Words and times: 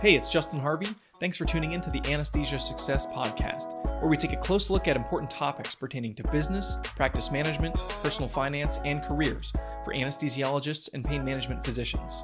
Hey, 0.00 0.14
it's 0.14 0.30
Justin 0.30 0.60
Harvey. 0.60 0.86
Thanks 1.18 1.36
for 1.36 1.44
tuning 1.44 1.72
in 1.72 1.80
to 1.80 1.90
the 1.90 2.00
Anesthesia 2.08 2.60
Success 2.60 3.04
Podcast, 3.04 3.82
where 4.00 4.08
we 4.08 4.16
take 4.16 4.32
a 4.32 4.36
close 4.36 4.70
look 4.70 4.86
at 4.86 4.94
important 4.94 5.28
topics 5.28 5.74
pertaining 5.74 6.14
to 6.14 6.22
business, 6.28 6.76
practice 6.84 7.32
management, 7.32 7.74
personal 8.00 8.28
finance, 8.28 8.78
and 8.84 9.02
careers 9.02 9.50
for 9.82 9.92
anesthesiologists 9.92 10.94
and 10.94 11.04
pain 11.04 11.24
management 11.24 11.64
physicians. 11.64 12.22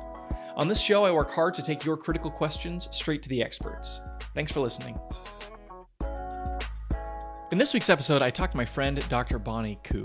On 0.57 0.69
this 0.69 0.81
show, 0.81 1.05
I 1.05 1.11
work 1.11 1.33
hard 1.33 1.53
to 1.55 1.63
take 1.63 1.85
your 1.85 1.97
critical 1.97 2.31
questions 2.31 2.87
straight 2.93 3.25
to 3.25 3.29
the 3.29 3.43
experts. 3.43 3.99
Thanks 4.37 4.53
for 4.53 4.61
listening. 4.61 4.97
In 7.51 7.59
this 7.59 7.75
week's 7.75 7.91
episode, 7.91 8.23
I 8.23 8.31
talked 8.31 8.53
to 8.53 8.57
my 8.57 8.65
friend, 8.65 9.05
Dr. 9.09 9.41
Bonnie 9.41 9.79
Koo. 9.83 10.05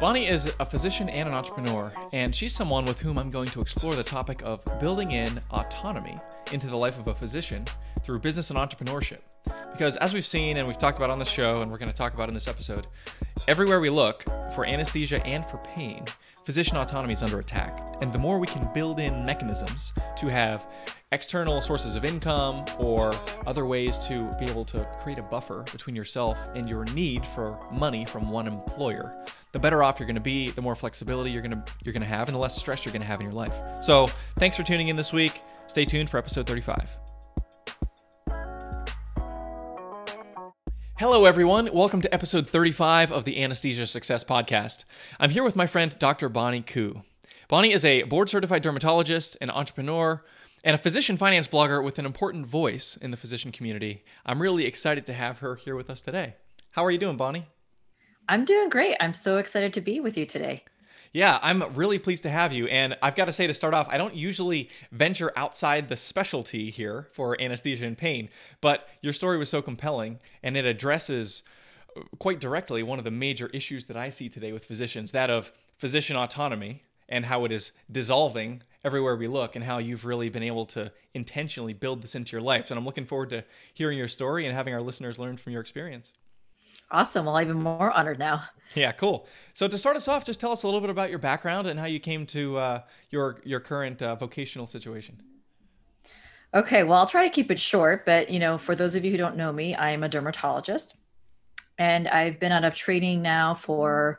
Bonnie 0.00 0.28
is 0.28 0.50
a 0.60 0.64
physician 0.64 1.10
and 1.10 1.28
an 1.28 1.34
entrepreneur, 1.34 1.92
and 2.14 2.34
she's 2.34 2.54
someone 2.54 2.86
with 2.86 2.98
whom 2.98 3.18
I'm 3.18 3.30
going 3.30 3.48
to 3.48 3.60
explore 3.60 3.94
the 3.94 4.02
topic 4.02 4.40
of 4.42 4.64
building 4.80 5.12
in 5.12 5.38
autonomy 5.50 6.16
into 6.52 6.68
the 6.68 6.76
life 6.76 6.98
of 6.98 7.06
a 7.08 7.14
physician 7.14 7.66
through 8.02 8.20
business 8.20 8.48
and 8.48 8.58
entrepreneurship. 8.58 9.20
Because 9.72 9.98
as 9.98 10.14
we've 10.14 10.24
seen 10.24 10.56
and 10.56 10.66
we've 10.66 10.78
talked 10.78 10.96
about 10.96 11.10
on 11.10 11.18
the 11.18 11.24
show, 11.26 11.60
and 11.60 11.70
we're 11.70 11.76
going 11.76 11.90
to 11.90 11.96
talk 11.96 12.14
about 12.14 12.30
in 12.30 12.34
this 12.34 12.48
episode, 12.48 12.86
everywhere 13.46 13.78
we 13.78 13.90
look 13.90 14.24
for 14.54 14.64
anesthesia 14.64 15.22
and 15.26 15.46
for 15.46 15.58
pain, 15.76 16.06
physician 16.46 16.78
autonomy 16.78 17.12
is 17.12 17.22
under 17.22 17.38
attack. 17.38 17.86
And 18.00 18.10
the 18.10 18.18
more 18.18 18.38
we 18.38 18.46
can 18.46 18.72
build 18.72 19.00
in 19.00 19.26
mechanisms 19.26 19.92
to 20.16 20.28
have 20.28 20.66
external 21.12 21.60
sources 21.60 21.94
of 21.94 22.06
income 22.06 22.64
or 22.78 23.14
other 23.46 23.66
ways 23.66 23.98
to 23.98 24.30
be 24.38 24.46
able 24.46 24.64
to 24.64 24.82
create 25.02 25.18
a 25.18 25.22
buffer 25.24 25.62
between 25.72 25.94
yourself 25.94 26.38
and 26.54 26.70
your 26.70 26.86
need 26.86 27.26
for 27.26 27.58
money 27.70 28.06
from 28.06 28.30
one 28.30 28.46
employer, 28.46 29.14
the 29.52 29.58
better 29.58 29.82
off 29.82 29.98
you're 29.98 30.06
going 30.06 30.14
to 30.14 30.20
be, 30.20 30.50
the 30.50 30.62
more 30.62 30.74
flexibility 30.74 31.30
you're 31.30 31.42
going 31.42 31.50
to 31.50 31.72
you're 31.84 31.92
going 31.92 32.02
to 32.02 32.08
have 32.08 32.28
and 32.28 32.34
the 32.34 32.38
less 32.38 32.56
stress 32.56 32.84
you're 32.84 32.92
going 32.92 33.02
to 33.02 33.06
have 33.06 33.20
in 33.20 33.26
your 33.26 33.34
life. 33.34 33.52
So, 33.82 34.06
thanks 34.36 34.56
for 34.56 34.62
tuning 34.62 34.88
in 34.88 34.96
this 34.96 35.12
week. 35.12 35.40
Stay 35.66 35.84
tuned 35.84 36.10
for 36.10 36.18
episode 36.18 36.46
35. 36.46 36.98
Hello, 40.98 41.24
everyone. 41.24 41.72
Welcome 41.72 42.02
to 42.02 42.12
episode 42.12 42.46
35 42.46 43.10
of 43.10 43.24
the 43.24 43.42
Anesthesia 43.42 43.86
Success 43.86 44.22
Podcast. 44.22 44.84
I'm 45.18 45.30
here 45.30 45.42
with 45.42 45.56
my 45.56 45.66
friend, 45.66 45.96
Dr. 45.98 46.28
Bonnie 46.28 46.60
Koo. 46.60 47.02
Bonnie 47.48 47.72
is 47.72 47.86
a 47.86 48.02
board 48.02 48.28
certified 48.28 48.62
dermatologist, 48.62 49.36
an 49.40 49.48
entrepreneur, 49.48 50.22
and 50.62 50.74
a 50.74 50.78
physician 50.78 51.16
finance 51.16 51.48
blogger 51.48 51.82
with 51.82 51.98
an 51.98 52.04
important 52.04 52.46
voice 52.46 52.98
in 52.98 53.10
the 53.12 53.16
physician 53.16 53.50
community. 53.50 54.04
I'm 54.26 54.42
really 54.42 54.66
excited 54.66 55.06
to 55.06 55.14
have 55.14 55.38
her 55.38 55.56
here 55.56 55.74
with 55.74 55.88
us 55.88 56.02
today. 56.02 56.34
How 56.72 56.84
are 56.84 56.90
you 56.90 56.98
doing, 56.98 57.16
Bonnie? 57.16 57.46
I'm 58.30 58.44
doing 58.44 58.68
great. 58.68 58.96
I'm 59.00 59.12
so 59.12 59.38
excited 59.38 59.74
to 59.74 59.80
be 59.80 59.98
with 59.98 60.16
you 60.16 60.24
today. 60.24 60.62
Yeah, 61.12 61.40
I'm 61.42 61.74
really 61.74 61.98
pleased 61.98 62.22
to 62.22 62.30
have 62.30 62.52
you. 62.52 62.68
And 62.68 62.96
I've 63.02 63.16
got 63.16 63.24
to 63.24 63.32
say 63.32 63.48
to 63.48 63.52
start 63.52 63.74
off, 63.74 63.88
I 63.90 63.98
don't 63.98 64.14
usually 64.14 64.70
venture 64.92 65.32
outside 65.34 65.88
the 65.88 65.96
specialty 65.96 66.70
here 66.70 67.08
for 67.12 67.38
anesthesia 67.42 67.86
and 67.86 67.98
pain, 67.98 68.28
but 68.60 68.88
your 69.02 69.12
story 69.12 69.36
was 69.36 69.48
so 69.48 69.60
compelling 69.60 70.20
and 70.44 70.56
it 70.56 70.64
addresses 70.64 71.42
uh, 71.96 72.02
quite 72.20 72.38
directly 72.38 72.84
one 72.84 73.00
of 73.00 73.04
the 73.04 73.10
major 73.10 73.48
issues 73.48 73.86
that 73.86 73.96
I 73.96 74.10
see 74.10 74.28
today 74.28 74.52
with 74.52 74.64
physicians 74.64 75.10
that 75.10 75.28
of 75.28 75.50
physician 75.78 76.14
autonomy 76.14 76.84
and 77.08 77.24
how 77.26 77.44
it 77.44 77.50
is 77.50 77.72
dissolving 77.90 78.62
everywhere 78.84 79.16
we 79.16 79.26
look 79.26 79.56
and 79.56 79.64
how 79.64 79.78
you've 79.78 80.04
really 80.04 80.28
been 80.28 80.44
able 80.44 80.66
to 80.66 80.92
intentionally 81.14 81.72
build 81.72 82.00
this 82.00 82.14
into 82.14 82.30
your 82.30 82.42
life. 82.42 82.70
And 82.70 82.78
I'm 82.78 82.86
looking 82.86 83.06
forward 83.06 83.30
to 83.30 83.44
hearing 83.74 83.98
your 83.98 84.06
story 84.06 84.46
and 84.46 84.54
having 84.54 84.72
our 84.72 84.82
listeners 84.82 85.18
learn 85.18 85.36
from 85.36 85.50
your 85.50 85.60
experience. 85.60 86.12
Awesome. 86.90 87.26
Well, 87.26 87.36
I'm 87.36 87.48
even 87.48 87.62
more 87.62 87.92
honored 87.92 88.18
now. 88.18 88.44
Yeah, 88.74 88.92
cool. 88.92 89.26
So 89.52 89.68
to 89.68 89.78
start 89.78 89.96
us 89.96 90.08
off, 90.08 90.24
just 90.24 90.40
tell 90.40 90.52
us 90.52 90.62
a 90.62 90.66
little 90.66 90.80
bit 90.80 90.90
about 90.90 91.10
your 91.10 91.18
background 91.18 91.66
and 91.66 91.78
how 91.78 91.86
you 91.86 92.00
came 92.00 92.26
to 92.26 92.56
uh, 92.56 92.82
your 93.10 93.40
your 93.44 93.60
current 93.60 94.02
uh, 94.02 94.16
vocational 94.16 94.66
situation. 94.66 95.22
Okay, 96.52 96.82
well, 96.82 96.98
I'll 96.98 97.06
try 97.06 97.24
to 97.24 97.32
keep 97.32 97.50
it 97.52 97.60
short, 97.60 98.04
but 98.04 98.28
you 98.28 98.40
know, 98.40 98.58
for 98.58 98.74
those 98.74 98.96
of 98.96 99.04
you 99.04 99.12
who 99.12 99.16
don't 99.16 99.36
know 99.36 99.52
me, 99.52 99.74
I 99.74 99.90
am 99.90 100.02
a 100.02 100.08
dermatologist, 100.08 100.96
and 101.78 102.08
I've 102.08 102.40
been 102.40 102.50
out 102.50 102.64
of 102.64 102.74
training 102.74 103.22
now 103.22 103.54
for 103.54 104.18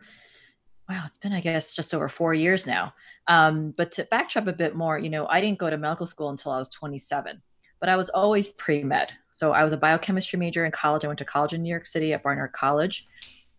wow, 0.88 1.04
it's 1.06 1.18
been 1.18 1.34
I 1.34 1.42
guess 1.42 1.76
just 1.76 1.94
over 1.94 2.08
four 2.08 2.34
years 2.34 2.66
now. 2.66 2.94
Um, 3.28 3.72
but 3.72 3.92
to 3.94 4.06
backtrack 4.06 4.48
a 4.48 4.54
bit 4.54 4.76
more, 4.76 4.98
you 4.98 5.10
know, 5.10 5.28
I 5.28 5.42
didn't 5.42 5.60
go 5.60 5.70
to 5.70 5.78
medical 5.78 6.06
school 6.06 6.30
until 6.30 6.52
I 6.52 6.58
was 6.58 6.70
27 6.70 7.42
but 7.82 7.90
I 7.90 7.98
was 7.98 8.10
always 8.10 8.48
pre 8.48 8.84
med. 8.84 9.12
So 9.32 9.52
I 9.52 9.64
was 9.64 9.74
a 9.74 9.78
biochemistry 9.78 10.40
major 10.40 10.64
in 10.64 10.72
college. 10.72 11.04
I 11.04 11.08
went 11.08 11.20
to 11.20 11.26
college 11.26 11.54
in 11.54 11.64
New 11.64 11.70
York 11.70 11.86
City 11.86 12.14
at 12.14 12.24
Barnard 12.24 12.54
College. 12.54 13.08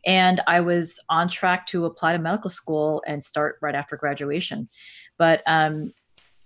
And 0.06 0.41
I 0.47 0.60
was 0.60 0.99
on 1.10 1.28
track 1.28 1.66
to 1.69 1.84
apply 1.84 2.12
to 2.12 2.19
medical 2.19 2.50
school 2.50 3.03
and 3.06 3.22
start 3.22 3.56
right 3.61 3.75
after 3.75 3.97
graduation. 3.97 4.69
But 5.19 5.43
um, 5.47 5.93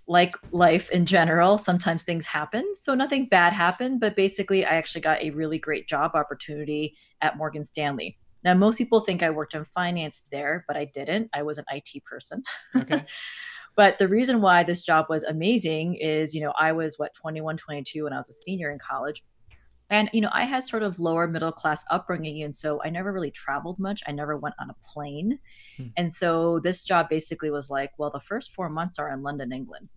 like 0.07 0.35
life 0.51 0.89
in 0.89 1.05
general, 1.05 1.57
sometimes 1.57 2.03
things 2.03 2.25
happen. 2.25 2.73
So 2.75 2.95
nothing 2.95 3.27
bad 3.27 3.53
happened, 3.53 3.99
but 3.99 4.15
basically, 4.15 4.65
I 4.65 4.75
actually 4.75 5.01
got 5.01 5.21
a 5.21 5.31
really 5.31 5.59
great 5.59 5.87
job 5.87 6.11
opportunity 6.13 6.95
at 7.21 7.37
Morgan 7.37 7.63
Stanley. 7.63 8.17
Now, 8.43 8.53
most 8.53 8.77
people 8.77 8.99
think 9.01 9.23
I 9.23 9.29
worked 9.29 9.55
in 9.55 9.65
finance 9.65 10.23
there, 10.31 10.63
but 10.67 10.77
I 10.77 10.85
didn't. 10.85 11.29
I 11.33 11.43
was 11.43 11.57
an 11.57 11.65
IT 11.71 12.03
person. 12.05 12.43
Okay. 12.75 13.03
But 13.77 13.99
the 13.99 14.07
reason 14.07 14.41
why 14.41 14.63
this 14.63 14.81
job 14.81 15.05
was 15.07 15.23
amazing 15.23 15.95
is, 15.95 16.33
you 16.33 16.41
know, 16.41 16.51
I 16.59 16.71
was 16.71 16.97
what 16.97 17.13
21, 17.13 17.57
22 17.57 18.03
when 18.03 18.11
I 18.11 18.17
was 18.17 18.27
a 18.27 18.33
senior 18.33 18.71
in 18.71 18.79
college. 18.79 19.23
And, 19.89 20.09
you 20.11 20.19
know, 20.19 20.31
I 20.33 20.43
had 20.43 20.63
sort 20.63 20.83
of 20.83 20.99
lower 20.99 21.27
middle 21.27 21.51
class 21.51 21.85
upbringing. 21.91 22.41
And 22.41 22.53
so 22.53 22.81
I 22.83 22.89
never 22.89 23.13
really 23.13 23.31
traveled 23.31 23.79
much. 23.79 24.01
I 24.07 24.11
never 24.11 24.35
went 24.35 24.55
on 24.59 24.71
a 24.71 24.75
plane. 24.83 25.39
Hmm. 25.77 25.87
And 25.95 26.11
so 26.11 26.59
this 26.59 26.83
job 26.83 27.07
basically 27.07 27.51
was 27.51 27.69
like, 27.69 27.91
well, 27.97 28.09
the 28.09 28.19
first 28.19 28.53
four 28.53 28.67
months 28.67 28.99
are 28.99 29.13
in 29.13 29.21
London, 29.21 29.53
England. 29.53 29.89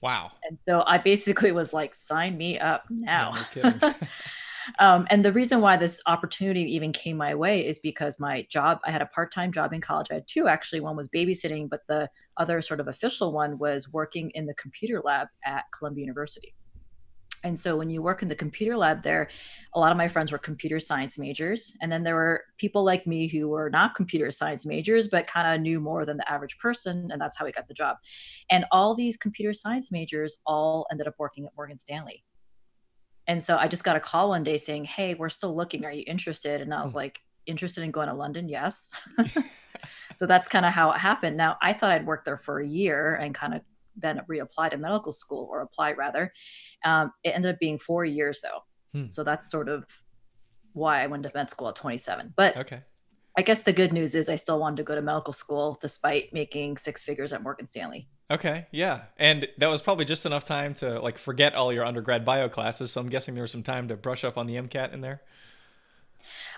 Wow. 0.00 0.32
And 0.48 0.58
so 0.66 0.82
I 0.86 0.98
basically 0.98 1.52
was 1.52 1.72
like, 1.72 1.94
sign 1.94 2.36
me 2.36 2.58
up 2.58 2.84
now. 2.90 3.32
No, 3.56 3.78
Um, 4.78 5.06
and 5.10 5.24
the 5.24 5.32
reason 5.32 5.60
why 5.60 5.76
this 5.76 6.00
opportunity 6.06 6.62
even 6.74 6.92
came 6.92 7.16
my 7.16 7.34
way 7.34 7.66
is 7.66 7.78
because 7.78 8.20
my 8.20 8.46
job, 8.50 8.78
I 8.84 8.90
had 8.90 9.02
a 9.02 9.06
part 9.06 9.32
time 9.32 9.52
job 9.52 9.72
in 9.72 9.80
college. 9.80 10.08
I 10.10 10.14
had 10.14 10.26
two 10.26 10.48
actually. 10.48 10.80
One 10.80 10.96
was 10.96 11.08
babysitting, 11.08 11.68
but 11.68 11.80
the 11.88 12.08
other 12.36 12.62
sort 12.62 12.80
of 12.80 12.88
official 12.88 13.32
one 13.32 13.58
was 13.58 13.92
working 13.92 14.30
in 14.30 14.46
the 14.46 14.54
computer 14.54 15.00
lab 15.04 15.28
at 15.44 15.64
Columbia 15.72 16.02
University. 16.02 16.54
And 17.44 17.58
so 17.58 17.76
when 17.76 17.88
you 17.88 18.02
work 18.02 18.22
in 18.22 18.28
the 18.28 18.34
computer 18.34 18.76
lab 18.76 19.02
there, 19.02 19.28
a 19.74 19.78
lot 19.78 19.92
of 19.92 19.98
my 19.98 20.08
friends 20.08 20.32
were 20.32 20.38
computer 20.38 20.80
science 20.80 21.18
majors. 21.18 21.72
And 21.80 21.90
then 21.90 22.02
there 22.02 22.16
were 22.16 22.42
people 22.58 22.84
like 22.84 23.06
me 23.06 23.28
who 23.28 23.48
were 23.48 23.70
not 23.70 23.94
computer 23.94 24.30
science 24.30 24.66
majors, 24.66 25.06
but 25.06 25.26
kind 25.26 25.54
of 25.54 25.60
knew 25.60 25.80
more 25.80 26.04
than 26.04 26.16
the 26.16 26.30
average 26.30 26.58
person. 26.58 27.10
And 27.12 27.20
that's 27.20 27.38
how 27.38 27.44
we 27.44 27.52
got 27.52 27.68
the 27.68 27.74
job. 27.74 27.96
And 28.50 28.64
all 28.72 28.94
these 28.94 29.16
computer 29.16 29.52
science 29.52 29.92
majors 29.92 30.38
all 30.46 30.86
ended 30.90 31.06
up 31.06 31.14
working 31.18 31.46
at 31.46 31.52
Morgan 31.56 31.78
Stanley. 31.78 32.24
And 33.28 33.42
so 33.42 33.56
I 33.58 33.68
just 33.68 33.84
got 33.84 33.94
a 33.94 34.00
call 34.00 34.30
one 34.30 34.42
day 34.42 34.56
saying, 34.58 34.86
Hey, 34.86 35.14
we're 35.14 35.28
still 35.28 35.54
looking. 35.54 35.84
Are 35.84 35.92
you 35.92 36.02
interested? 36.06 36.60
And 36.60 36.74
I 36.74 36.82
was 36.82 36.94
mm. 36.94 36.96
like, 36.96 37.20
Interested 37.46 37.84
in 37.84 37.90
going 37.92 38.08
to 38.08 38.14
London? 38.14 38.48
Yes. 38.48 38.90
so 40.16 40.26
that's 40.26 40.48
kind 40.48 40.66
of 40.66 40.72
how 40.72 40.90
it 40.92 40.98
happened. 40.98 41.36
Now, 41.36 41.56
I 41.62 41.72
thought 41.72 41.90
I'd 41.92 42.06
worked 42.06 42.24
there 42.24 42.36
for 42.36 42.58
a 42.58 42.66
year 42.66 43.14
and 43.14 43.34
kind 43.34 43.54
of 43.54 43.62
then 43.96 44.20
reapply 44.28 44.70
to 44.70 44.76
medical 44.76 45.12
school 45.12 45.48
or 45.50 45.60
apply 45.60 45.92
rather. 45.92 46.32
Um, 46.84 47.12
it 47.24 47.30
ended 47.30 47.54
up 47.54 47.60
being 47.60 47.78
four 47.78 48.04
years 48.04 48.40
though. 48.42 48.64
Hmm. 48.92 49.08
So 49.10 49.24
that's 49.24 49.50
sort 49.50 49.68
of 49.68 49.84
why 50.72 51.02
I 51.02 51.06
went 51.06 51.24
to 51.24 51.30
med 51.34 51.50
school 51.50 51.68
at 51.68 51.76
27. 51.76 52.34
But 52.36 52.56
okay. 52.56 52.80
I 53.36 53.42
guess 53.42 53.62
the 53.62 53.72
good 53.72 53.92
news 53.92 54.14
is 54.14 54.28
I 54.28 54.36
still 54.36 54.58
wanted 54.58 54.76
to 54.78 54.82
go 54.84 54.94
to 54.94 55.02
medical 55.02 55.32
school 55.32 55.78
despite 55.80 56.32
making 56.32 56.76
six 56.76 57.02
figures 57.02 57.32
at 57.32 57.42
Morgan 57.42 57.66
Stanley. 57.66 58.08
Okay, 58.30 58.66
yeah. 58.70 59.02
And 59.18 59.48
that 59.56 59.68
was 59.68 59.80
probably 59.80 60.04
just 60.04 60.26
enough 60.26 60.44
time 60.44 60.74
to 60.74 61.00
like 61.00 61.16
forget 61.16 61.54
all 61.54 61.72
your 61.72 61.84
undergrad 61.84 62.24
bio 62.24 62.48
classes. 62.48 62.92
So 62.92 63.00
I'm 63.00 63.08
guessing 63.08 63.34
there 63.34 63.42
was 63.42 63.50
some 63.50 63.62
time 63.62 63.88
to 63.88 63.96
brush 63.96 64.22
up 64.22 64.36
on 64.36 64.46
the 64.46 64.56
MCAT 64.56 64.92
in 64.92 65.00
there. 65.00 65.22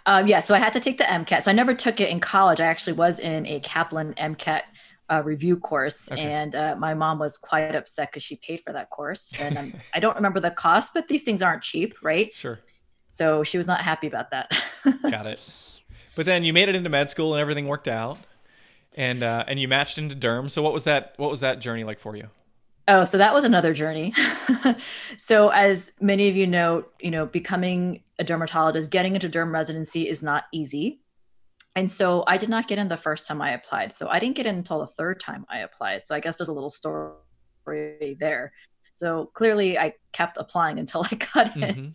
Um, 0.07 0.27
yeah, 0.27 0.41
so 0.41 0.55
I 0.55 0.59
had 0.59 0.73
to 0.73 0.81
take 0.81 0.99
the 0.99 1.05
MCAT. 1.05 1.43
So 1.45 1.51
I 1.51 1.55
never 1.55 1.75
took 1.75 2.01
it 2.01 2.09
in 2.09 2.21
college. 2.21 2.61
I 2.61 2.67
actually 2.67 2.95
was 2.95 3.19
in 3.19 3.47
a 3.47 3.61
Kaplan 3.61 4.15
MCAT 4.15 4.63
uh, 5.11 5.23
review 5.25 5.57
course, 5.57 6.11
okay. 6.11 6.21
and 6.21 6.55
uh, 6.55 6.77
my 6.79 6.95
mom 6.95 7.19
was 7.19 7.37
quite 7.37 7.75
upset 7.75 8.11
because 8.11 8.23
she 8.23 8.37
paid 8.37 8.61
for 8.61 8.73
that 8.73 8.91
course. 8.91 9.33
And 9.39 9.59
um, 9.59 9.75
I 9.95 10.01
don't 10.01 10.17
remember 10.17 10.41
the 10.41 10.51
cost, 10.51 10.95
but 10.95 11.09
these 11.09 11.23
things 11.23 11.43
aren't 11.43 11.63
cheap, 11.63 11.95
right? 12.03 12.33
Sure. 12.33 12.61
So 13.11 13.43
she 13.43 13.59
was 13.59 13.67
not 13.67 13.83
happy 13.83 14.07
about 14.07 14.31
that. 14.31 14.51
Got 15.03 15.27
it. 15.27 15.41
But 16.15 16.27
then 16.27 16.45
you 16.45 16.53
made 16.53 16.69
it 16.69 16.75
into 16.75 16.89
med 16.89 17.11
school 17.11 17.35
and 17.35 17.41
everything 17.41 17.67
worked 17.67 17.89
out, 17.89 18.19
and 18.97 19.23
uh, 19.23 19.45
and 19.47 19.61
you 19.61 19.69
matched 19.69 19.99
into 19.99 20.17
derm. 20.17 20.51
So 20.51 20.63
what 20.63 20.73
was 20.73 20.85
that? 20.85 21.15
What 21.17 21.31
was 21.31 21.41
that 21.41 21.61
journey 21.61 21.85
like 21.85 22.01
for 22.01 22.17
you? 22.17 22.29
Oh, 22.89 23.05
so 23.05 23.19
that 23.19 23.33
was 23.33 23.45
another 23.45 23.73
journey. 23.73 24.13
so 25.17 25.51
as 25.51 25.93
many 26.01 26.29
of 26.29 26.35
you 26.35 26.47
know, 26.47 26.87
you 26.99 27.11
know, 27.11 27.25
becoming 27.25 28.03
a 28.19 28.25
dermatologist, 28.25 28.91
getting 28.91 29.15
into 29.15 29.29
derm 29.29 29.53
residency 29.53 30.09
is 30.09 30.23
not 30.23 30.45
easy. 30.53 31.01
And 31.77 31.89
so 31.89 32.25
I 32.27 32.37
did 32.37 32.49
not 32.49 32.67
get 32.67 32.79
in 32.79 32.89
the 32.89 32.97
first 32.97 33.27
time 33.29 33.41
I 33.41 33.53
applied. 33.53 33.93
So 33.93 34.09
I 34.09 34.19
didn't 34.19 34.35
get 34.35 34.47
in 34.47 34.57
until 34.57 34.81
the 34.81 34.89
third 34.89 35.21
time 35.21 35.47
I 35.49 35.59
applied. 35.59 36.05
So 36.05 36.17
I 36.17 36.21
guess 36.21 36.39
there's 36.39 36.49
a 36.49 36.53
little 36.53 36.71
story 36.71 38.17
there. 38.19 38.53
So 38.93 39.27
clearly 39.35 39.79
I 39.79 39.95
kept 40.13 40.37
applying 40.37 40.79
until 40.81 41.07
I 41.11 41.15
got 41.15 41.57
in. 41.57 41.63
Mm-hmm. 41.63 41.89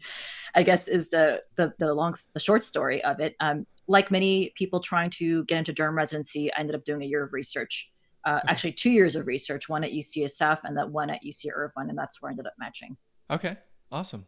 I 0.58 0.64
guess 0.64 0.88
is 0.88 1.10
the 1.10 1.44
the 1.58 1.74
the 1.78 1.94
long 1.94 2.16
the 2.34 2.40
short 2.40 2.64
story 2.64 3.04
of 3.04 3.20
it. 3.20 3.36
Um, 3.42 3.68
like 3.88 4.12
many 4.12 4.52
people 4.56 4.80
trying 4.80 5.10
to 5.12 5.44
get 5.46 5.60
into 5.60 5.74
derm 5.74 5.96
residency, 5.96 6.52
I 6.54 6.60
ended 6.60 6.76
up 6.76 6.86
doing 6.86 7.02
a 7.02 7.06
year 7.06 7.24
of 7.24 7.34
research. 7.34 7.92
Uh, 8.26 8.40
okay. 8.40 8.42
Actually, 8.48 8.72
two 8.72 8.90
years 8.90 9.16
of 9.16 9.28
research, 9.28 9.70
one 9.70 9.84
at 9.84 9.92
UCSF 9.92 10.60
and 10.64 10.78
that 10.78 10.90
one 10.90 11.10
at 11.10 11.22
UC 11.24 11.48
Irvine, 11.54 11.90
and 11.90 11.98
that's 11.98 12.22
where 12.22 12.30
I 12.30 12.34
ended 12.34 12.48
up 12.48 12.54
matching. 12.58 12.98
Okay, 13.30 13.56
awesome. 13.92 14.26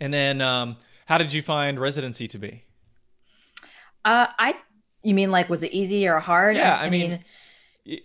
And 0.00 0.12
then, 0.12 0.40
um, 0.40 0.76
how 1.06 1.18
did 1.18 1.32
you 1.32 1.42
find 1.42 1.78
residency 1.78 2.26
to 2.28 2.38
be? 2.38 2.64
Uh, 4.04 4.26
I, 4.38 4.54
you 5.02 5.14
mean 5.14 5.30
like 5.30 5.50
was 5.50 5.62
it 5.62 5.72
easy 5.72 6.08
or 6.08 6.18
hard? 6.20 6.56
Yeah, 6.56 6.76
I, 6.76 6.86
I 6.86 6.90
mean, 6.90 7.10
mean 7.10 7.24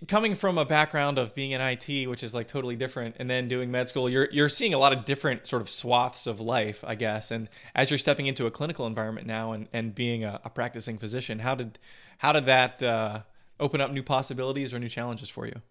coming 0.08 0.36
from 0.36 0.58
a 0.58 0.66
background 0.66 1.20
of 1.20 1.36
being 1.36 1.52
in 1.52 1.62
IT, 1.62 2.08
which 2.08 2.24
is 2.24 2.34
like 2.34 2.48
totally 2.48 2.76
different, 2.76 3.16
and 3.20 3.30
then 3.30 3.48
doing 3.48 3.70
med 3.70 3.88
school, 3.88 4.10
you're 4.10 4.28
you're 4.32 4.50
seeing 4.50 4.74
a 4.74 4.78
lot 4.78 4.92
of 4.92 5.06
different 5.06 5.46
sort 5.48 5.62
of 5.62 5.70
swaths 5.70 6.26
of 6.26 6.40
life, 6.40 6.84
I 6.86 6.96
guess. 6.96 7.30
And 7.30 7.48
as 7.76 7.92
you're 7.92 8.00
stepping 8.00 8.28
into 8.28 8.48
a 8.48 8.52
clinical 8.52 8.88
environment 8.88 9.28
now 9.28 9.52
and, 9.52 9.68
and 9.74 9.94
being 9.94 10.24
a, 10.24 10.40
a 10.44 10.50
practicing 10.50 10.98
physician, 10.98 11.40
how 11.40 11.56
did 11.56 11.78
how 12.18 12.32
did 12.32 12.48
that 12.48 12.82
uh, 12.82 13.22
open 13.60 13.80
up 13.80 13.92
new 13.92 14.04
possibilities 14.04 14.74
or 14.74 14.80
new 14.80 14.90
challenges 14.90 15.30
for 15.30 15.46
you? 15.46 15.62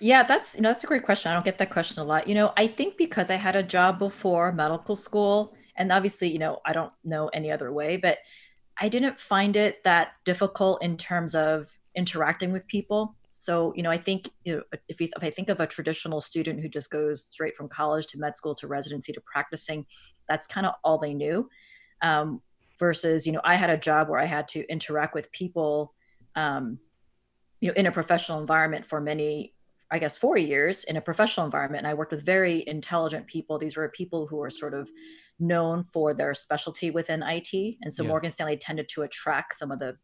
Yeah, 0.00 0.22
that's 0.22 0.54
you 0.54 0.62
know 0.62 0.68
that's 0.68 0.84
a 0.84 0.86
great 0.86 1.04
question. 1.04 1.32
I 1.32 1.34
don't 1.34 1.44
get 1.44 1.58
that 1.58 1.70
question 1.70 2.02
a 2.02 2.06
lot. 2.06 2.28
You 2.28 2.36
know, 2.36 2.52
I 2.56 2.68
think 2.68 2.96
because 2.96 3.30
I 3.30 3.36
had 3.36 3.56
a 3.56 3.64
job 3.64 3.98
before 3.98 4.52
medical 4.52 4.94
school, 4.94 5.54
and 5.74 5.90
obviously, 5.90 6.28
you 6.28 6.38
know, 6.38 6.60
I 6.64 6.72
don't 6.72 6.92
know 7.04 7.28
any 7.28 7.50
other 7.50 7.72
way, 7.72 7.96
but 7.96 8.18
I 8.78 8.88
didn't 8.88 9.20
find 9.20 9.56
it 9.56 9.82
that 9.82 10.12
difficult 10.24 10.82
in 10.82 10.96
terms 10.96 11.34
of 11.34 11.66
interacting 11.96 12.52
with 12.52 12.66
people 12.68 13.16
so, 13.40 13.72
you 13.74 13.82
know, 13.82 13.90
I 13.90 13.96
think 13.96 14.28
you 14.44 14.56
know, 14.56 14.62
if, 14.86 15.00
you, 15.00 15.08
if 15.16 15.24
I 15.24 15.30
think 15.30 15.48
of 15.48 15.60
a 15.60 15.66
traditional 15.66 16.20
student 16.20 16.60
who 16.60 16.68
just 16.68 16.90
goes 16.90 17.24
straight 17.30 17.56
from 17.56 17.70
college 17.70 18.06
to 18.08 18.18
med 18.18 18.36
school 18.36 18.54
to 18.56 18.66
residency 18.66 19.14
to 19.14 19.20
practicing, 19.22 19.86
that's 20.28 20.46
kind 20.46 20.66
of 20.66 20.74
all 20.84 20.98
they 20.98 21.14
knew. 21.14 21.48
Um, 22.02 22.42
versus, 22.78 23.26
you 23.26 23.32
know, 23.32 23.40
I 23.42 23.54
had 23.54 23.70
a 23.70 23.78
job 23.78 24.10
where 24.10 24.20
I 24.20 24.26
had 24.26 24.46
to 24.48 24.70
interact 24.70 25.14
with 25.14 25.32
people, 25.32 25.94
um, 26.36 26.80
you 27.60 27.68
know, 27.68 27.74
in 27.76 27.86
a 27.86 27.92
professional 27.92 28.42
environment 28.42 28.84
for 28.84 29.00
many, 29.00 29.54
I 29.90 29.98
guess, 29.98 30.18
four 30.18 30.36
years 30.36 30.84
in 30.84 30.98
a 30.98 31.00
professional 31.00 31.46
environment. 31.46 31.86
And 31.86 31.90
I 31.90 31.94
worked 31.94 32.12
with 32.12 32.22
very 32.22 32.62
intelligent 32.66 33.26
people. 33.26 33.58
These 33.58 33.74
were 33.74 33.88
people 33.88 34.26
who 34.26 34.36
were 34.36 34.50
sort 34.50 34.74
of 34.74 34.90
known 35.38 35.84
for 35.84 36.12
their 36.12 36.34
specialty 36.34 36.90
within 36.90 37.22
IT. 37.22 37.54
And 37.80 37.90
so 37.90 38.02
yeah. 38.02 38.10
Morgan 38.10 38.30
Stanley 38.30 38.58
tended 38.58 38.90
to 38.90 39.00
attract 39.00 39.56
some 39.56 39.70
of 39.70 39.78
the 39.78 39.96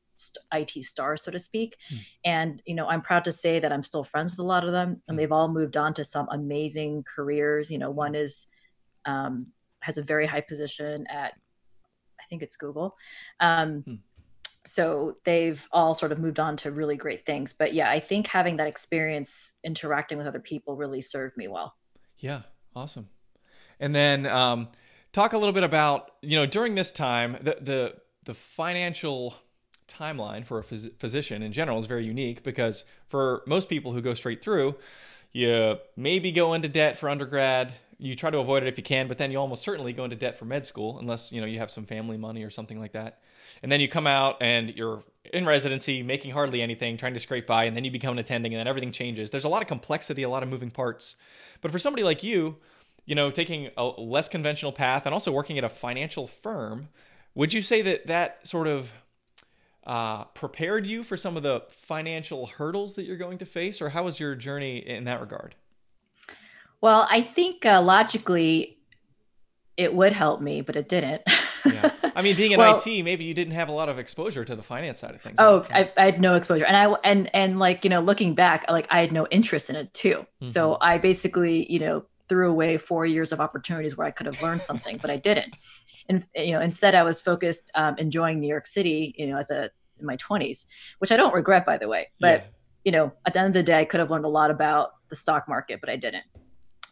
IT 0.53 0.85
stars, 0.85 1.23
so 1.23 1.31
to 1.31 1.39
speak. 1.39 1.77
Mm. 1.93 2.01
And, 2.25 2.63
you 2.67 2.75
know, 2.75 2.87
I'm 2.87 3.03
proud 3.03 3.25
to 3.25 3.33
say 3.33 3.59
that 3.59 3.73
I'm 3.73 3.83
still 3.83 4.05
friends 4.05 4.33
with 4.33 4.41
a 4.41 4.49
lot 4.49 4.65
of 4.65 4.73
them 4.73 5.03
and 5.09 5.17
mm. 5.17 5.21
they've 5.21 5.33
all 5.33 5.49
moved 5.49 5.77
on 5.77 5.95
to 5.95 6.05
some 6.05 6.29
amazing 6.31 7.05
careers. 7.05 7.71
You 7.71 7.79
know, 7.79 7.91
one 7.91 8.15
is, 8.15 8.49
um, 9.05 9.49
has 9.81 9.99
a 9.99 10.03
very 10.03 10.27
high 10.27 10.41
position 10.41 11.07
at, 11.09 11.33
I 12.21 12.25
think 12.29 12.43
it's 12.43 12.57
Google. 12.57 12.97
Um, 13.41 13.85
mm. 13.87 13.99
So 14.65 15.17
they've 15.25 15.65
all 15.71 15.95
sort 15.95 16.11
of 16.11 16.19
moved 16.19 16.41
on 16.41 16.57
to 16.59 16.73
really 16.73 16.97
great 16.97 17.25
things. 17.25 17.53
But 17.53 17.73
yeah, 17.73 17.89
I 17.89 18.01
think 18.01 18.27
having 18.27 18.57
that 18.57 18.67
experience 18.67 19.55
interacting 19.63 20.19
with 20.19 20.27
other 20.27 20.41
people 20.41 20.77
really 20.77 21.01
served 21.01 21.37
me 21.37 21.47
well. 21.47 21.77
Yeah, 22.19 22.43
awesome. 22.75 23.09
And 23.79 23.95
then 23.95 24.27
um, 24.27 24.69
talk 25.13 25.33
a 25.33 25.39
little 25.39 25.53
bit 25.53 25.63
about 25.63 26.11
you 26.21 26.37
know 26.37 26.47
during 26.47 26.75
this 26.75 26.91
time 26.91 27.39
the 27.41 27.57
the 27.61 27.95
the 28.25 28.35
financial 28.35 29.35
timeline 29.89 30.45
for 30.45 30.59
a 30.59 30.65
phys- 30.65 30.91
physician 30.99 31.43
in 31.43 31.53
general 31.53 31.79
is 31.79 31.87
very 31.87 32.05
unique 32.05 32.43
because 32.43 32.85
for 33.09 33.43
most 33.47 33.69
people 33.69 33.93
who 33.93 34.01
go 34.01 34.15
straight 34.15 34.43
through, 34.43 34.75
you 35.33 35.79
maybe 35.97 36.33
go 36.33 36.55
into 36.55 36.69
debt 36.69 36.97
for 36.97 37.09
undergrad. 37.09 37.73
You 37.99 38.15
try 38.15 38.31
to 38.31 38.39
avoid 38.39 38.63
it 38.63 38.69
if 38.69 38.77
you 38.77 38.85
can, 38.85 39.09
but 39.09 39.19
then 39.19 39.31
you 39.31 39.39
almost 39.39 39.63
certainly 39.63 39.93
go 39.93 40.05
into 40.05 40.17
debt 40.17 40.39
for 40.39 40.45
med 40.45 40.65
school 40.65 40.99
unless 40.99 41.33
you 41.33 41.41
know 41.41 41.47
you 41.47 41.59
have 41.59 41.71
some 41.71 41.87
family 41.87 42.17
money 42.17 42.43
or 42.43 42.51
something 42.51 42.79
like 42.79 42.93
that. 42.93 43.21
And 43.63 43.73
then 43.73 43.81
you 43.81 43.89
come 43.89 44.07
out 44.07 44.37
and 44.43 44.71
you're 44.71 45.03
in 45.33 45.47
residency, 45.47 46.03
making 46.03 46.33
hardly 46.33 46.63
anything, 46.63 46.97
trying 46.97 47.15
to 47.15 47.21
scrape 47.21 47.47
by, 47.47 47.65
and 47.65 47.77
then 47.77 47.85
you 47.85 47.91
become 47.91 48.13
an 48.13 48.19
attending, 48.19 48.53
and 48.53 48.61
then 48.61 48.67
everything 48.67 48.93
changes. 48.93 49.31
There's 49.31 49.45
a 49.45 49.49
lot 49.49 49.63
of 49.63 49.69
complexity, 49.69 50.23
a 50.23 50.29
lot 50.29 50.43
of 50.43 50.49
moving 50.49 50.71
parts. 50.71 51.17
But 51.61 51.71
for 51.73 51.79
somebody 51.79 52.03
like 52.03 52.23
you, 52.23 52.57
you 53.07 53.15
know, 53.15 53.31
taking 53.31 53.71
a 53.77 53.85
less 53.85 54.29
conventional 54.29 54.73
path 54.73 55.07
and 55.07 55.15
also 55.15 55.33
working 55.33 55.59
at 55.59 55.65
a 55.65 55.69
financial 55.69 56.27
firm, 56.27 56.89
would 57.35 57.53
you 57.53 57.63
say 57.63 57.83
that 57.83 58.07
that 58.07 58.47
sort 58.47 58.67
of 58.67 58.91
uh, 59.87 60.25
prepared 60.25 60.85
you 60.85 61.05
for 61.05 61.17
some 61.17 61.37
of 61.37 61.43
the 61.43 61.63
financial 61.71 62.47
hurdles 62.47 62.95
that 62.95 63.05
you're 63.05 63.17
going 63.17 63.39
to 63.39 63.47
face, 63.47 63.81
or 63.81 63.91
how 63.91 64.03
was 64.03 64.19
your 64.19 64.35
journey 64.35 64.79
in 64.79 65.05
that 65.05 65.21
regard? 65.21 65.55
Well, 66.81 67.07
I 67.11 67.23
think 67.23 67.65
uh, 67.65 67.81
logically 67.81 68.79
it 69.77 69.95
would 69.95 70.13
help 70.13 70.41
me, 70.41 70.61
but 70.61 70.75
it 70.75 70.89
didn't. 70.89 71.23
yeah. 71.65 71.91
I 72.17 72.23
mean, 72.23 72.35
being 72.35 72.51
in 72.53 72.59
well, 72.59 72.83
IT, 72.85 73.05
maybe 73.05 73.25
you 73.25 73.35
didn't 73.35 73.55
have 73.55 73.69
a 73.69 73.73
lot 73.73 73.89
of 73.89 73.99
exposure 73.99 74.45
to 74.45 74.57
the 74.57 74.63
finance 74.63 75.01
side 75.01 75.15
of 75.15 75.21
things. 75.21 75.37
Oh, 75.39 75.65
I, 75.71 75.93
I, 75.97 76.07
had 76.07 76.21
no 76.21 76.35
exposure, 76.35 76.65
and 76.65 76.77
I 76.77 76.97
and 77.05 77.35
and 77.35 77.59
like 77.59 77.85
you 77.85 77.91
know, 77.91 78.01
looking 78.01 78.35
back, 78.35 78.69
like 78.69 78.89
I 78.91 79.01
had 79.01 79.13
no 79.13 79.27
interest 79.31 79.71
in 79.71 79.77
it 79.77 79.95
too. 79.95 80.15
Mm-hmm. 80.19 80.47
So 80.47 80.79
I 80.81 80.99
basically, 80.99 81.71
you 81.71 81.79
know, 81.79 82.05
threw 82.29 82.51
away 82.51 82.77
four 82.79 83.07
years 83.07 83.33
of 83.33 83.41
opportunities 83.41 83.97
where 83.97 84.07
I 84.07 84.11
could 84.11 84.27
have 84.27 84.43
learned 84.43 84.63
something, 84.63 84.99
but 85.01 85.11
I 85.11 85.17
didn't 85.17 85.55
and 86.09 86.27
you 86.35 86.53
know 86.53 86.61
instead 86.61 86.95
i 86.95 87.03
was 87.03 87.21
focused 87.21 87.71
um, 87.75 87.97
enjoying 87.99 88.41
new 88.41 88.49
york 88.49 88.67
city 88.67 89.15
you 89.17 89.27
know 89.27 89.37
as 89.37 89.51
a 89.51 89.71
in 89.99 90.07
my 90.07 90.17
20s 90.17 90.67
which 90.99 91.13
i 91.13 91.17
don't 91.17 91.35
regret 91.35 91.65
by 91.65 91.77
the 91.77 91.89
way 91.89 92.09
but 92.21 92.41
yeah. 92.41 92.47
you 92.85 92.93
know 92.93 93.13
at 93.25 93.33
the 93.33 93.39
end 93.39 93.49
of 93.49 93.55
the 93.55 93.63
day 93.63 93.81
i 93.81 93.85
could 93.85 94.01
have 94.01 94.11
learned 94.11 94.25
a 94.25 94.29
lot 94.29 94.51
about 94.51 94.91
the 95.09 95.17
stock 95.17 95.49
market 95.49 95.81
but 95.81 95.89
i 95.91 95.97
didn't 95.97 96.25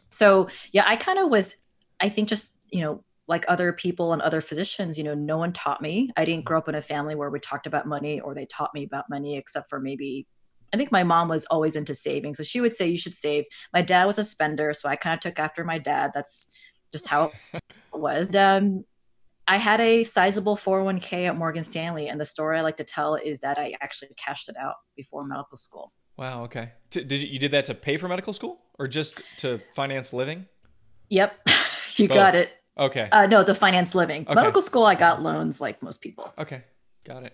so 0.09 0.47
yeah 0.71 0.83
i 0.85 0.95
kind 0.95 1.19
of 1.19 1.29
was 1.29 1.55
i 1.99 2.09
think 2.09 2.27
just 2.27 2.53
you 2.71 2.81
know 2.81 3.03
like 3.27 3.45
other 3.47 3.73
people 3.73 4.13
and 4.13 4.21
other 4.21 4.41
physicians 4.41 4.97
you 4.97 5.03
know 5.03 5.15
no 5.15 5.37
one 5.37 5.53
taught 5.53 5.81
me 5.81 6.09
i 6.17 6.25
didn't 6.25 6.45
grow 6.45 6.57
up 6.57 6.69
in 6.69 6.75
a 6.75 6.81
family 6.81 7.15
where 7.15 7.29
we 7.29 7.39
talked 7.39 7.67
about 7.67 7.87
money 7.87 8.19
or 8.19 8.33
they 8.33 8.45
taught 8.45 8.73
me 8.73 8.83
about 8.83 9.09
money 9.09 9.37
except 9.37 9.69
for 9.69 9.79
maybe 9.79 10.27
I 10.73 10.77
think 10.77 10.91
my 10.91 11.03
mom 11.03 11.29
was 11.29 11.45
always 11.45 11.77
into 11.77 11.95
saving. 11.95 12.33
So 12.33 12.43
she 12.43 12.59
would 12.59 12.75
say, 12.75 12.87
you 12.87 12.97
should 12.97 13.15
save. 13.15 13.45
My 13.73 13.81
dad 13.81 14.05
was 14.05 14.17
a 14.17 14.25
spender. 14.25 14.73
So 14.73 14.89
I 14.89 14.97
kind 14.97 15.13
of 15.13 15.21
took 15.21 15.39
after 15.39 15.63
my 15.63 15.79
dad. 15.79 16.11
That's 16.13 16.51
just 16.91 17.07
how 17.07 17.31
it 17.53 17.63
was. 17.93 18.35
Um, 18.35 18.83
I 19.47 19.57
had 19.57 19.79
a 19.79 20.03
sizable 20.03 20.55
401k 20.55 21.27
at 21.27 21.37
Morgan 21.37 21.63
Stanley, 21.63 22.07
and 22.07 22.19
the 22.19 22.25
story 22.25 22.57
I 22.57 22.61
like 22.61 22.77
to 22.77 22.83
tell 22.83 23.15
is 23.15 23.41
that 23.41 23.57
I 23.59 23.75
actually 23.81 24.09
cashed 24.17 24.49
it 24.49 24.55
out 24.57 24.75
before 24.95 25.25
medical 25.25 25.57
school. 25.57 25.93
Wow. 26.17 26.43
Okay. 26.45 26.71
Did 26.89 27.11
you, 27.11 27.27
you 27.27 27.39
did 27.39 27.51
that 27.51 27.65
to 27.65 27.75
pay 27.75 27.97
for 27.97 28.07
medical 28.07 28.33
school, 28.33 28.61
or 28.79 28.87
just 28.87 29.21
to 29.37 29.61
finance 29.75 30.13
living? 30.13 30.45
Yep, 31.09 31.47
you 31.97 32.07
Both. 32.07 32.15
got 32.15 32.35
it. 32.35 32.51
Okay. 32.77 33.07
Uh, 33.11 33.27
no, 33.27 33.43
to 33.43 33.53
finance 33.53 33.93
living. 33.93 34.23
Okay. 34.23 34.33
Medical 34.33 34.61
school, 34.61 34.85
I 34.85 34.95
got 34.95 35.21
loans 35.21 35.61
like 35.61 35.81
most 35.83 36.01
people. 36.01 36.33
Okay, 36.37 36.63
got 37.03 37.23
it. 37.23 37.33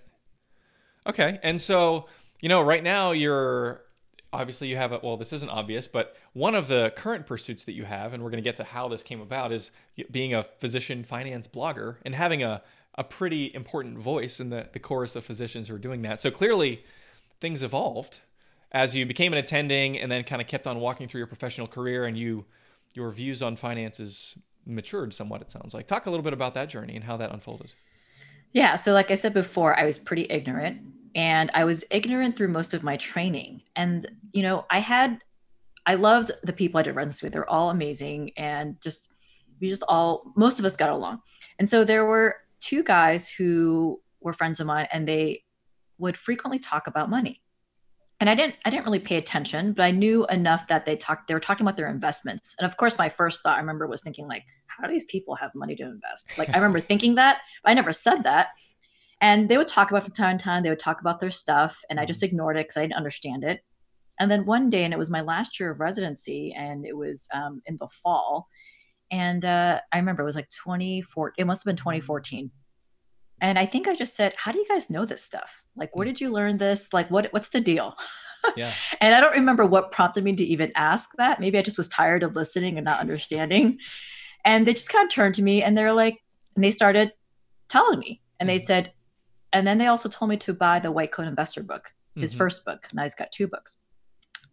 Okay, 1.07 1.39
and 1.43 1.59
so 1.59 2.07
you 2.41 2.49
know, 2.49 2.61
right 2.61 2.83
now 2.83 3.11
you're 3.11 3.83
obviously 4.33 4.67
you 4.67 4.77
have 4.77 4.91
a 4.91 4.99
well 5.03 5.17
this 5.17 5.33
isn't 5.33 5.49
obvious 5.49 5.87
but 5.87 6.15
one 6.33 6.55
of 6.55 6.67
the 6.67 6.93
current 6.95 7.25
pursuits 7.25 7.65
that 7.65 7.73
you 7.73 7.83
have 7.83 8.13
and 8.13 8.23
we're 8.23 8.29
going 8.29 8.41
to 8.41 8.47
get 8.47 8.55
to 8.55 8.63
how 8.63 8.87
this 8.87 9.03
came 9.03 9.21
about 9.21 9.51
is 9.51 9.71
being 10.09 10.33
a 10.33 10.45
physician 10.59 11.03
finance 11.03 11.47
blogger 11.47 11.97
and 12.05 12.15
having 12.15 12.43
a, 12.43 12.61
a 12.95 13.03
pretty 13.03 13.53
important 13.53 13.97
voice 13.97 14.39
in 14.39 14.49
the, 14.49 14.67
the 14.73 14.79
chorus 14.79 15.15
of 15.15 15.25
physicians 15.25 15.67
who 15.67 15.75
are 15.75 15.79
doing 15.79 16.01
that. 16.01 16.21
So 16.21 16.31
clearly 16.31 16.83
things 17.39 17.63
evolved 17.63 18.19
as 18.71 18.95
you 18.95 19.05
became 19.05 19.33
an 19.33 19.39
attending 19.39 19.97
and 19.99 20.11
then 20.11 20.23
kind 20.23 20.41
of 20.41 20.47
kept 20.47 20.67
on 20.67 20.79
walking 20.79 21.07
through 21.07 21.19
your 21.19 21.27
professional 21.27 21.67
career 21.67 22.05
and 22.05 22.17
you 22.17 22.45
your 22.93 23.09
views 23.11 23.41
on 23.41 23.55
finances 23.55 24.37
matured 24.65 25.13
somewhat 25.13 25.41
it 25.41 25.51
sounds 25.51 25.73
like. 25.73 25.87
Talk 25.87 26.05
a 26.05 26.09
little 26.09 26.23
bit 26.23 26.33
about 26.33 26.53
that 26.55 26.69
journey 26.69 26.95
and 26.95 27.03
how 27.03 27.17
that 27.17 27.31
unfolded. 27.31 27.73
Yeah 28.53 28.75
so 28.75 28.93
like 28.93 29.11
i 29.11 29.15
said 29.15 29.33
before 29.33 29.79
i 29.79 29.85
was 29.85 29.97
pretty 29.97 30.27
ignorant 30.29 30.81
and 31.15 31.51
I 31.53 31.65
was 31.65 31.83
ignorant 31.91 32.37
through 32.37 32.49
most 32.49 32.73
of 32.73 32.83
my 32.83 32.97
training. 32.97 33.63
And, 33.75 34.07
you 34.33 34.43
know, 34.43 34.65
I 34.69 34.79
had, 34.79 35.19
I 35.85 35.95
loved 35.95 36.31
the 36.43 36.53
people 36.53 36.79
I 36.79 36.83
did 36.83 36.95
residency 36.95 37.25
with. 37.25 37.33
They're 37.33 37.49
all 37.49 37.69
amazing. 37.69 38.31
And 38.37 38.79
just, 38.81 39.09
we 39.59 39.69
just 39.69 39.83
all, 39.87 40.31
most 40.35 40.59
of 40.59 40.65
us 40.65 40.77
got 40.77 40.89
along. 40.89 41.21
And 41.59 41.67
so 41.67 41.83
there 41.83 42.05
were 42.05 42.37
two 42.59 42.83
guys 42.83 43.29
who 43.29 44.01
were 44.21 44.33
friends 44.33 44.59
of 44.59 44.67
mine 44.67 44.87
and 44.91 45.07
they 45.07 45.43
would 45.97 46.17
frequently 46.17 46.59
talk 46.59 46.87
about 46.87 47.09
money. 47.09 47.41
And 48.19 48.29
I 48.29 48.35
didn't, 48.35 48.55
I 48.63 48.69
didn't 48.69 48.85
really 48.85 48.99
pay 48.99 49.17
attention, 49.17 49.73
but 49.73 49.83
I 49.83 49.89
knew 49.89 50.27
enough 50.27 50.67
that 50.67 50.85
they 50.85 50.95
talked, 50.95 51.27
they 51.27 51.33
were 51.33 51.39
talking 51.39 51.65
about 51.65 51.75
their 51.75 51.89
investments. 51.89 52.55
And 52.59 52.67
of 52.67 52.77
course, 52.77 52.97
my 52.97 53.09
first 53.09 53.41
thought 53.41 53.57
I 53.57 53.59
remember 53.59 53.87
was 53.87 54.01
thinking 54.01 54.27
like, 54.27 54.43
how 54.67 54.85
do 54.85 54.93
these 54.93 55.05
people 55.05 55.35
have 55.35 55.53
money 55.55 55.75
to 55.75 55.83
invest? 55.83 56.37
Like 56.37 56.49
I 56.49 56.57
remember 56.57 56.79
thinking 56.79 57.15
that, 57.15 57.39
I 57.65 57.73
never 57.73 57.91
said 57.91 58.23
that. 58.23 58.49
And 59.21 59.47
they 59.47 59.57
would 59.57 59.67
talk 59.67 59.91
about 59.91 60.03
from 60.03 60.13
time 60.13 60.37
to 60.39 60.43
time, 60.43 60.63
they 60.63 60.69
would 60.69 60.79
talk 60.79 60.99
about 60.99 61.19
their 61.19 61.29
stuff. 61.29 61.79
And 61.89 61.99
I 61.99 62.05
just 62.05 62.21
mm-hmm. 62.21 62.33
ignored 62.33 62.57
it 62.57 62.65
because 62.65 62.77
I 62.77 62.81
didn't 62.81 62.95
understand 62.95 63.43
it. 63.43 63.61
And 64.19 64.29
then 64.29 64.45
one 64.45 64.69
day, 64.69 64.83
and 64.83 64.93
it 64.93 64.97
was 64.97 65.11
my 65.11 65.21
last 65.21 65.59
year 65.59 65.71
of 65.71 65.79
residency, 65.79 66.53
and 66.57 66.85
it 66.85 66.95
was 66.95 67.27
um, 67.33 67.61
in 67.65 67.77
the 67.77 67.87
fall. 67.87 68.47
And 69.09 69.43
uh, 69.45 69.79
I 69.91 69.97
remember 69.97 70.21
it 70.21 70.25
was 70.25 70.35
like 70.35 70.49
2014, 70.49 71.33
it 71.37 71.45
must 71.45 71.63
have 71.63 71.71
been 71.71 71.77
2014. 71.77 72.51
And 73.41 73.57
I 73.57 73.65
think 73.65 73.87
I 73.87 73.95
just 73.95 74.15
said, 74.15 74.33
How 74.37 74.51
do 74.51 74.59
you 74.59 74.67
guys 74.67 74.89
know 74.89 75.05
this 75.05 75.23
stuff? 75.23 75.63
Like, 75.75 75.95
where 75.95 76.05
mm. 76.05 76.09
did 76.09 76.21
you 76.21 76.31
learn 76.31 76.57
this? 76.57 76.93
Like, 76.93 77.09
what 77.09 77.27
what's 77.31 77.49
the 77.49 77.61
deal? 77.61 77.95
Yeah. 78.57 78.73
and 78.99 79.13
I 79.13 79.21
don't 79.21 79.35
remember 79.35 79.67
what 79.67 79.91
prompted 79.91 80.23
me 80.23 80.35
to 80.35 80.43
even 80.43 80.71
ask 80.73 81.11
that. 81.17 81.39
Maybe 81.39 81.59
I 81.59 81.61
just 81.61 81.77
was 81.77 81.87
tired 81.87 82.23
of 82.23 82.35
listening 82.35 82.77
and 82.77 82.83
not 82.83 82.99
understanding. 82.99 83.77
And 84.43 84.65
they 84.65 84.73
just 84.73 84.89
kind 84.89 85.05
of 85.05 85.13
turned 85.13 85.35
to 85.35 85.43
me 85.43 85.61
and 85.61 85.77
they're 85.77 85.93
like, 85.93 86.17
and 86.55 86.63
they 86.63 86.71
started 86.71 87.13
telling 87.69 87.99
me. 87.99 88.19
And 88.39 88.49
they 88.49 88.57
mm. 88.57 88.61
said, 88.61 88.93
and 89.53 89.65
then 89.65 89.77
they 89.77 89.87
also 89.87 90.09
told 90.09 90.29
me 90.29 90.37
to 90.37 90.53
buy 90.53 90.79
the 90.79 90.91
White 90.91 91.11
Coat 91.11 91.27
Investor 91.27 91.63
book, 91.63 91.91
his 92.15 92.31
mm-hmm. 92.31 92.37
first 92.37 92.65
book. 92.65 92.87
Now 92.93 93.03
he's 93.03 93.15
got 93.15 93.31
two 93.31 93.47
books. 93.47 93.77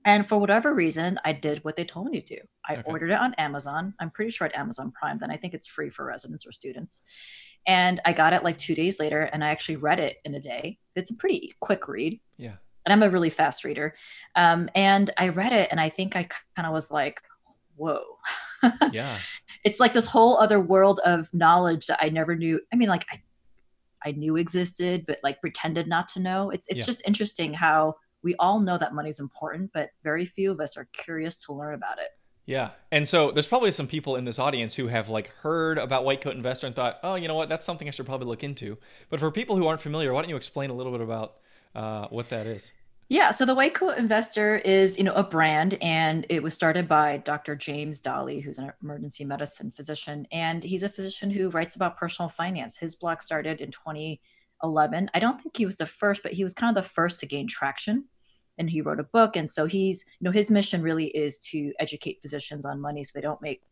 And 0.04 0.26
for 0.26 0.38
whatever 0.38 0.74
reason, 0.74 1.18
I 1.24 1.32
did 1.32 1.64
what 1.64 1.76
they 1.76 1.84
told 1.84 2.06
me 2.06 2.20
to 2.20 2.36
do. 2.36 2.40
I 2.66 2.74
okay. 2.74 2.82
ordered 2.86 3.10
it 3.10 3.18
on 3.18 3.34
Amazon. 3.34 3.94
I'm 4.00 4.10
pretty 4.10 4.30
sure 4.30 4.46
at 4.46 4.56
Amazon 4.56 4.92
Prime, 4.92 5.18
then 5.18 5.30
I 5.30 5.36
think 5.36 5.54
it's 5.54 5.66
free 5.66 5.90
for 5.90 6.06
residents 6.06 6.46
or 6.46 6.52
students. 6.52 7.02
And 7.66 8.00
I 8.04 8.12
got 8.12 8.32
it 8.32 8.44
like 8.44 8.56
two 8.56 8.74
days 8.74 8.98
later 8.98 9.22
and 9.22 9.44
I 9.44 9.48
actually 9.48 9.76
read 9.76 10.00
it 10.00 10.16
in 10.24 10.34
a 10.34 10.40
day. 10.40 10.78
It's 10.94 11.10
a 11.10 11.14
pretty 11.14 11.52
quick 11.60 11.88
read. 11.88 12.20
Yeah. 12.38 12.54
And 12.86 12.92
I'm 12.92 13.02
a 13.02 13.10
really 13.10 13.28
fast 13.28 13.64
reader. 13.64 13.94
Um, 14.34 14.70
and 14.74 15.10
I 15.18 15.28
read 15.28 15.52
it 15.52 15.68
and 15.70 15.80
I 15.80 15.90
think 15.90 16.16
I 16.16 16.28
kind 16.56 16.66
of 16.66 16.72
was 16.72 16.90
like, 16.90 17.20
whoa. 17.76 18.02
yeah. 18.92 19.18
It's 19.64 19.80
like 19.80 19.92
this 19.92 20.06
whole 20.06 20.38
other 20.38 20.60
world 20.60 21.00
of 21.04 21.32
knowledge 21.34 21.86
that 21.86 21.98
I 22.00 22.08
never 22.08 22.34
knew. 22.34 22.60
I 22.72 22.76
mean, 22.76 22.88
like 22.88 23.04
I 23.10 23.20
I 24.04 24.12
knew 24.12 24.36
existed, 24.36 25.04
but 25.06 25.18
like 25.22 25.40
pretended 25.40 25.88
not 25.88 26.08
to 26.08 26.20
know. 26.20 26.50
It's 26.50 26.66
it's 26.68 26.80
yeah. 26.80 26.86
just 26.86 27.02
interesting 27.06 27.54
how 27.54 27.96
we 28.22 28.34
all 28.36 28.60
know 28.60 28.78
that 28.78 28.94
money 28.94 29.10
is 29.10 29.20
important, 29.20 29.70
but 29.72 29.90
very 30.02 30.24
few 30.24 30.50
of 30.50 30.60
us 30.60 30.76
are 30.76 30.88
curious 30.92 31.36
to 31.44 31.52
learn 31.52 31.74
about 31.74 31.98
it. 31.98 32.08
Yeah. 32.46 32.70
And 32.90 33.06
so 33.06 33.30
there's 33.30 33.46
probably 33.46 33.70
some 33.70 33.86
people 33.86 34.16
in 34.16 34.24
this 34.24 34.38
audience 34.38 34.74
who 34.74 34.86
have 34.86 35.10
like 35.10 35.28
heard 35.42 35.76
about 35.76 36.04
White 36.04 36.22
Coat 36.22 36.34
Investor 36.34 36.66
and 36.66 36.74
thought, 36.74 36.98
oh, 37.02 37.14
you 37.14 37.28
know 37.28 37.34
what, 37.34 37.50
that's 37.50 37.64
something 37.64 37.86
I 37.86 37.90
should 37.90 38.06
probably 38.06 38.26
look 38.26 38.42
into. 38.42 38.78
But 39.10 39.20
for 39.20 39.30
people 39.30 39.56
who 39.56 39.66
aren't 39.66 39.82
familiar, 39.82 40.14
why 40.14 40.22
don't 40.22 40.30
you 40.30 40.36
explain 40.36 40.70
a 40.70 40.72
little 40.72 40.90
bit 40.90 41.02
about 41.02 41.34
uh, 41.74 42.06
what 42.08 42.30
that 42.30 42.46
is? 42.46 42.72
Yeah, 43.10 43.30
so 43.30 43.46
the 43.46 43.54
White 43.54 43.72
Coat 43.72 43.96
Investor 43.96 44.56
is, 44.56 44.98
you 44.98 45.04
know, 45.04 45.14
a 45.14 45.22
brand, 45.22 45.78
and 45.80 46.26
it 46.28 46.42
was 46.42 46.52
started 46.52 46.86
by 46.86 47.16
Dr. 47.16 47.56
James 47.56 48.02
Dahle, 48.02 48.42
who's 48.42 48.58
an 48.58 48.70
emergency 48.82 49.24
medicine 49.24 49.70
physician, 49.70 50.26
and 50.30 50.62
he's 50.62 50.82
a 50.82 50.90
physician 50.90 51.30
who 51.30 51.48
writes 51.48 51.74
about 51.74 51.96
personal 51.96 52.28
finance. 52.28 52.76
His 52.76 52.94
blog 52.94 53.22
started 53.22 53.62
in 53.62 53.70
2011. 53.70 55.10
I 55.14 55.20
don't 55.20 55.40
think 55.40 55.56
he 55.56 55.64
was 55.64 55.78
the 55.78 55.86
first, 55.86 56.22
but 56.22 56.34
he 56.34 56.44
was 56.44 56.52
kind 56.52 56.76
of 56.76 56.84
the 56.84 56.88
first 56.88 57.18
to 57.20 57.26
gain 57.26 57.46
traction, 57.46 58.04
and 58.58 58.68
he 58.68 58.82
wrote 58.82 59.00
a 59.00 59.04
book. 59.04 59.36
And 59.36 59.48
so 59.48 59.64
he's, 59.64 60.04
you 60.20 60.26
know, 60.26 60.30
his 60.30 60.50
mission 60.50 60.82
really 60.82 61.06
is 61.06 61.38
to 61.50 61.72
educate 61.78 62.20
physicians 62.20 62.66
on 62.66 62.78
money 62.78 63.04
so 63.04 63.12
they 63.14 63.22
don't 63.22 63.40
make 63.40 63.62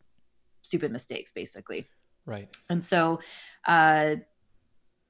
stupid 0.63 0.91
mistakes, 0.91 1.31
basically. 1.31 1.87
Right. 2.25 2.49
And 2.71 2.83
so, 2.83 3.19
uh, 3.67 4.15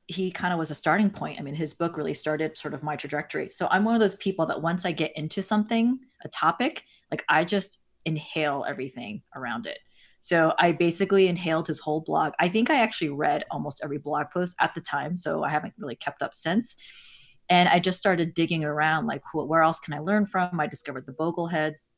he 0.08 0.32
kind 0.32 0.54
of 0.54 0.60
was 0.60 0.72
a 0.72 0.76
starting 0.76 1.10
point. 1.10 1.40
I 1.40 1.44
mean, 1.44 1.56
his 1.56 1.74
book 1.74 1.98
really 1.98 2.14
started 2.14 2.58
sort 2.58 2.74
of 2.74 2.82
my 2.82 2.96
trajectory. 2.96 3.50
So 3.50 3.68
I'm 3.70 3.84
one 3.84 3.94
of 3.94 4.00
those 4.00 4.16
people 4.16 4.46
that 4.46 4.62
once 4.62 4.86
I 4.86 4.92
get 4.94 5.12
into 5.18 5.42
something, 5.42 6.00
a 6.24 6.30
topic, 6.30 6.86
like 7.12 7.26
I 7.28 7.44
just 7.44 7.82
inhale 8.06 8.66
everything 8.68 9.22
around 9.36 9.66
it. 9.66 9.80
So 10.20 10.54
I 10.58 10.72
basically 10.72 11.28
inhaled 11.28 11.68
his 11.68 11.80
whole 11.80 12.02
blog. 12.02 12.34
I 12.40 12.48
think 12.48 12.70
I 12.70 12.80
actually 12.80 13.10
read 13.10 13.44
almost 13.52 13.82
every 13.84 13.98
blog 13.98 14.28
post 14.34 14.56
at 14.60 14.74
the 14.74 14.82
time. 14.82 15.16
So 15.16 15.44
I 15.44 15.50
haven't 15.50 15.74
really 15.78 15.96
kept 15.96 16.22
up 16.22 16.34
since. 16.34 16.76
And 17.50 17.70
I 17.70 17.80
just 17.80 17.98
started 17.98 18.34
digging 18.34 18.64
around 18.64 19.08
like, 19.08 19.22
where 19.34 19.62
else 19.62 19.80
can 19.80 19.94
I 19.94 20.00
learn 20.00 20.26
from? 20.26 20.60
I 20.60 20.68
discovered 20.68 21.06
the 21.06 21.14
Bogleheads. 21.14 21.90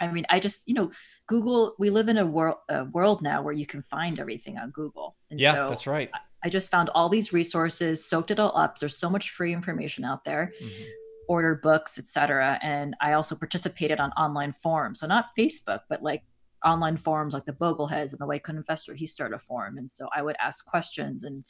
I 0.00 0.08
mean, 0.08 0.24
I 0.30 0.38
just, 0.40 0.68
you 0.68 0.74
know, 0.74 0.90
Google, 1.26 1.74
we 1.78 1.90
live 1.90 2.08
in 2.08 2.18
a 2.18 2.26
world, 2.26 2.58
a 2.68 2.84
world 2.84 3.22
now 3.22 3.42
where 3.42 3.52
you 3.52 3.66
can 3.66 3.82
find 3.82 4.20
everything 4.20 4.56
on 4.58 4.70
Google. 4.70 5.16
And 5.30 5.40
yeah, 5.40 5.54
so 5.54 5.68
that's 5.68 5.86
right. 5.86 6.10
I 6.14 6.18
just 6.48 6.70
found 6.70 6.88
all 6.90 7.08
these 7.08 7.32
resources, 7.32 8.04
soaked 8.04 8.30
it 8.30 8.38
all 8.38 8.56
up. 8.56 8.78
There's 8.78 8.96
so 8.96 9.10
much 9.10 9.30
free 9.30 9.52
information 9.52 10.04
out 10.04 10.24
there. 10.24 10.52
Mm-hmm. 10.62 10.84
Ordered 11.28 11.60
books, 11.60 11.98
etc. 11.98 12.58
And 12.62 12.94
I 13.02 13.12
also 13.12 13.34
participated 13.34 14.00
on 14.00 14.12
online 14.12 14.52
forums. 14.52 15.00
So 15.00 15.06
not 15.06 15.26
Facebook, 15.36 15.80
but 15.88 16.02
like 16.02 16.22
online 16.64 16.96
forums 16.96 17.34
like 17.34 17.44
the 17.44 17.52
Bogleheads 17.52 18.12
and 18.12 18.18
the 18.18 18.26
White 18.26 18.44
Coat 18.44 18.56
Investor. 18.56 18.94
He 18.94 19.06
started 19.06 19.34
a 19.34 19.38
forum, 19.38 19.78
and 19.78 19.90
so 19.90 20.08
I 20.14 20.22
would 20.22 20.36
ask 20.40 20.66
questions, 20.66 21.24
and 21.24 21.44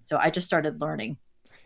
so 0.00 0.18
I 0.18 0.30
just 0.30 0.46
started 0.46 0.80
learning. 0.80 1.18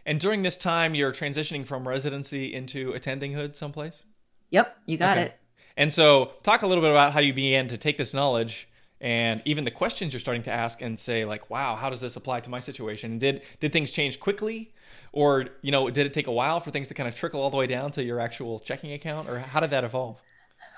And 0.05 0.21
during 0.21 0.43
this 0.43 0.57
time, 0.57 0.95
you're 0.95 1.13
transitioning 1.13 1.67
from 1.67 1.87
residency 1.87 2.55
into 2.55 2.93
attending 2.93 3.33
hood 3.33 3.57
someplace. 3.57 4.05
Yep, 4.51 4.77
you 4.87 4.97
got 4.97 5.19
okay. 5.19 5.27
it. 5.27 5.39
And 5.77 5.93
so, 5.93 6.33
talk 6.43 6.63
a 6.63 6.67
little 6.67 6.83
bit 6.83 6.91
about 6.91 7.13
how 7.13 7.21
you 7.21 7.35
began 7.35 7.69
to 7.69 7.77
take 7.77 7.99
this 7.99 8.15
knowledge 8.15 8.69
and 9.01 9.43
even 9.45 9.65
the 9.65 9.71
questions 9.71 10.13
you're 10.13 10.21
starting 10.21 10.43
to 10.45 10.53
ask 10.53 10.81
and 10.81 10.99
say 10.99 11.25
like 11.25 11.51
wow 11.51 11.77
how 11.77 11.91
does 11.91 12.01
this 12.01 12.17
apply 12.17 12.41
to 12.41 12.51
my 12.51 12.61
situation? 12.61 13.19
Did 13.19 13.43
did 13.61 13.73
things 13.73 13.91
change 13.91 14.21
quickly? 14.21 14.73
Or 15.13 15.47
you 15.63 15.73
know 15.73 15.91
did 15.91 16.07
it 16.07 16.15
take 16.15 16.27
a 16.27 16.33
while 16.33 16.61
for 16.61 16.71
things 16.71 16.89
to 16.89 16.95
kind 16.95 17.09
of 17.09 17.15
trickle 17.15 17.41
all 17.41 17.51
the 17.51 17.57
way 17.57 17.67
down 17.67 17.93
to 17.93 18.03
your 18.03 18.21
actual 18.21 18.61
checking 18.61 18.93
account? 18.93 19.29
Or 19.29 19.39
how 19.39 19.61
did 19.61 19.71
that 19.71 19.85
evolve? 19.85 20.19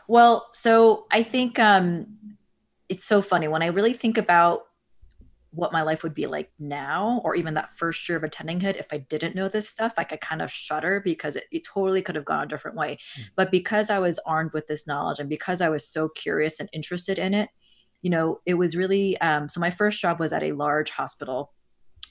Well 0.07 0.49
so 0.53 1.07
i 1.11 1.23
think 1.23 1.59
um 1.59 2.07
it's 2.89 3.05
so 3.05 3.21
funny. 3.23 3.49
When 3.49 3.63
i 3.63 3.67
really 3.67 3.95
think 3.95 4.19
about 4.19 4.63
what 5.51 5.73
my 5.73 5.83
life 5.83 6.03
would 6.03 6.15
be 6.15 6.27
like 6.27 6.51
now 6.59 7.21
or 7.25 7.35
even 7.35 7.55
that 7.55 7.77
first 7.77 8.07
year 8.09 8.19
of 8.19 8.25
attending 8.25 8.61
hood 8.61 8.77
if 8.77 8.89
i 8.93 8.99
didn't 8.99 9.35
know 9.35 9.49
this 9.49 9.69
stuff 9.69 9.95
like 9.97 10.13
i 10.13 10.17
kind 10.17 10.43
of 10.43 10.51
shudder 10.51 11.01
because 11.03 11.37
it, 11.37 11.45
it 11.51 11.65
totally 11.65 12.03
could 12.03 12.15
have 12.15 12.25
gone 12.25 12.45
a 12.45 12.47
different 12.47 12.77
way. 12.77 12.99
Mm-hmm. 13.15 13.29
but 13.35 13.51
because 13.51 13.91
i 13.91 13.99
was 13.99 14.19
armed 14.27 14.53
with 14.53 14.67
this 14.67 14.87
knowledge 14.87 15.19
and 15.19 15.29
because 15.29 15.61
i 15.61 15.69
was 15.69 15.89
so 15.89 16.09
curious 16.09 16.61
and 16.61 16.69
interested 16.73 17.19
in 17.19 17.33
it 17.33 17.49
you 18.03 18.11
know, 18.11 18.41
it 18.47 18.55
was 18.55 18.77
really 18.77 19.21
um, 19.21 19.49
so 19.49 19.61
my 19.61 19.71
first 19.71 20.01
job 20.01 20.21
was 20.21 20.33
at 20.33 20.43
a 20.43 20.53
large 20.53 20.91
hospital. 20.91 21.53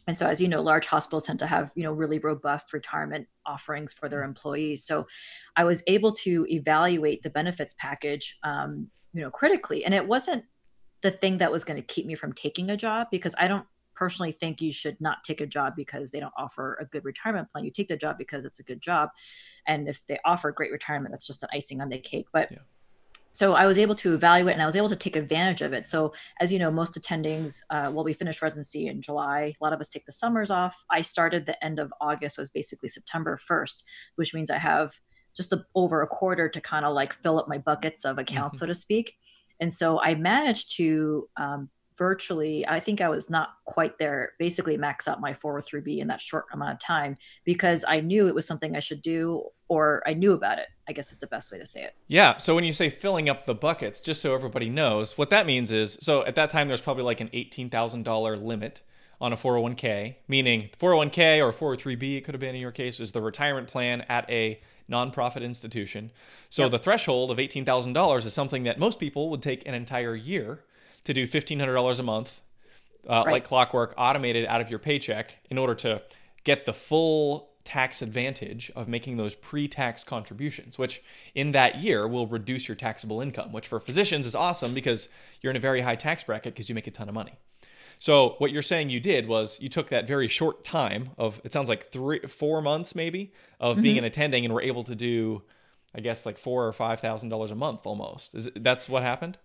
And 0.05 0.15
so, 0.15 0.25
as 0.25 0.39
you 0.39 0.47
know, 0.47 0.61
large 0.61 0.85
hospitals 0.85 1.25
tend 1.25 1.39
to 1.39 1.47
have, 1.47 1.71
you 1.75 1.83
know, 1.83 1.91
really 1.91 2.19
robust 2.19 2.71
retirement 2.71 3.27
offerings 3.45 3.91
for 3.91 4.07
their 4.07 4.23
employees. 4.23 4.85
So 4.85 5.05
I 5.57 5.65
was 5.65 5.83
able 5.85 6.11
to 6.13 6.45
evaluate 6.49 7.23
the 7.23 7.29
benefits 7.29 7.75
package, 7.77 8.37
um, 8.43 8.87
you 9.13 9.21
know, 9.21 9.29
critically. 9.29 9.83
And 9.83 9.93
it 9.93 10.07
wasn't 10.07 10.45
the 11.01 11.11
thing 11.11 11.39
that 11.39 11.51
was 11.51 11.65
going 11.65 11.75
to 11.75 11.85
keep 11.85 12.05
me 12.05 12.15
from 12.15 12.31
taking 12.31 12.69
a 12.69 12.77
job 12.77 13.07
because 13.11 13.35
I 13.37 13.49
don't 13.49 13.65
personally 13.95 14.31
think 14.31 14.61
you 14.61 14.71
should 14.71 14.99
not 15.01 15.25
take 15.25 15.41
a 15.41 15.47
job 15.47 15.73
because 15.75 16.11
they 16.11 16.21
don't 16.21 16.33
offer 16.37 16.77
a 16.79 16.85
good 16.85 17.03
retirement 17.03 17.51
plan. 17.51 17.65
You 17.65 17.71
take 17.71 17.89
the 17.89 17.97
job 17.97 18.17
because 18.17 18.45
it's 18.45 18.59
a 18.59 18.63
good 18.63 18.79
job. 18.79 19.09
And 19.65 19.89
if 19.89 20.05
they 20.07 20.19
offer 20.23 20.53
great 20.53 20.71
retirement, 20.71 21.11
that's 21.11 21.27
just 21.27 21.43
an 21.43 21.49
icing 21.51 21.81
on 21.81 21.89
the 21.89 21.97
cake. 21.97 22.27
But 22.31 22.49
yeah 22.49 22.59
so 23.31 23.53
I 23.53 23.65
was 23.65 23.77
able 23.77 23.95
to 23.95 24.13
evaluate 24.13 24.53
and 24.53 24.63
I 24.63 24.65
was 24.65 24.75
able 24.75 24.89
to 24.89 24.95
take 24.95 25.15
advantage 25.15 25.61
of 25.61 25.73
it. 25.73 25.85
So 25.85 26.13
as 26.39 26.51
you 26.51 26.59
know, 26.59 26.71
most 26.71 26.99
attendings, 26.99 27.61
uh, 27.69 27.91
well, 27.93 28.03
we 28.03 28.13
finished 28.13 28.41
residency 28.41 28.87
in 28.87 29.01
July. 29.01 29.53
A 29.59 29.63
lot 29.63 29.73
of 29.73 29.79
us 29.79 29.89
take 29.89 30.05
the 30.05 30.11
summers 30.11 30.49
off. 30.49 30.83
I 30.89 31.01
started 31.01 31.45
the 31.45 31.63
end 31.63 31.79
of 31.79 31.93
August, 32.01 32.35
so 32.35 32.41
was 32.41 32.49
basically 32.49 32.89
September 32.89 33.37
1st, 33.49 33.83
which 34.15 34.33
means 34.33 34.49
I 34.49 34.57
have 34.57 34.93
just 35.35 35.53
a, 35.53 35.63
over 35.75 36.01
a 36.01 36.07
quarter 36.07 36.49
to 36.49 36.59
kind 36.59 36.85
of 36.85 36.93
like 36.93 37.13
fill 37.13 37.39
up 37.39 37.47
my 37.47 37.59
buckets 37.59 38.05
of 38.05 38.17
accounts, 38.17 38.55
mm-hmm. 38.55 38.63
so 38.63 38.67
to 38.67 38.73
speak. 38.73 39.13
And 39.59 39.71
so 39.71 40.01
I 40.01 40.15
managed 40.15 40.75
to 40.77 41.29
um, 41.37 41.69
virtually, 41.97 42.65
I 42.67 42.79
think 42.79 43.01
I 43.01 43.09
was 43.09 43.29
not 43.29 43.49
quite 43.65 43.97
there, 43.97 44.33
basically 44.39 44.77
max 44.77 45.07
out 45.07 45.19
my 45.19 45.33
403b 45.33 45.99
in 45.99 46.07
that 46.07 46.21
short 46.21 46.45
amount 46.53 46.73
of 46.73 46.79
time 46.79 47.17
because 47.43 47.83
I 47.87 47.99
knew 47.99 48.27
it 48.27 48.35
was 48.35 48.47
something 48.47 48.75
I 48.75 48.79
should 48.79 49.01
do 49.01 49.43
or 49.69 50.01
I 50.05 50.13
knew 50.13 50.33
about 50.33 50.59
it, 50.59 50.67
I 50.87 50.93
guess 50.93 51.11
is 51.11 51.19
the 51.19 51.27
best 51.27 51.51
way 51.51 51.57
to 51.57 51.65
say 51.65 51.83
it. 51.83 51.95
Yeah. 52.07 52.37
So 52.37 52.55
when 52.55 52.63
you 52.63 52.71
say 52.71 52.89
filling 52.89 53.29
up 53.29 53.45
the 53.45 53.55
buckets, 53.55 53.99
just 53.99 54.21
so 54.21 54.33
everybody 54.33 54.69
knows, 54.69 55.17
what 55.17 55.29
that 55.29 55.45
means 55.45 55.71
is 55.71 55.97
so 56.01 56.25
at 56.25 56.35
that 56.35 56.49
time 56.49 56.67
there's 56.67 56.81
probably 56.81 57.03
like 57.03 57.19
an 57.19 57.29
$18,000 57.29 58.43
limit 58.43 58.81
on 59.19 59.33
a 59.33 59.37
401k, 59.37 60.15
meaning 60.27 60.69
401k 60.79 61.43
or 61.43 61.51
403b, 61.51 62.17
it 62.17 62.21
could 62.21 62.33
have 62.33 62.39
been 62.39 62.55
in 62.55 62.61
your 62.61 62.71
case, 62.71 62.99
is 62.99 63.11
the 63.11 63.21
retirement 63.21 63.67
plan 63.67 64.01
at 64.07 64.29
a 64.29 64.61
nonprofit 64.89 65.41
institution. 65.41 66.11
So 66.49 66.63
yep. 66.63 66.71
the 66.71 66.79
threshold 66.79 67.31
of 67.31 67.37
$18,000 67.37 68.25
is 68.25 68.33
something 68.33 68.63
that 68.63 68.79
most 68.79 68.99
people 68.99 69.29
would 69.29 69.41
take 69.41 69.67
an 69.67 69.73
entire 69.73 70.15
year 70.15 70.63
to 71.03 71.13
do 71.13 71.25
$1,500 71.25 71.99
a 71.99 72.03
month, 72.03 72.41
uh, 73.09 73.23
right. 73.25 73.31
like 73.33 73.43
clockwork, 73.43 73.93
automated 73.97 74.45
out 74.45 74.61
of 74.61 74.69
your 74.69 74.79
paycheck 74.79 75.35
in 75.49 75.57
order 75.57 75.75
to 75.75 76.01
get 76.43 76.65
the 76.65 76.73
full 76.73 77.49
tax 77.67 78.01
advantage 78.01 78.71
of 78.75 78.87
making 78.87 79.17
those 79.17 79.35
pre-tax 79.35 80.03
contributions, 80.03 80.79
which 80.79 81.03
in 81.35 81.51
that 81.51 81.81
year 81.81 82.07
will 82.07 82.25
reduce 82.25 82.69
your 82.69 82.75
taxable 82.75 83.19
income, 83.19 83.51
which 83.51 83.67
for 83.67 83.79
physicians 83.81 84.25
is 84.25 84.35
awesome 84.35 84.73
because 84.73 85.09
you're 85.41 85.51
in 85.51 85.57
a 85.57 85.59
very 85.59 85.81
high 85.81 85.97
tax 85.97 86.23
bracket 86.23 86.53
because 86.53 86.69
you 86.69 86.75
make 86.75 86.87
a 86.87 86.91
ton 86.91 87.09
of 87.09 87.13
money. 87.13 87.33
So 87.97 88.35
what 88.37 88.51
you're 88.51 88.61
saying 88.61 88.89
you 88.89 89.01
did 89.01 89.27
was 89.27 89.59
you 89.59 89.67
took 89.67 89.89
that 89.89 90.07
very 90.07 90.29
short 90.29 90.63
time 90.63 91.09
of 91.17 91.41
it 91.43 91.51
sounds 91.51 91.67
like 91.67 91.91
three, 91.91 92.19
four 92.21 92.61
months 92.61 92.95
maybe 92.95 93.33
of 93.59 93.75
mm-hmm. 93.75 93.83
being 93.83 93.97
an 93.97 94.05
attending, 94.05 94.45
and 94.45 94.53
were 94.53 94.61
able 94.61 94.85
to 94.85 94.95
do, 94.95 95.41
I 95.93 95.99
guess 95.99 96.25
like 96.25 96.37
four 96.37 96.67
or 96.67 96.73
five 96.73 97.01
thousand 97.01 97.29
dollars 97.29 97.51
a 97.51 97.55
month 97.55 97.85
almost. 97.85 98.33
Is 98.33 98.47
it, 98.47 98.63
that's 98.63 98.87
what 98.87 99.03
happened? 99.03 99.37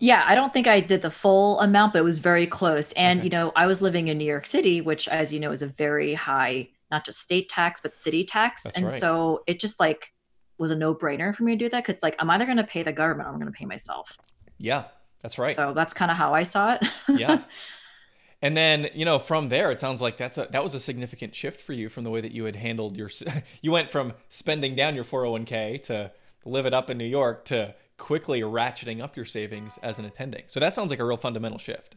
Yeah, 0.00 0.22
I 0.26 0.34
don't 0.34 0.52
think 0.52 0.66
I 0.66 0.80
did 0.80 1.02
the 1.02 1.10
full 1.10 1.60
amount, 1.60 1.92
but 1.92 2.00
it 2.00 2.04
was 2.04 2.18
very 2.18 2.46
close. 2.46 2.92
And 2.92 3.20
okay. 3.20 3.24
you 3.24 3.30
know, 3.30 3.52
I 3.56 3.66
was 3.66 3.80
living 3.80 4.08
in 4.08 4.18
New 4.18 4.24
York 4.24 4.46
City, 4.46 4.80
which, 4.80 5.08
as 5.08 5.32
you 5.32 5.40
know, 5.40 5.52
is 5.52 5.62
a 5.62 5.66
very 5.66 6.14
high, 6.14 6.68
not 6.94 7.04
just 7.04 7.20
state 7.20 7.48
tax, 7.48 7.80
but 7.80 7.96
city 7.96 8.22
tax. 8.22 8.62
That's 8.62 8.76
and 8.76 8.86
right. 8.86 9.00
so 9.00 9.42
it 9.48 9.58
just 9.58 9.80
like 9.80 10.12
was 10.58 10.70
a 10.70 10.76
no 10.76 10.94
brainer 10.94 11.34
for 11.34 11.42
me 11.42 11.52
to 11.52 11.58
do 11.58 11.68
that. 11.68 11.84
Cause 11.84 12.02
like 12.02 12.14
I'm 12.20 12.30
either 12.30 12.44
going 12.44 12.58
to 12.58 12.64
pay 12.64 12.84
the 12.84 12.92
government 12.92 13.28
or 13.28 13.32
I'm 13.32 13.40
going 13.40 13.52
to 13.52 13.58
pay 13.58 13.64
myself. 13.64 14.16
Yeah, 14.58 14.84
that's 15.22 15.36
right. 15.38 15.56
So 15.56 15.74
that's 15.74 15.92
kind 15.92 16.12
of 16.12 16.16
how 16.16 16.32
I 16.32 16.44
saw 16.44 16.74
it. 16.74 16.86
yeah. 17.08 17.42
And 18.40 18.56
then, 18.56 18.88
you 18.94 19.04
know, 19.04 19.18
from 19.18 19.48
there, 19.48 19.72
it 19.72 19.80
sounds 19.80 20.00
like 20.00 20.16
that's 20.16 20.38
a 20.38 20.46
that 20.52 20.62
was 20.62 20.74
a 20.74 20.80
significant 20.80 21.34
shift 21.34 21.60
for 21.60 21.72
you 21.72 21.88
from 21.88 22.04
the 22.04 22.10
way 22.10 22.20
that 22.20 22.30
you 22.30 22.44
had 22.44 22.56
handled 22.56 22.96
your. 22.96 23.10
You 23.62 23.72
went 23.72 23.90
from 23.90 24.12
spending 24.30 24.76
down 24.76 24.94
your 24.94 25.04
401k 25.04 25.82
to 25.84 26.12
live 26.44 26.66
it 26.66 26.74
up 26.74 26.90
in 26.90 26.98
New 26.98 27.06
York 27.06 27.44
to 27.46 27.74
quickly 27.96 28.42
ratcheting 28.42 29.02
up 29.02 29.16
your 29.16 29.24
savings 29.24 29.78
as 29.82 29.98
an 29.98 30.04
attending. 30.04 30.44
So 30.46 30.60
that 30.60 30.74
sounds 30.74 30.90
like 30.90 31.00
a 31.00 31.04
real 31.04 31.16
fundamental 31.16 31.58
shift. 31.58 31.96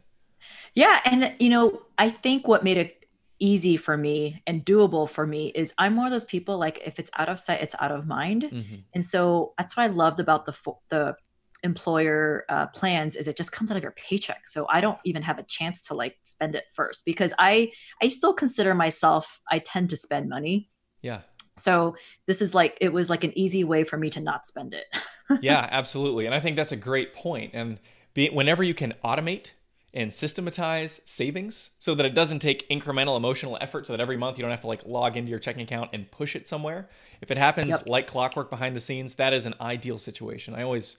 Yeah, 0.74 1.00
and 1.04 1.34
you 1.38 1.48
know, 1.48 1.82
I 1.98 2.08
think 2.08 2.48
what 2.48 2.64
made 2.64 2.78
it 2.78 2.97
easy 3.40 3.76
for 3.76 3.96
me 3.96 4.42
and 4.46 4.64
doable 4.64 5.08
for 5.08 5.26
me 5.26 5.48
is 5.48 5.72
I'm 5.78 5.96
one 5.96 6.06
of 6.06 6.12
those 6.12 6.24
people 6.24 6.58
like 6.58 6.80
if 6.84 6.98
it's 6.98 7.10
out 7.16 7.28
of 7.28 7.38
sight, 7.38 7.60
it's 7.62 7.74
out 7.78 7.92
of 7.92 8.06
mind. 8.06 8.44
Mm-hmm. 8.44 8.76
And 8.94 9.04
so 9.04 9.54
that's 9.58 9.76
what 9.76 9.84
I 9.84 9.86
loved 9.86 10.20
about 10.20 10.46
the 10.46 10.56
the 10.88 11.16
employer 11.64 12.44
uh, 12.48 12.68
plans 12.68 13.16
is 13.16 13.26
it 13.26 13.36
just 13.36 13.50
comes 13.50 13.70
out 13.70 13.76
of 13.76 13.82
your 13.82 13.92
paycheck. 13.92 14.46
So 14.46 14.66
i 14.70 14.80
don't 14.80 14.98
even 15.04 15.22
have 15.22 15.38
a 15.38 15.42
chance 15.42 15.82
to 15.88 15.94
like 15.94 16.16
spend 16.22 16.54
it 16.54 16.64
first 16.72 17.04
because 17.04 17.32
i 17.38 17.72
i 18.00 18.08
still 18.08 18.32
consider 18.32 18.74
myself 18.74 19.40
i 19.50 19.58
tend 19.58 19.90
to 19.90 19.96
spend 19.96 20.28
money. 20.28 20.70
Yeah. 21.02 21.20
So 21.56 21.96
this 22.26 22.40
is 22.40 22.54
like 22.54 22.78
it 22.80 22.92
was 22.92 23.10
like 23.10 23.24
an 23.24 23.36
easy 23.36 23.64
way 23.64 23.82
for 23.82 23.96
me 23.96 24.10
to 24.10 24.20
not 24.20 24.46
spend 24.46 24.74
it. 24.74 24.86
Yeah 25.42 25.68
absolutely. 25.70 26.24
And 26.24 26.34
i 26.34 26.40
think 26.40 26.56
that's 26.56 26.72
a 26.72 26.76
great 26.76 27.12
point. 27.14 27.50
And 27.54 27.78
be, 28.14 28.30
whenever 28.30 28.62
you 28.62 28.72
can 28.72 28.94
automate 29.04 29.50
and 29.94 30.12
systematize 30.12 31.00
savings 31.06 31.70
so 31.78 31.94
that 31.94 32.04
it 32.04 32.14
doesn't 32.14 32.40
take 32.40 32.68
incremental 32.68 33.16
emotional 33.16 33.56
effort 33.60 33.86
so 33.86 33.92
that 33.94 34.00
every 34.00 34.16
month 34.16 34.36
you 34.36 34.42
don't 34.42 34.50
have 34.50 34.60
to 34.60 34.66
like 34.66 34.84
log 34.84 35.16
into 35.16 35.30
your 35.30 35.38
checking 35.38 35.62
account 35.62 35.90
and 35.92 36.10
push 36.10 36.36
it 36.36 36.46
somewhere. 36.46 36.88
If 37.20 37.30
it 37.30 37.38
happens 37.38 37.70
yep. 37.70 37.88
like 37.88 38.06
clockwork 38.06 38.50
behind 38.50 38.76
the 38.76 38.80
scenes 38.80 39.14
that 39.14 39.32
is 39.32 39.46
an 39.46 39.54
ideal 39.60 39.98
situation. 39.98 40.54
I 40.54 40.62
always 40.62 40.96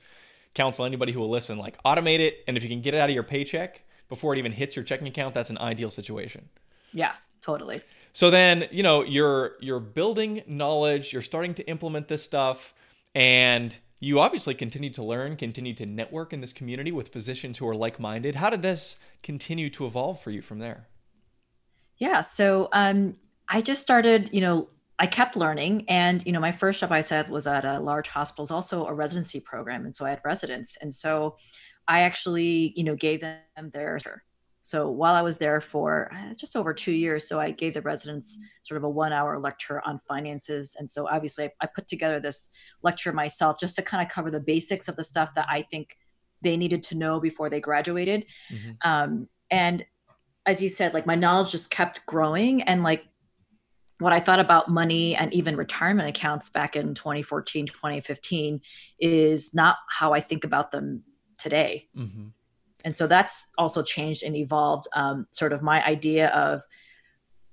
counsel 0.55 0.85
anybody 0.85 1.11
who 1.11 1.19
will 1.19 1.29
listen 1.29 1.59
like 1.59 1.81
automate 1.83 2.19
it 2.19 2.43
and 2.47 2.57
if 2.57 2.63
you 2.63 2.69
can 2.69 2.81
get 2.81 2.95
it 2.95 2.97
out 2.99 3.09
of 3.09 3.13
your 3.13 3.23
paycheck 3.23 3.83
before 4.09 4.33
it 4.33 4.39
even 4.39 4.51
hits 4.51 4.75
your 4.75 4.83
checking 4.83 5.07
account 5.07 5.35
that's 5.35 5.51
an 5.51 5.59
ideal 5.59 5.91
situation. 5.91 6.49
Yeah 6.91 7.13
totally. 7.41 7.81
So 8.13 8.31
then 8.31 8.67
you 8.71 8.81
know 8.81 9.03
you're 9.03 9.55
you're 9.59 9.79
building 9.79 10.41
knowledge 10.47 11.13
you're 11.13 11.21
starting 11.21 11.53
to 11.55 11.67
implement 11.67 12.07
this 12.07 12.23
stuff 12.23 12.73
and 13.13 13.75
you 13.99 14.19
obviously 14.19 14.53
continue 14.53 14.89
to 14.89 15.03
learn 15.03 15.35
continue 15.35 15.73
to 15.73 15.85
network 15.85 16.33
in 16.33 16.41
this 16.41 16.53
community 16.53 16.91
with 16.91 17.09
physicians 17.09 17.57
who 17.57 17.67
are 17.67 17.75
like-minded 17.75 18.35
how 18.35 18.49
did 18.49 18.61
this 18.61 18.95
continue 19.23 19.69
to 19.69 19.85
evolve 19.85 20.21
for 20.21 20.31
you 20.31 20.41
from 20.41 20.59
there 20.59 20.87
yeah 21.97 22.21
so 22.21 22.69
um 22.71 23.15
i 23.47 23.61
just 23.61 23.81
started 23.81 24.29
you 24.31 24.41
know 24.41 24.67
I 24.99 25.07
kept 25.07 25.37
learning. 25.37 25.85
And, 25.87 26.21
you 26.25 26.33
know, 26.33 26.41
my 26.41 26.51
first 26.51 26.81
job 26.81 26.91
I 26.91 27.01
said 27.01 27.29
was 27.29 27.47
at 27.47 27.63
a 27.63 27.79
large 27.79 28.09
hospital, 28.09 28.43
was 28.43 28.51
also 28.51 28.85
a 28.85 28.93
residency 28.93 29.39
program. 29.39 29.85
And 29.85 29.95
so 29.95 30.05
I 30.05 30.09
had 30.09 30.21
residents. 30.25 30.77
And 30.81 30.93
so 30.93 31.37
I 31.87 32.01
actually, 32.01 32.73
you 32.75 32.83
know, 32.83 32.95
gave 32.95 33.21
them 33.21 33.69
their, 33.71 33.97
so 34.69 34.87
while 34.87 35.15
I 35.15 35.23
was 35.23 35.39
there 35.39 35.59
for 35.61 36.11
uh, 36.13 36.31
just 36.35 36.55
over 36.55 36.75
two 36.75 36.91
years, 36.91 37.27
so 37.27 37.39
I 37.39 37.49
gave 37.49 37.73
the 37.73 37.81
residents 37.81 38.37
sort 38.61 38.77
of 38.77 38.83
a 38.83 38.89
one 38.89 39.11
hour 39.11 39.39
lecture 39.39 39.81
on 39.83 39.97
finances. 40.07 40.75
And 40.77 40.87
so 40.87 41.07
obviously 41.09 41.49
I 41.59 41.65
put 41.65 41.87
together 41.87 42.19
this 42.19 42.51
lecture 42.83 43.11
myself 43.11 43.59
just 43.59 43.75
to 43.77 43.81
kind 43.81 44.05
of 44.05 44.13
cover 44.13 44.29
the 44.29 44.39
basics 44.39 44.87
of 44.87 44.95
the 44.95 45.03
stuff 45.03 45.33
that 45.33 45.47
I 45.49 45.63
think 45.63 45.97
they 46.43 46.55
needed 46.55 46.83
to 46.83 46.95
know 46.95 47.19
before 47.19 47.49
they 47.49 47.59
graduated. 47.59 48.27
Mm-hmm. 48.53 48.87
Um, 48.87 49.27
and 49.49 49.83
as 50.45 50.61
you 50.61 50.69
said, 50.69 50.93
like 50.93 51.07
my 51.07 51.15
knowledge 51.15 51.49
just 51.49 51.71
kept 51.71 52.05
growing 52.05 52.61
and 52.61 52.83
like 52.83 53.05
what 53.97 54.13
I 54.13 54.19
thought 54.19 54.39
about 54.39 54.69
money 54.69 55.15
and 55.15 55.33
even 55.33 55.55
retirement 55.55 56.09
accounts 56.09 56.51
back 56.51 56.75
in 56.75 56.93
2014, 56.93 57.65
2015 57.65 58.61
is 58.99 59.51
not 59.51 59.77
how 59.89 60.13
I 60.13 60.21
think 60.21 60.43
about 60.43 60.69
them 60.69 61.01
today. 61.39 61.87
Mm-hmm. 61.97 62.27
And 62.85 62.95
so 62.95 63.07
that's 63.07 63.47
also 63.57 63.83
changed 63.83 64.23
and 64.23 64.35
evolved 64.35 64.87
um, 64.93 65.27
sort 65.31 65.53
of 65.53 65.61
my 65.61 65.85
idea 65.85 66.29
of 66.29 66.61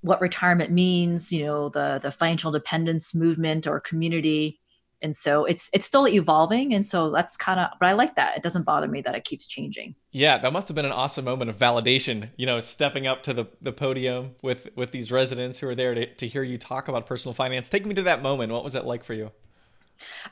what 0.02 0.20
retirement 0.20 0.70
means, 0.70 1.32
you 1.32 1.44
know, 1.44 1.68
the 1.68 1.98
the 2.00 2.10
financial 2.10 2.52
dependence 2.52 3.14
movement 3.14 3.66
or 3.66 3.80
community. 3.80 4.60
And 5.02 5.14
so 5.14 5.44
it's 5.44 5.68
it's 5.72 5.84
still 5.84 6.06
evolving. 6.06 6.72
And 6.72 6.86
so 6.86 7.10
that's 7.10 7.36
kind 7.36 7.58
of 7.58 7.70
but 7.80 7.86
i 7.86 7.92
like 7.92 8.14
that. 8.14 8.36
It 8.36 8.42
doesn't 8.42 8.62
bother 8.62 8.86
me 8.86 9.00
that 9.02 9.14
it 9.14 9.24
keeps 9.24 9.46
changing. 9.46 9.96
Yeah 10.12 10.38
that 10.38 10.52
must 10.52 10.68
have 10.68 10.74
been 10.74 10.84
an 10.84 10.92
awesome 10.92 11.24
moment 11.24 11.50
of 11.50 11.58
validation 11.58 12.30
you 12.36 12.46
know 12.46 12.60
stepping 12.60 13.06
up 13.06 13.22
to 13.24 13.34
the, 13.34 13.46
the 13.60 13.72
podium 13.72 14.36
with 14.42 14.68
with 14.76 14.92
these 14.92 15.10
residents 15.10 15.58
who 15.58 15.68
are 15.68 15.74
there 15.74 15.94
to, 15.94 16.06
to 16.14 16.28
hear 16.28 16.44
you 16.44 16.56
talk 16.56 16.86
about 16.88 17.06
personal 17.06 17.34
finance. 17.34 17.68
Take 17.68 17.84
me 17.84 17.94
to 17.94 18.02
that 18.02 18.22
moment. 18.22 18.52
What 18.52 18.62
was 18.62 18.76
it 18.76 18.84
like 18.84 19.02
for 19.02 19.14
you? 19.14 19.32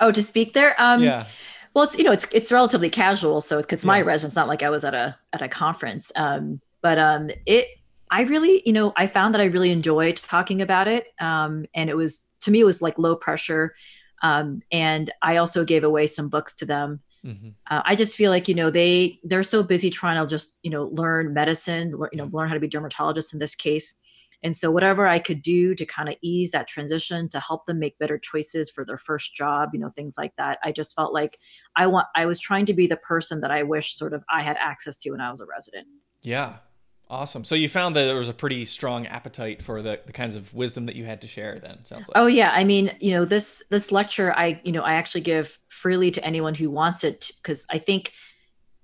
Oh 0.00 0.12
to 0.12 0.22
speak 0.22 0.52
there? 0.52 0.80
Um 0.80 1.02
yeah 1.02 1.26
well 1.74 1.84
it's 1.84 1.98
you 1.98 2.04
know 2.04 2.12
it's 2.12 2.26
it's 2.32 2.50
relatively 2.50 2.88
casual 2.88 3.40
so 3.40 3.58
it's 3.58 3.84
my 3.84 3.98
yeah. 3.98 4.04
residence 4.04 4.36
not 4.36 4.48
like 4.48 4.62
i 4.62 4.70
was 4.70 4.84
at 4.84 4.94
a 4.94 5.16
at 5.32 5.42
a 5.42 5.48
conference 5.48 6.10
um 6.16 6.60
but 6.80 6.98
um 6.98 7.30
it 7.46 7.68
I 8.10 8.22
really, 8.22 8.62
you 8.64 8.72
know, 8.72 8.92
I 8.96 9.08
found 9.08 9.34
that 9.34 9.40
I 9.40 9.46
really 9.46 9.70
enjoyed 9.70 10.18
talking 10.18 10.62
about 10.62 10.86
it. 10.86 11.08
Um, 11.20 11.66
and 11.74 11.90
it 11.90 11.96
was, 11.96 12.28
to 12.42 12.52
me, 12.52 12.60
it 12.60 12.64
was 12.64 12.80
like 12.80 12.96
low 12.96 13.16
pressure. 13.16 13.74
Um, 14.22 14.62
and 14.70 15.10
I 15.20 15.36
also 15.36 15.64
gave 15.64 15.82
away 15.82 16.06
some 16.06 16.28
books 16.28 16.54
to 16.56 16.64
them. 16.64 17.00
Mm-hmm. 17.26 17.48
Uh, 17.68 17.82
I 17.84 17.96
just 17.96 18.16
feel 18.16 18.30
like 18.30 18.48
you 18.48 18.54
know 18.54 18.70
they 18.70 19.18
they're 19.24 19.42
so 19.42 19.62
busy 19.62 19.88
trying 19.90 20.22
to 20.22 20.28
just 20.28 20.58
you 20.62 20.70
know 20.70 20.84
learn 20.92 21.32
medicine, 21.32 21.92
learn, 21.92 22.10
you 22.12 22.18
know 22.18 22.28
learn 22.32 22.48
how 22.48 22.54
to 22.54 22.60
be 22.60 22.68
dermatologists 22.68 23.32
in 23.32 23.38
this 23.38 23.54
case. 23.54 23.94
And 24.44 24.54
so 24.54 24.70
whatever 24.70 25.08
I 25.08 25.18
could 25.18 25.40
do 25.40 25.74
to 25.74 25.86
kind 25.86 26.08
of 26.08 26.16
ease 26.20 26.52
that 26.52 26.68
transition 26.68 27.30
to 27.30 27.40
help 27.40 27.64
them 27.64 27.78
make 27.78 27.98
better 27.98 28.18
choices 28.18 28.70
for 28.70 28.84
their 28.84 28.98
first 28.98 29.34
job, 29.34 29.70
you 29.72 29.80
know, 29.80 29.88
things 29.88 30.16
like 30.18 30.36
that. 30.36 30.58
I 30.62 30.70
just 30.70 30.94
felt 30.94 31.14
like 31.14 31.38
I 31.74 31.86
want 31.86 32.06
I 32.14 32.26
was 32.26 32.38
trying 32.38 32.66
to 32.66 32.74
be 32.74 32.86
the 32.86 32.98
person 32.98 33.40
that 33.40 33.50
I 33.50 33.62
wish 33.62 33.96
sort 33.96 34.12
of 34.12 34.22
I 34.30 34.42
had 34.42 34.58
access 34.60 34.98
to 34.98 35.10
when 35.10 35.22
I 35.22 35.30
was 35.30 35.40
a 35.40 35.46
resident. 35.46 35.88
Yeah. 36.20 36.56
Awesome. 37.08 37.44
So 37.44 37.54
you 37.54 37.68
found 37.68 37.96
that 37.96 38.04
there 38.04 38.16
was 38.16 38.28
a 38.28 38.34
pretty 38.34 38.64
strong 38.64 39.06
appetite 39.06 39.62
for 39.62 39.82
the, 39.82 40.00
the 40.04 40.12
kinds 40.12 40.36
of 40.36 40.52
wisdom 40.54 40.86
that 40.86 40.96
you 40.96 41.04
had 41.04 41.20
to 41.20 41.26
share 41.26 41.58
then, 41.58 41.84
sounds 41.84 42.08
like. 42.08 42.16
Oh 42.16 42.26
yeah. 42.26 42.50
I 42.52 42.64
mean, 42.64 42.94
you 43.00 43.12
know, 43.12 43.24
this 43.24 43.64
this 43.70 43.90
lecture 43.90 44.34
I, 44.34 44.60
you 44.62 44.72
know, 44.72 44.82
I 44.82 44.94
actually 44.94 45.22
give 45.22 45.58
freely 45.68 46.10
to 46.10 46.24
anyone 46.24 46.54
who 46.54 46.70
wants 46.70 47.02
it 47.02 47.30
because 47.42 47.66
I 47.70 47.78
think 47.78 48.12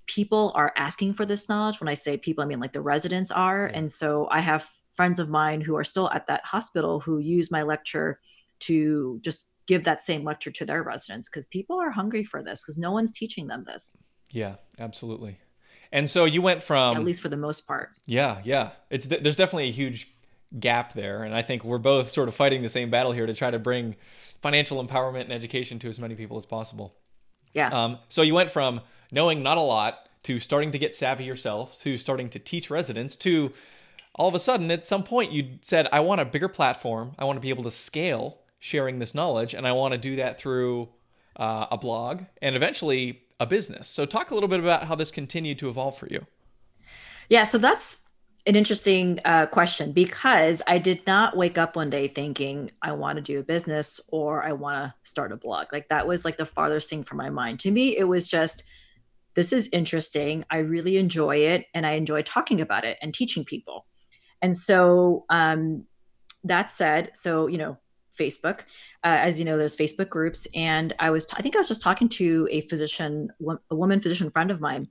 people 0.07 0.53
are 0.55 0.73
asking 0.77 1.15
for 1.15 1.27
this 1.27 1.51
knowledge. 1.51 1.81
When 1.81 1.89
I 1.89 1.95
say 1.95 2.17
people, 2.17 2.43
I 2.43 2.47
mean 2.47 2.61
like 2.61 2.73
the 2.73 2.81
residents 2.81 3.31
are. 3.31 3.69
Yeah. 3.71 3.79
And 3.79 3.93
so 3.93 4.27
I 4.31 4.41
have 4.41 4.67
friends 4.95 5.19
of 5.19 5.29
mine 5.29 5.61
who 5.61 5.77
are 5.77 5.85
still 5.85 6.11
at 6.11 6.27
that 6.27 6.45
hospital 6.45 7.01
who 7.01 7.19
use 7.19 7.51
my 7.51 7.63
lecture 7.63 8.21
to 8.61 9.19
just 9.23 9.51
give 9.67 9.85
that 9.85 10.03
same 10.03 10.25
lecture 10.25 10.51
to 10.51 10.65
their 10.65 10.83
residents 10.83 11.29
because 11.29 11.47
people 11.47 11.81
are 11.81 11.91
hungry 11.91 12.25
for 12.25 12.43
this 12.43 12.63
because 12.63 12.79
no 12.79 12.91
one's 12.91 13.13
teaching 13.13 13.47
them 13.47 13.65
this. 13.67 14.03
Yeah, 14.31 14.57
absolutely. 14.79 15.39
And 15.93 16.09
so 16.09 16.25
you 16.25 16.43
went 16.43 16.63
from 16.63 16.97
at 16.97 17.05
least 17.05 17.21
for 17.21 17.29
the 17.29 17.37
most 17.37 17.67
part. 17.67 17.91
Yeah, 18.07 18.41
yeah. 18.45 18.71
It's 18.91 19.07
there's 19.07 19.37
definitely 19.37 19.69
a 19.69 19.73
huge 19.73 20.09
gap 20.59 20.93
there, 20.95 21.23
and 21.23 21.35
I 21.35 21.43
think 21.43 21.65
we're 21.65 21.79
both 21.79 22.11
sort 22.11 22.29
of 22.29 22.35
fighting 22.35 22.63
the 22.63 22.69
same 22.69 22.91
battle 22.91 23.13
here 23.13 23.27
to 23.27 23.35
try 23.35 23.51
to 23.51 23.59
bring 23.59 23.97
financial 24.43 24.85
empowerment 24.85 25.23
and 25.23 25.33
education 25.33 25.79
to 25.81 25.89
as 25.89 25.99
many 25.99 26.15
people 26.15 26.37
as 26.37 26.47
possible. 26.47 26.95
Yeah. 27.55 27.69
Um, 27.69 27.99
so 28.09 28.23
you 28.23 28.35
went 28.35 28.51
from 28.51 28.81
knowing 29.11 29.43
not 29.43 29.59
a 29.59 29.63
lot 29.63 30.09
to 30.23 30.39
starting 30.39 30.71
to 30.73 30.79
get 30.79 30.95
savvy 30.95 31.25
yourself 31.25 31.81
to 31.81 31.97
starting 31.99 32.29
to 32.31 32.39
teach 32.39 32.71
residents 32.71 33.17
to 33.17 33.53
all 34.21 34.29
of 34.29 34.35
a 34.35 34.39
sudden 34.39 34.71
at 34.71 34.85
some 34.85 35.03
point 35.03 35.33
you 35.33 35.49
said 35.63 35.89
I 35.93 36.01
want 36.01 36.21
a 36.21 36.27
bigger 36.27 36.49
platform. 36.49 37.13
I 37.19 37.25
want 37.25 37.39
to 37.39 37.41
be 37.41 37.49
able 37.49 37.63
to 37.65 37.71
scale 37.71 38.37
sharing 38.59 38.99
this 38.99 39.15
knowledge, 39.15 39.55
and 39.55 39.67
I 39.67 39.73
want 39.73 39.93
to 39.93 39.99
do 39.99 40.17
that 40.17 40.39
through 40.39 40.91
uh, 41.37 41.69
a 41.71 41.79
blog 41.79 42.25
and 42.43 42.55
eventually 42.55 43.23
a 43.41 43.47
business. 43.47 43.89
So, 43.89 44.05
talk 44.05 44.31
a 44.31 44.35
little 44.35 44.51
bit 44.51 44.61
about 44.61 44.85
how 44.85 44.95
this 44.95 45.11
continued 45.11 45.59
to 45.61 45.71
evolve 45.71 45.97
for 45.97 46.07
you. 46.09 46.27
Yeah, 47.31 47.45
so 47.45 47.57
that's 47.57 48.03
an 48.47 48.57
interesting 48.57 49.21
uh, 49.25 49.47
question 49.47 49.93
because 49.93 50.61
I 50.67 50.77
did 50.77 51.07
not 51.07 51.35
wake 51.35 51.57
up 51.57 51.75
one 51.75 51.89
day 51.89 52.07
thinking 52.07 52.73
I 52.83 52.93
want 52.93 53.17
to 53.17 53.23
do 53.23 53.41
a 53.41 53.43
business 53.43 54.03
or 54.09 54.45
I 54.45 54.53
want 54.53 54.85
to 54.85 54.95
start 55.09 55.33
a 55.33 55.37
blog. 55.37 55.69
Like 55.73 55.89
that 55.89 56.07
was 56.07 56.27
like 56.27 56.37
the 56.37 56.45
farthest 56.45 56.91
thing 56.91 57.05
from 57.05 57.17
my 57.17 57.31
mind. 57.31 57.61
To 57.61 57.71
me, 57.71 57.97
it 57.97 58.05
was 58.05 58.29
just 58.29 58.65
this 59.33 59.51
is 59.51 59.71
interesting. 59.73 60.45
I 60.51 60.59
really 60.59 60.99
enjoy 60.99 61.37
it 61.37 61.65
and 61.73 61.87
I 61.87 61.93
enjoy 61.93 62.21
talking 62.21 62.61
about 62.61 62.85
it 62.85 62.99
and 63.01 63.15
teaching 63.15 63.47
people. 63.47 63.87
And 64.43 64.57
so, 64.57 65.25
um, 65.29 65.85
that 66.45 66.73
said, 66.73 67.11
so 67.15 67.47
you 67.47 67.59
know, 67.59 67.79
Facebook. 68.21 68.61
Uh, 69.03 69.17
as 69.19 69.39
you 69.39 69.45
know, 69.45 69.57
there's 69.57 69.77
Facebook 69.77 70.11
groups, 70.11 70.47
and 70.55 70.95
I 70.99 71.11
was, 71.11 71.25
t- 71.25 71.35
I 71.37 71.43
think 71.43 71.57
I 71.57 71.59
was 71.59 71.69
just 71.69 71.83
talking 71.83 72.09
to 72.11 72.47
a 72.51 72.61
physician, 72.63 73.31
a 73.71 73.75
woman 73.75 74.01
physician 74.01 74.31
friend 74.31 74.51
of 74.51 74.61
mine 74.61 74.89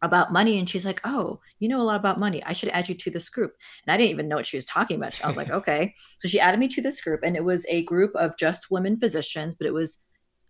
about 0.00 0.32
money, 0.32 0.58
and 0.58 0.68
she's 0.68 0.84
like, 0.84 1.00
"Oh, 1.04 1.40
you 1.58 1.68
know 1.68 1.80
a 1.80 1.84
lot 1.84 2.00
about 2.00 2.18
money. 2.18 2.42
I 2.44 2.52
should 2.52 2.70
add 2.70 2.88
you 2.88 2.94
to 2.94 3.10
this 3.10 3.28
group." 3.28 3.54
And 3.86 3.92
I 3.92 3.96
didn't 3.96 4.10
even 4.10 4.28
know 4.28 4.36
what 4.36 4.46
she 4.46 4.56
was 4.56 4.64
talking 4.64 4.96
about. 4.96 5.22
I 5.22 5.28
was 5.28 5.36
like, 5.36 5.50
"Okay." 5.60 5.94
So 6.18 6.28
she 6.28 6.40
added 6.40 6.58
me 6.58 6.68
to 6.68 6.82
this 6.82 7.00
group, 7.00 7.20
and 7.22 7.36
it 7.36 7.44
was 7.44 7.66
a 7.68 7.82
group 7.84 8.14
of 8.16 8.36
just 8.38 8.70
women 8.70 8.98
physicians, 8.98 9.54
but 9.54 9.66
it 9.66 9.74
was 9.74 10.04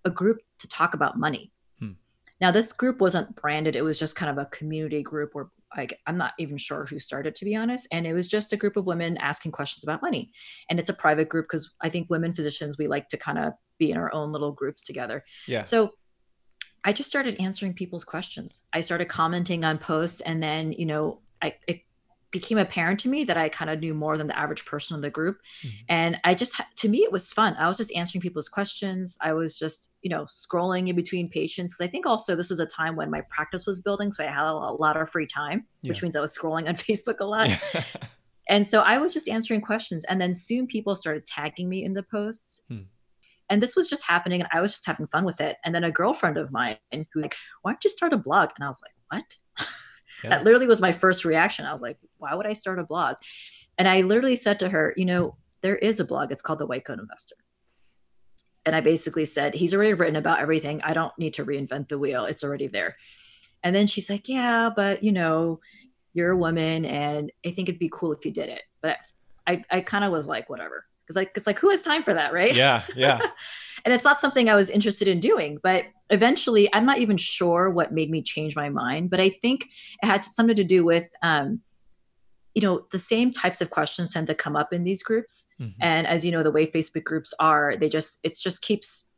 a 0.05 0.11
group 0.11 0.39
to 0.59 0.69
talk 0.69 0.95
about 0.95 1.19
money. 1.19 1.51
Hmm. 1.81 1.93
Now, 2.41 2.51
this 2.51 2.73
group 2.73 3.01
wasn't 3.01 3.35
branded; 3.37 3.75
it 3.75 3.83
was 3.83 3.99
just 3.99 4.17
kind 4.17 4.31
of 4.31 4.39
a 4.39 4.49
community 4.51 5.03
group 5.03 5.31
where 5.35 5.49
like 5.77 5.99
I'm 6.07 6.17
not 6.17 6.33
even 6.39 6.57
sure 6.57 6.87
who 6.87 6.99
started 6.99 7.35
to 7.37 7.45
be 7.45 7.57
honest. 7.57 7.89
And 7.91 8.07
it 8.07 8.13
was 8.13 8.29
just 8.29 8.53
a 8.53 8.57
group 8.57 8.77
of 8.77 8.87
women 8.87 9.17
asking 9.19 9.53
questions 9.53 9.85
about 9.85 10.03
money. 10.03 10.31
And 10.69 10.79
it's 10.79 10.89
a 10.89 10.95
private 10.95 11.29
group 11.29 11.47
because 11.47 11.73
I 11.81 11.89
think 11.89 12.09
women 12.11 12.35
physicians 12.35 12.79
we 12.79 12.89
like 12.89 13.09
to 13.09 13.17
kind 13.17 13.39
of 13.39 13.53
be 13.79 13.91
in 13.91 13.97
our 13.97 14.13
own 14.13 14.33
little 14.33 14.53
groups 14.53 14.83
together. 14.83 15.25
Yeah. 15.47 15.63
So 15.63 15.93
I 16.85 16.93
just 16.93 17.09
started 17.09 17.41
answering 17.41 17.75
people's 17.75 18.05
questions. 18.05 18.65
I 18.73 18.83
started 18.83 19.09
commenting 19.09 19.65
on 19.65 19.79
posts 19.79 20.21
and 20.21 20.43
then, 20.43 20.73
you 20.73 20.87
know, 20.87 21.21
I 21.43 21.55
it 21.67 21.81
became 22.35 22.59
apparent 22.59 23.01
to 23.01 23.09
me 23.09 23.25
that 23.25 23.39
I 23.39 23.49
kind 23.49 23.71
of 23.71 23.81
knew 23.81 23.95
more 23.95 24.19
than 24.19 24.27
the 24.27 24.39
average 24.39 24.67
person 24.67 24.97
in 24.97 25.01
the 25.01 25.09
group. 25.09 25.39
Mm-hmm. 25.63 25.85
And 25.89 26.21
I 26.25 26.35
just, 26.35 26.61
to 26.77 26.89
me, 26.89 26.99
it 26.99 27.13
was 27.13 27.31
fun. 27.31 27.55
I 27.57 27.69
was 27.69 27.77
just 27.77 27.95
answering 27.95 28.21
people's 28.21 28.49
questions. 28.49 29.17
I 29.23 29.33
was 29.33 29.57
just, 29.57 29.95
you 30.03 30.11
know, 30.11 30.25
scrolling 30.25 30.89
in 30.89 30.97
between 30.97 31.31
patients. 31.31 31.75
Cause 31.75 31.85
I 31.87 31.89
think 31.89 32.07
also 32.07 32.35
this 32.35 32.51
was 32.51 32.61
a 32.61 32.67
time 32.67 32.97
when 32.97 33.11
my 33.11 33.23
practice 33.31 33.67
was 33.67 33.81
building. 33.81 34.13
So 34.13 34.25
I 34.25 34.27
had 34.27 34.45
a 34.45 34.53
lot 34.53 35.01
of 35.01 35.09
free 35.09 35.29
time, 35.29 35.65
yeah. 35.83 35.91
which 35.91 36.03
means 36.03 36.17
I 36.17 36.21
was 36.21 36.37
scrolling 36.37 36.69
on 36.69 36.75
Facebook 36.89 37.21
a 37.21 37.25
lot. 37.25 37.49
Yeah. 37.49 37.85
And 38.47 38.67
so 38.67 38.81
I 38.81 38.99
was 38.99 39.15
just 39.15 39.27
answering 39.27 39.63
questions. 39.63 40.05
And 40.05 40.21
then 40.21 40.35
soon 40.35 40.67
people 40.67 40.95
started 40.95 41.25
tagging 41.25 41.67
me 41.67 41.83
in 41.83 41.95
the 41.95 42.03
posts. 42.03 42.63
Hmm. 42.69 42.83
And 43.49 43.63
this 43.63 43.75
was 43.75 43.89
just 43.89 44.05
happening. 44.05 44.43
And 44.43 44.51
I 44.53 44.61
was 44.61 44.73
just 44.73 44.87
having 44.87 45.07
fun 45.07 45.25
with 45.25 45.41
it. 45.41 45.57
And 45.65 45.75
then 45.75 45.83
a 45.83 45.91
girlfriend 45.91 46.37
of 46.37 46.53
mine 46.53 46.77
who 46.93 47.23
like, 47.23 47.37
why 47.63 47.73
don't 47.73 47.83
you 47.85 47.89
start 47.89 48.13
a 48.13 48.19
blog? 48.19 48.51
And 48.55 48.65
I 48.65 48.69
was 48.69 48.83
like, 48.83 49.23
what? 49.59 49.67
Yeah. 50.25 50.31
that 50.31 50.45
literally 50.45 50.67
was 50.67 50.81
my 50.81 50.93
first 50.93 51.25
reaction. 51.25 51.67
I 51.67 51.73
was 51.73 51.83
like, 51.83 51.99
why 52.19 52.35
would 52.35 52.47
I 52.47 52.55
start 52.55 52.79
a 52.79 52.85
blog? 52.85 53.17
And 53.79 53.87
I 53.87 54.03
literally 54.03 54.37
said 54.37 54.59
to 54.61 54.69
her, 54.69 54.95
you 54.97 55.05
know, 55.05 55.37
there 55.61 55.77
is 55.77 56.01
a 56.01 56.05
blog. 56.05 56.33
It's 56.33 56.43
called 56.43 56.59
The 56.59 56.67
White 56.67 56.85
Coat 56.85 56.99
Investor. 56.99 57.37
And 58.67 58.75
I 58.75 58.81
basically 58.81 59.27
said, 59.27 59.55
he's 59.55 59.75
already 59.75 59.93
written 59.93 60.17
about 60.17 60.41
everything. 60.41 60.81
I 60.83 60.95
don't 60.95 61.17
need 61.19 61.35
to 61.35 61.45
reinvent 61.45 61.89
the 61.89 61.99
wheel. 61.99 62.25
It's 62.25 62.43
already 62.43 62.67
there. 62.67 62.97
And 63.63 63.75
then 63.75 63.87
she's 63.87 64.09
like, 64.09 64.29
yeah, 64.29 64.71
but 64.75 65.03
you 65.03 65.13
know, 65.13 65.61
you're 66.15 66.31
a 66.31 66.37
woman 66.37 66.85
and 66.87 67.31
I 67.45 67.51
think 67.51 67.69
it'd 67.69 67.79
be 67.79 67.91
cool 67.93 68.13
if 68.13 68.25
you 68.25 68.31
did 68.31 68.49
it. 68.49 68.63
But 68.81 68.99
I, 69.47 69.63
I 69.71 69.81
kind 69.81 70.05
of 70.05 70.13
was 70.13 70.27
like, 70.27 70.49
whatever. 70.49 70.87
Cause 71.07 71.17
like, 71.17 71.33
it's 71.37 71.47
like, 71.47 71.59
who 71.59 71.69
has 71.71 71.83
time 71.83 72.03
for 72.03 72.15
that? 72.15 72.33
Right. 72.33 72.55
Yeah. 72.55 72.83
Yeah. 72.97 73.21
and 73.85 73.93
it's 73.93 74.05
not 74.05 74.21
something 74.21 74.49
I 74.49 74.55
was 74.55 74.71
interested 74.71 75.09
in 75.09 75.21
doing, 75.21 75.59
but 75.63 75.85
eventually 76.11 76.73
I'm 76.73 76.87
not 76.87 76.99
even 76.99 77.17
sure 77.17 77.71
what 77.71 77.93
made 77.93 78.11
me 78.11 78.23
change 78.23 78.57
my 78.57 78.69
mind, 78.69 79.11
but 79.11 79.21
I 79.21 79.29
think 79.29 79.67
it 80.03 80.07
had 80.07 80.25
something 80.25 80.57
to 80.57 80.65
do 80.65 80.85
with, 80.85 81.09
um, 81.23 81.61
you 82.55 82.63
know, 82.63 82.87
the 82.93 82.99
same 82.99 83.33
types 83.33 83.61
of 83.61 83.71
questions 83.71 84.13
tend 84.13 84.29
to 84.29 84.35
come 84.35 84.57
up 84.57 84.73
in 84.73 84.85
these 84.85 85.03
groups. 85.03 85.49
Mm-hmm. 85.61 85.83
And 85.83 86.07
as 86.07 86.25
you 86.25 86.33
know, 86.33 86.43
the 86.43 86.51
way 86.51 86.67
Facebook 86.67 87.05
groups 87.05 87.35
are, 87.39 87.77
they 87.77 87.89
just, 87.89 88.21
it's 88.23 88.39
just 88.39 88.63
keeps, 88.63 89.11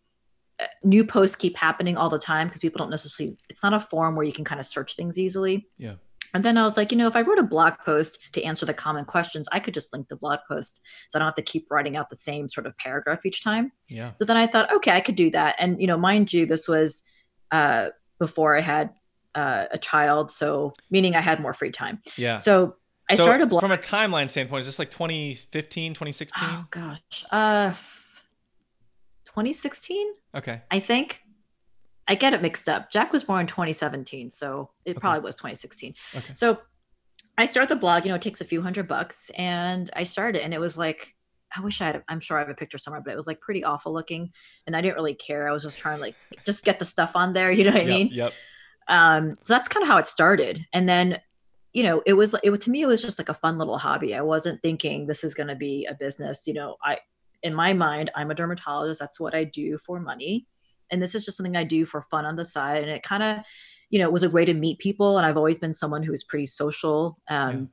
uh, 0.58 0.66
new 0.82 1.04
posts 1.04 1.36
keep 1.36 1.56
happening 1.56 1.96
all 1.96 2.08
the 2.08 2.18
time 2.18 2.48
because 2.48 2.60
people 2.60 2.78
don't 2.78 2.90
necessarily, 2.90 3.36
it's 3.50 3.62
not 3.62 3.74
a 3.74 3.80
forum 3.80 4.16
where 4.16 4.24
you 4.24 4.32
can 4.32 4.44
kind 4.44 4.58
of 4.58 4.66
search 4.66 4.96
things 4.96 5.18
easily. 5.18 5.68
Yeah. 5.76 5.96
And 6.36 6.44
then 6.44 6.58
I 6.58 6.64
was 6.64 6.76
like, 6.76 6.92
you 6.92 6.98
know, 6.98 7.06
if 7.06 7.16
I 7.16 7.22
wrote 7.22 7.38
a 7.38 7.42
blog 7.42 7.78
post 7.82 8.18
to 8.32 8.42
answer 8.42 8.66
the 8.66 8.74
common 8.74 9.06
questions, 9.06 9.48
I 9.52 9.58
could 9.58 9.72
just 9.72 9.90
link 9.94 10.08
the 10.08 10.16
blog 10.16 10.40
post. 10.46 10.82
So 11.08 11.18
I 11.18 11.20
don't 11.20 11.28
have 11.28 11.34
to 11.36 11.42
keep 11.42 11.66
writing 11.70 11.96
out 11.96 12.10
the 12.10 12.16
same 12.16 12.50
sort 12.50 12.66
of 12.66 12.76
paragraph 12.76 13.24
each 13.24 13.42
time. 13.42 13.72
Yeah. 13.88 14.12
So 14.12 14.26
then 14.26 14.36
I 14.36 14.46
thought, 14.46 14.70
okay, 14.74 14.90
I 14.90 15.00
could 15.00 15.14
do 15.14 15.30
that. 15.30 15.56
And, 15.58 15.80
you 15.80 15.86
know, 15.86 15.96
mind 15.96 16.34
you, 16.34 16.44
this 16.44 16.68
was 16.68 17.04
uh, 17.52 17.88
before 18.18 18.54
I 18.54 18.60
had 18.60 18.90
uh, 19.34 19.64
a 19.70 19.78
child. 19.78 20.30
So 20.30 20.74
meaning 20.90 21.16
I 21.16 21.22
had 21.22 21.40
more 21.40 21.54
free 21.54 21.70
time. 21.70 22.02
Yeah. 22.18 22.36
So 22.36 22.76
I 23.08 23.14
so 23.14 23.22
started 23.22 23.44
a 23.44 23.46
blog. 23.46 23.62
From 23.62 23.72
a 23.72 23.78
timeline 23.78 24.28
standpoint, 24.28 24.60
is 24.60 24.66
this 24.66 24.78
like 24.78 24.90
2015, 24.90 25.94
2016? 25.94 26.48
Oh, 26.50 26.66
gosh. 26.70 27.24
Uh, 27.30 27.70
2016? 29.24 30.06
Okay. 30.34 30.60
I 30.70 30.80
think. 30.80 31.22
I 32.08 32.14
get 32.14 32.32
it 32.34 32.42
mixed 32.42 32.68
up. 32.68 32.90
Jack 32.90 33.12
was 33.12 33.24
born 33.24 33.42
in 33.42 33.46
2017, 33.46 34.30
so 34.30 34.70
it 34.84 34.92
okay. 34.92 35.00
probably 35.00 35.20
was 35.20 35.34
2016. 35.34 35.94
Okay. 36.14 36.34
So 36.34 36.58
I 37.38 37.46
start 37.46 37.68
the 37.68 37.76
blog, 37.76 38.04
you 38.04 38.08
know, 38.08 38.14
it 38.14 38.22
takes 38.22 38.40
a 38.40 38.44
few 38.44 38.62
hundred 38.62 38.88
bucks 38.88 39.30
and 39.36 39.90
I 39.94 40.04
started 40.04 40.42
and 40.42 40.54
it 40.54 40.60
was 40.60 40.78
like 40.78 41.14
I 41.54 41.60
wish 41.60 41.80
I 41.80 41.86
had 41.86 42.02
I'm 42.08 42.20
sure 42.20 42.36
I 42.36 42.40
have 42.40 42.48
a 42.48 42.54
picture 42.54 42.78
somewhere, 42.78 43.02
but 43.04 43.12
it 43.12 43.16
was 43.16 43.26
like 43.26 43.40
pretty 43.40 43.62
awful 43.62 43.92
looking 43.92 44.30
and 44.66 44.76
I 44.76 44.80
didn't 44.80 44.96
really 44.96 45.14
care. 45.14 45.48
I 45.48 45.52
was 45.52 45.62
just 45.62 45.78
trying 45.78 45.96
to 45.96 46.02
like 46.02 46.16
just 46.44 46.64
get 46.64 46.78
the 46.78 46.84
stuff 46.84 47.14
on 47.14 47.32
there, 47.32 47.50
you 47.52 47.64
know 47.64 47.72
what 47.72 47.82
I 47.82 47.84
yep, 47.84 47.88
mean? 47.88 48.08
Yep. 48.12 48.32
Um 48.88 49.36
so 49.40 49.54
that's 49.54 49.68
kind 49.68 49.82
of 49.82 49.88
how 49.88 49.98
it 49.98 50.06
started. 50.06 50.64
And 50.72 50.88
then 50.88 51.20
you 51.72 51.82
know, 51.82 52.02
it 52.06 52.14
was 52.14 52.34
it 52.42 52.48
was 52.48 52.60
to 52.60 52.70
me 52.70 52.82
it 52.82 52.86
was 52.86 53.02
just 53.02 53.18
like 53.18 53.28
a 53.28 53.34
fun 53.34 53.58
little 53.58 53.78
hobby. 53.78 54.14
I 54.14 54.22
wasn't 54.22 54.62
thinking 54.62 55.06
this 55.06 55.22
is 55.22 55.34
going 55.34 55.48
to 55.48 55.54
be 55.54 55.86
a 55.90 55.94
business, 55.94 56.46
you 56.46 56.54
know, 56.54 56.76
I 56.82 56.98
in 57.42 57.54
my 57.54 57.74
mind, 57.74 58.10
I'm 58.14 58.30
a 58.30 58.34
dermatologist. 58.34 58.98
That's 58.98 59.20
what 59.20 59.34
I 59.34 59.44
do 59.44 59.76
for 59.76 60.00
money 60.00 60.46
and 60.90 61.02
this 61.02 61.14
is 61.14 61.24
just 61.24 61.36
something 61.36 61.56
I 61.56 61.64
do 61.64 61.86
for 61.86 62.00
fun 62.00 62.24
on 62.24 62.36
the 62.36 62.44
side. 62.44 62.82
And 62.82 62.90
it 62.90 63.02
kind 63.02 63.22
of, 63.22 63.44
you 63.90 63.98
know, 63.98 64.10
was 64.10 64.22
a 64.22 64.30
way 64.30 64.44
to 64.44 64.54
meet 64.54 64.78
people. 64.78 65.18
And 65.18 65.26
I've 65.26 65.36
always 65.36 65.58
been 65.58 65.72
someone 65.72 66.02
who 66.02 66.12
is 66.12 66.24
pretty 66.24 66.46
social. 66.46 67.18
Um, 67.28 67.70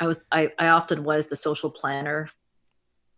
yeah. 0.00 0.04
I 0.04 0.06
was, 0.06 0.24
I, 0.30 0.52
I 0.58 0.68
often 0.68 1.04
was 1.04 1.28
the 1.28 1.36
social 1.36 1.70
planner, 1.70 2.28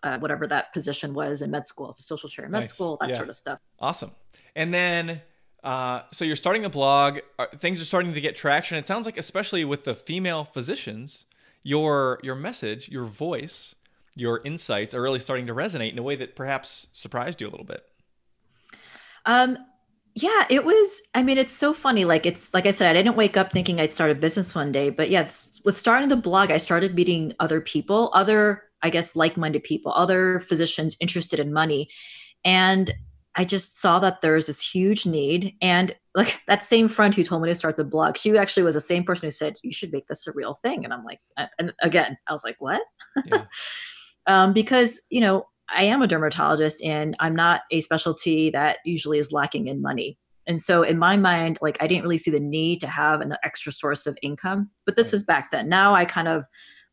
uh, 0.02 0.18
whatever 0.18 0.46
that 0.46 0.72
position 0.72 1.12
was 1.14 1.42
in 1.42 1.50
med 1.50 1.66
school, 1.66 1.88
as 1.88 1.98
a 1.98 2.02
social 2.02 2.28
chair 2.28 2.46
in 2.46 2.50
med 2.50 2.60
nice. 2.60 2.70
school, 2.70 2.96
that 3.00 3.10
yeah. 3.10 3.16
sort 3.16 3.28
of 3.28 3.36
stuff. 3.36 3.58
Awesome. 3.78 4.12
And 4.56 4.72
then, 4.72 5.20
uh, 5.62 6.02
so 6.10 6.24
you're 6.24 6.36
starting 6.36 6.64
a 6.64 6.70
blog. 6.70 7.18
Things 7.58 7.82
are 7.82 7.84
starting 7.84 8.14
to 8.14 8.20
get 8.20 8.34
traction. 8.34 8.78
It 8.78 8.86
sounds 8.86 9.04
like, 9.04 9.18
especially 9.18 9.64
with 9.64 9.84
the 9.84 9.94
female 9.94 10.44
physicians, 10.44 11.26
your 11.62 12.18
your 12.22 12.34
message, 12.34 12.88
your 12.88 13.04
voice, 13.04 13.74
your 14.14 14.40
insights 14.42 14.94
are 14.94 15.02
really 15.02 15.18
starting 15.18 15.46
to 15.46 15.54
resonate 15.54 15.92
in 15.92 15.98
a 15.98 16.02
way 16.02 16.16
that 16.16 16.34
perhaps 16.34 16.88
surprised 16.92 17.42
you 17.42 17.48
a 17.48 17.50
little 17.50 17.66
bit. 17.66 17.84
Um, 19.26 19.58
yeah, 20.14 20.46
it 20.50 20.64
was. 20.64 21.02
I 21.14 21.22
mean, 21.22 21.38
it's 21.38 21.52
so 21.52 21.72
funny. 21.72 22.04
Like 22.04 22.26
it's 22.26 22.52
like 22.52 22.66
I 22.66 22.72
said, 22.72 22.90
I 22.90 22.92
didn't 22.92 23.16
wake 23.16 23.36
up 23.36 23.52
thinking 23.52 23.80
I'd 23.80 23.92
start 23.92 24.10
a 24.10 24.14
business 24.14 24.54
one 24.54 24.72
day, 24.72 24.90
but 24.90 25.08
yeah, 25.08 25.28
with 25.64 25.78
starting 25.78 26.08
the 26.08 26.16
blog, 26.16 26.50
I 26.50 26.58
started 26.58 26.94
meeting 26.94 27.32
other 27.38 27.60
people, 27.60 28.10
other 28.12 28.64
I 28.82 28.90
guess 28.90 29.14
like-minded 29.14 29.62
people, 29.62 29.92
other 29.94 30.40
physicians 30.40 30.96
interested 31.00 31.38
in 31.38 31.52
money, 31.52 31.90
and 32.44 32.92
I 33.36 33.44
just 33.44 33.78
saw 33.80 33.98
that 34.00 34.20
there's 34.20 34.46
this 34.46 34.60
huge 34.60 35.06
need. 35.06 35.54
And 35.60 35.94
like 36.14 36.40
that 36.46 36.64
same 36.64 36.88
friend 36.88 37.14
who 37.14 37.24
told 37.24 37.42
me 37.42 37.48
to 37.48 37.54
start 37.54 37.76
the 37.76 37.84
blog, 37.84 38.16
she 38.16 38.36
actually 38.36 38.64
was 38.64 38.74
the 38.74 38.80
same 38.80 39.04
person 39.04 39.26
who 39.26 39.30
said 39.30 39.56
you 39.62 39.72
should 39.72 39.92
make 39.92 40.06
this 40.08 40.26
a 40.26 40.32
real 40.32 40.54
thing. 40.54 40.84
And 40.84 40.92
I'm 40.92 41.04
like, 41.04 41.20
and 41.58 41.72
again, 41.82 42.18
I 42.28 42.32
was 42.32 42.44
like, 42.44 42.56
what? 42.58 42.82
Yeah. 43.26 43.44
um, 44.26 44.52
because 44.52 45.02
you 45.10 45.20
know 45.20 45.46
I 45.74 45.84
am 45.84 46.02
a 46.02 46.06
dermatologist 46.06 46.82
and 46.82 47.16
I'm 47.20 47.34
not 47.34 47.62
a 47.70 47.80
specialty 47.80 48.50
that 48.50 48.78
usually 48.84 49.18
is 49.18 49.32
lacking 49.32 49.68
in 49.68 49.82
money. 49.82 50.18
And 50.46 50.60
so 50.60 50.82
in 50.82 50.98
my 50.98 51.16
mind, 51.16 51.58
like 51.60 51.76
I 51.80 51.86
didn't 51.86 52.02
really 52.02 52.18
see 52.18 52.30
the 52.30 52.40
need 52.40 52.80
to 52.80 52.86
have 52.86 53.20
an 53.20 53.36
extra 53.44 53.72
source 53.72 54.06
of 54.06 54.18
income. 54.22 54.70
But 54.84 54.96
this 54.96 55.08
right. 55.08 55.14
is 55.14 55.22
back 55.22 55.50
then. 55.50 55.68
Now 55.68 55.94
I 55.94 56.04
kind 56.04 56.28
of 56.28 56.44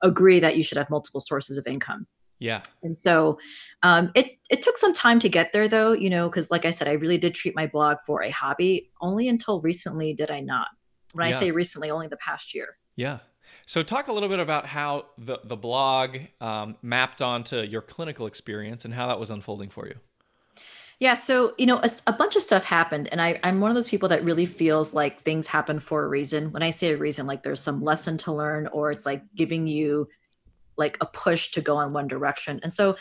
agree 0.03 0.39
that 0.39 0.57
you 0.57 0.63
should 0.63 0.77
have 0.77 0.89
multiple 0.89 1.21
sources 1.21 1.57
of 1.57 1.65
income. 1.65 2.05
Yeah. 2.39 2.61
And 2.83 2.95
so 2.95 3.39
um, 3.81 4.11
it 4.13 4.37
it 4.49 4.61
took 4.61 4.77
some 4.77 4.93
time 4.93 5.19
to 5.19 5.29
get 5.29 5.53
there 5.53 5.67
though, 5.67 5.93
you 5.93 6.09
know, 6.09 6.29
because 6.29 6.51
like 6.51 6.65
I 6.65 6.69
said, 6.69 6.87
I 6.87 6.91
really 6.91 7.17
did 7.17 7.33
treat 7.33 7.55
my 7.55 7.65
blog 7.65 7.97
for 8.05 8.21
a 8.21 8.29
hobby. 8.29 8.91
Only 9.01 9.27
until 9.27 9.61
recently 9.61 10.13
did 10.13 10.29
I 10.29 10.41
not. 10.41 10.67
When 11.13 11.27
yeah. 11.27 11.35
I 11.35 11.39
say 11.39 11.51
recently, 11.51 11.89
only 11.89 12.07
the 12.07 12.17
past 12.17 12.53
year. 12.53 12.77
Yeah. 12.95 13.19
So, 13.67 13.83
talk 13.83 14.07
a 14.07 14.13
little 14.13 14.29
bit 14.29 14.39
about 14.39 14.65
how 14.65 15.07
the 15.17 15.39
the 15.43 15.57
blog 15.57 16.17
um, 16.39 16.77
mapped 16.81 17.21
onto 17.21 17.57
your 17.57 17.81
clinical 17.81 18.25
experience 18.25 18.85
and 18.85 18.93
how 18.93 19.07
that 19.07 19.19
was 19.19 19.29
unfolding 19.29 19.69
for 19.69 19.87
you. 19.87 19.95
Yeah, 20.99 21.15
so 21.15 21.53
you 21.57 21.65
know, 21.65 21.79
a, 21.83 21.89
a, 22.07 22.13
bunch 22.13 22.37
of 22.37 22.41
stuff 22.41 22.63
happened, 22.63 23.09
and 23.11 23.21
I, 23.21 23.39
I'm 23.43 23.59
one 23.59 23.69
of 23.69 23.75
those 23.75 23.89
people 23.89 24.07
that 24.09 24.23
really 24.23 24.45
feels 24.45 24.93
like 24.93 25.21
things 25.21 25.47
happen 25.47 25.79
for 25.79 26.05
a 26.05 26.07
reason. 26.07 26.53
When 26.53 26.63
I 26.63 26.69
say 26.69 26.93
a 26.93 26.97
reason, 26.97 27.27
like 27.27 27.43
there's 27.43 27.59
some 27.59 27.81
lesson 27.81 28.17
to 28.19 28.31
learn, 28.31 28.67
or 28.67 28.89
it's 28.89 29.05
like 29.05 29.21
giving 29.35 29.67
you 29.67 30.07
like 30.77 30.97
a 31.01 31.05
push 31.05 31.51
to 31.51 31.61
go 31.61 31.81
in 31.81 31.91
one 31.91 32.07
direction. 32.07 32.61
And 32.63 32.71
so, 32.71 32.95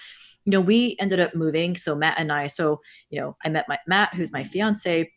you 0.45 0.51
know, 0.51 0.61
we 0.61 0.97
ended 0.99 1.21
up 1.21 1.35
moving. 1.35 1.77
So 1.77 1.95
Matt 1.95 2.19
and 2.19 2.33
I, 2.33 2.49
so 2.49 2.81
you 3.09 3.21
know, 3.21 3.37
I 3.45 3.51
met 3.51 3.67
my 3.69 3.79
Matt, 3.87 4.15
who's 4.15 4.33
my 4.33 4.43
fiance, 4.43 5.13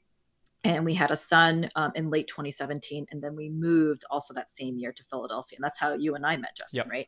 and 0.64 0.84
we 0.84 0.94
had 0.94 1.12
a 1.12 1.16
son 1.16 1.70
um, 1.76 1.92
in 1.96 2.10
late 2.10 2.28
2017 2.28 3.06
and 3.12 3.22
then 3.22 3.36
we 3.36 3.50
moved 3.50 4.04
also 4.12 4.34
that 4.34 4.52
same 4.52 4.78
year 4.78 4.92
to 4.92 5.04
philadelphia 5.10 5.58
and 5.58 5.64
that's 5.64 5.80
how 5.80 5.94
you 5.94 6.16
and 6.16 6.26
i 6.26 6.36
met 6.36 6.56
justin 6.58 6.80
yep. 6.80 6.90
right? 6.90 7.08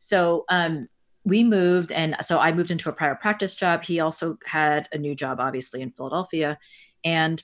So 0.00 0.44
um, 0.48 0.88
we 1.24 1.44
moved 1.44 1.92
and 1.92 2.16
so 2.22 2.38
i 2.38 2.52
moved 2.52 2.70
into 2.70 2.88
a 2.88 2.92
prior 2.92 3.14
practice 3.14 3.54
job. 3.54 3.84
He 3.84 4.00
also 4.00 4.38
had 4.46 4.88
a 4.92 4.98
new 4.98 5.14
job 5.14 5.40
obviously 5.40 5.82
in 5.82 5.92
philadelphia 5.92 6.58
and 7.04 7.42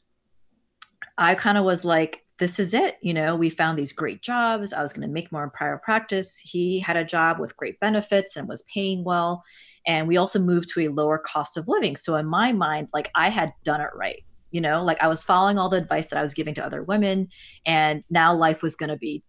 i 1.18 1.34
kind 1.34 1.58
of 1.58 1.64
was 1.64 1.84
like 1.84 2.24
this 2.38 2.58
is 2.58 2.74
it 2.74 2.98
you 3.00 3.14
know? 3.14 3.36
We 3.36 3.48
found 3.48 3.78
these 3.78 3.92
great 3.92 4.20
jobs. 4.20 4.72
I 4.72 4.82
was 4.82 4.92
going 4.92 5.06
to 5.06 5.12
make 5.12 5.30
more 5.30 5.44
in 5.44 5.50
private 5.50 5.82
practice. 5.82 6.36
He 6.36 6.80
had 6.80 6.96
a 6.96 7.04
job 7.04 7.38
with 7.38 7.56
great 7.56 7.78
benefits 7.78 8.34
and 8.36 8.48
was 8.48 8.64
paying 8.72 9.04
well 9.04 9.44
and 9.86 10.08
we 10.08 10.16
also 10.16 10.40
moved 10.40 10.70
to 10.70 10.80
a 10.80 10.88
lower 10.88 11.18
cost 11.18 11.56
of 11.56 11.68
living. 11.68 11.94
So 11.94 12.16
in 12.16 12.26
my 12.26 12.52
mind 12.52 12.88
like 12.92 13.10
i 13.14 13.28
had 13.28 13.52
done 13.62 13.80
it 13.80 13.90
right 13.94 14.24
you 14.54 14.60
know 14.60 14.82
like 14.82 15.02
i 15.02 15.08
was 15.08 15.24
following 15.24 15.58
all 15.58 15.68
the 15.68 15.76
advice 15.76 16.08
that 16.08 16.18
i 16.18 16.22
was 16.22 16.32
giving 16.32 16.54
to 16.54 16.64
other 16.64 16.82
women 16.82 17.28
and 17.66 18.04
now 18.08 18.34
life 18.34 18.62
was 18.62 18.76
going 18.76 18.88
to 18.88 18.96
be 18.96 19.22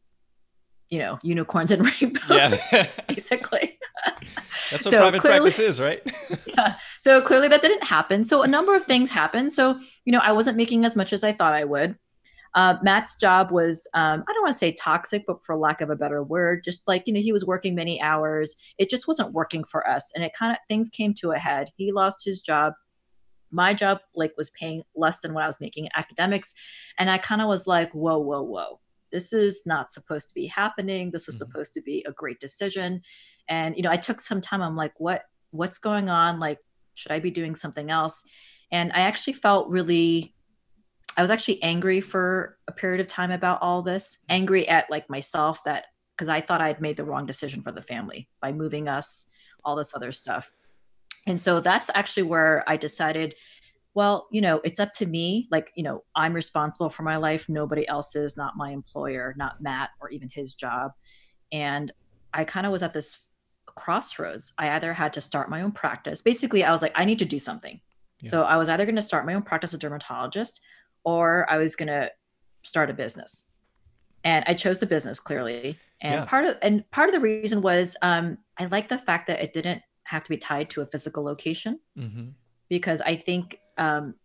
you 0.90 1.00
know 1.00 1.18
unicorns 1.24 1.72
and 1.72 1.84
rainbows 2.02 2.30
yeah. 2.30 2.88
basically 3.08 3.78
that's 4.72 4.86
what 4.86 4.92
so 4.92 5.00
private 5.00 5.20
clearly, 5.20 5.40
practice 5.40 5.60
is 5.60 5.82
right 5.82 6.02
yeah 6.48 6.76
so 7.02 7.20
clearly 7.22 7.48
that 7.48 7.62
didn't 7.62 7.84
happen 7.84 8.24
so 8.24 8.44
a 8.44 8.48
number 8.48 8.76
of 8.76 8.86
things 8.86 9.10
happened 9.10 9.52
so 9.52 9.80
you 10.06 10.14
know 10.14 10.20
i 10.20 10.32
wasn't 10.32 10.56
making 10.56 10.86
as 10.86 10.96
much 10.96 11.12
as 11.12 11.24
i 11.24 11.34
thought 11.34 11.54
i 11.54 11.64
would 11.64 11.98
uh, 12.54 12.78
Matt's 12.82 13.18
job 13.18 13.52
was, 13.52 13.86
um, 13.96 14.24
I 14.30 14.34
don't 14.34 14.44
want 14.44 14.54
to 14.54 14.58
say 14.58 14.72
toxic, 14.72 15.26
but 15.28 15.44
for 15.44 15.58
lack 15.58 15.82
of 15.82 15.90
a 15.90 15.96
better 15.98 16.24
word, 16.24 16.64
just 16.64 16.88
like, 16.88 17.04
you 17.06 17.14
know, 17.14 17.20
he 17.20 17.34
was 17.34 17.46
working 17.46 17.76
many 17.76 18.02
hours. 18.02 18.56
It 18.78 18.90
just 18.90 19.10
wasn't 19.10 19.34
working 19.34 19.66
for 19.66 19.86
us. 19.86 20.14
And 20.16 20.24
it 20.24 20.32
kind 20.40 20.54
of, 20.54 20.58
things 20.70 20.88
came 20.88 21.14
to 21.16 21.34
a 21.34 21.38
head. 21.38 21.72
He 21.76 21.92
lost 21.92 22.24
his 22.24 22.40
job 22.40 22.72
my 23.52 23.74
job 23.74 24.00
like 24.16 24.34
was 24.38 24.50
paying 24.52 24.84
less 24.96 25.20
than 25.20 25.34
what 25.34 25.44
I 25.44 25.48
was 25.48 25.62
making 25.62 25.86
in 25.86 25.92
academics. 25.96 26.54
And 26.98 27.10
I 27.10 27.18
kind 27.18 27.42
of 27.42 27.48
was 27.48 27.68
like, 27.68 27.92
whoa, 27.92 28.18
whoa, 28.18 28.42
whoa. 28.42 28.80
This 29.12 29.32
is 29.32 29.64
not 29.66 29.92
supposed 29.92 30.28
to 30.30 30.36
be 30.36 30.48
happening. 30.48 31.12
This 31.12 31.28
was 31.28 31.36
mm-hmm. 31.36 31.52
supposed 31.52 31.74
to 31.76 31.82
be 31.82 32.04
a 32.08 32.12
great 32.12 32.40
decision. 32.40 33.02
And 33.48 33.76
you 33.76 33.84
know, 33.84 33.92
I 33.92 33.98
took 33.98 34.20
some 34.20 34.42
time. 34.42 34.62
I'm 34.62 34.76
like, 34.76 34.94
what 34.98 35.24
what's 35.52 35.78
going 35.78 36.10
on? 36.10 36.40
Like, 36.40 36.60
should 36.96 37.12
I 37.12 37.20
be 37.20 37.32
doing 37.32 37.56
something 37.56 37.90
else? 37.90 38.26
And 38.72 38.92
I 38.94 39.02
actually 39.02 39.34
felt 39.34 39.70
really 39.70 40.36
I 41.18 41.22
was 41.22 41.32
actually 41.32 41.64
angry 41.64 42.02
for 42.02 42.58
a 42.68 42.74
period 42.74 43.00
of 43.00 43.08
time 43.08 43.32
about 43.32 43.62
all 43.62 43.82
this, 43.82 44.18
angry 44.28 44.68
at 44.68 44.90
like 44.90 45.10
myself 45.10 45.64
that 45.64 45.86
because 46.16 46.30
I 46.30 46.42
thought 46.42 46.62
I'd 46.62 46.82
made 46.82 46.98
the 46.98 47.06
wrong 47.06 47.26
decision 47.26 47.62
for 47.62 47.72
the 47.72 47.82
family 47.82 48.28
by 48.42 48.52
moving 48.52 48.88
us, 48.88 49.28
all 49.64 49.76
this 49.76 49.94
other 49.96 50.12
stuff. 50.12 50.52
And 51.28 51.40
so 51.40 51.60
that's 51.60 51.90
actually 51.96 52.24
where 52.24 52.64
I 52.68 52.78
decided, 52.78 53.36
well, 53.94 54.28
you 54.32 54.42
know, 54.42 54.62
it's 54.64 54.80
up 54.80 54.94
to 54.94 55.06
me. 55.06 55.48
Like, 55.52 55.72
you 55.76 55.84
know, 55.84 56.04
I'm 56.16 56.34
responsible 56.34 56.90
for 56.90 57.04
my 57.04 57.18
life. 57.18 57.48
Nobody 57.50 57.88
else 57.88 58.16
is, 58.16 58.38
not 58.38 58.58
my 58.58 58.72
employer, 58.72 59.34
not 59.38 59.62
Matt 59.62 59.90
or 60.00 60.10
even 60.10 60.30
his 60.30 60.54
job. 60.54 60.92
And 61.52 61.92
I 62.34 62.44
kind 62.44 62.66
of 62.66 62.72
was 62.72 62.84
at 62.84 62.94
this 62.94 63.26
crossroads. 63.66 64.54
I 64.58 64.72
either 64.72 64.94
had 64.94 65.14
to 65.14 65.22
start 65.22 65.50
my 65.50 65.62
own 65.62 65.72
practice. 65.72 66.22
Basically, 66.22 66.64
I 66.64 66.72
was 66.72 66.82
like, 66.82 66.94
I 66.96 67.06
need 67.06 67.20
to 67.20 67.26
do 67.26 67.40
something. 67.40 67.80
Yeah. 68.22 68.30
So 68.30 68.44
I 68.44 68.58
was 68.58 68.70
either 68.70 68.86
going 68.86 68.96
to 68.96 69.02
start 69.02 69.26
my 69.26 69.34
own 69.34 69.44
practice 69.44 69.74
as 69.74 69.76
a 69.76 69.80
dermatologist 69.80 70.62
or 71.04 71.50
I 71.50 71.58
was 71.58 71.76
going 71.76 71.88
to 71.88 72.12
start 72.64 72.90
a 72.90 72.94
business. 72.94 73.48
And 74.24 74.44
I 74.48 74.54
chose 74.56 74.80
the 74.80 74.88
business 74.88 75.20
clearly. 75.20 75.78
And 76.02 76.16
yeah. 76.16 76.26
part 76.26 76.46
of 76.46 76.58
and 76.62 76.90
part 76.92 77.10
of 77.10 77.14
the 77.14 77.22
reason 77.22 77.62
was 77.62 77.96
um, 78.02 78.40
I 78.58 78.66
like 78.66 78.88
the 78.88 78.98
fact 78.98 79.28
that 79.28 79.42
it 79.42 79.54
didn't 79.54 79.82
have 80.06 80.24
to 80.24 80.30
be 80.30 80.38
tied 80.38 80.70
to 80.72 80.82
a 80.82 80.86
physical 80.86 81.24
location 81.24 81.80
mm-hmm. 81.98 82.30
because 82.70 83.02
I 83.02 83.16
think 83.16 83.60
um, 83.78 84.16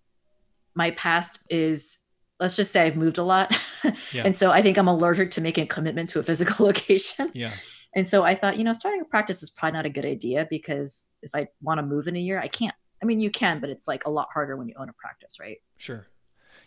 my 0.75 0.93
past 0.93 1.45
is 1.51 1.99
let's 2.39 2.55
just 2.55 2.73
say 2.73 2.87
I've 2.87 2.97
moved 2.97 3.19
a 3.19 3.23
lot. 3.23 3.55
yeah. 4.13 4.23
And 4.25 4.35
so 4.35 4.51
I 4.51 4.63
think 4.63 4.79
I'm 4.79 4.89
allergic 4.89 5.31
to 5.33 5.41
making 5.43 5.65
a 5.65 5.67
commitment 5.67 6.09
to 6.11 6.21
a 6.21 6.23
physical 6.23 6.67
location. 6.67 7.31
Yeah. 7.35 7.53
And 7.95 8.07
so 8.07 8.23
I 8.23 8.35
thought, 8.35 8.57
you 8.57 8.65
know, 8.65 8.73
starting 8.73 9.01
a 9.01 9.05
practice 9.05 9.43
is 9.43 9.51
probably 9.51 9.77
not 9.77 9.85
a 9.85 9.91
good 9.91 10.07
idea 10.07 10.47
because 10.49 11.11
if 11.23 11.35
I 11.35 11.49
want 11.61 11.79
to 11.79 11.83
move 11.83 12.07
in 12.07 12.17
a 12.17 12.21
year, 12.21 12.41
I 12.41 12.49
can't. 12.49 12.75
I 13.03 13.07
mean, 13.07 13.21
you 13.21 13.31
can, 13.31 13.61
but 13.61 13.71
it's 13.71 13.89
like 13.89 14.05
a 14.05 14.11
lot 14.11 14.29
harder 14.33 14.57
when 14.57 14.69
you 14.69 14.75
own 14.79 14.89
a 14.89 14.93
practice, 14.93 15.39
right? 15.41 15.59
Sure. 15.79 16.07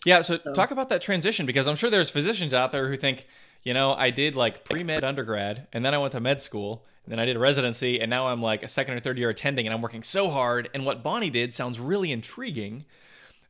Yeah. 0.06 0.22
So, 0.22 0.36
so 0.36 0.54
talk 0.54 0.72
about 0.72 0.90
that 0.90 1.02
transition 1.02 1.46
because 1.46 1.68
I'm 1.68 1.76
sure 1.76 1.90
there's 1.90 2.10
physicians 2.10 2.54
out 2.54 2.72
there 2.72 2.90
who 2.90 2.98
think, 2.98 3.28
you 3.64 3.74
know, 3.74 3.94
I 3.94 4.10
did 4.10 4.36
like 4.36 4.66
pre 4.66 4.84
med 4.84 5.04
undergrad 5.04 5.68
and 5.74 5.86
then 5.86 5.94
I 5.94 5.98
went 5.98 6.14
to 6.14 6.20
med 6.20 6.42
school 6.42 6.86
and 7.06 7.12
then 7.12 7.20
I 7.20 7.26
did 7.26 7.38
residency 7.38 8.00
and 8.00 8.10
now 8.10 8.28
I'm 8.28 8.42
like 8.42 8.64
a 8.64 8.68
second 8.68 8.96
or 8.96 9.00
third 9.00 9.18
year 9.18 9.30
attending 9.30 9.66
and 9.66 9.74
I'm 9.74 9.82
working 9.82 10.04
so 10.04 10.30
hard. 10.30 10.70
And 10.74 10.86
what 10.86 11.04
Bonnie 11.04 11.30
did 11.30 11.54
sounds 11.54 11.80
really 11.80 12.12
intriguing. 12.12 12.86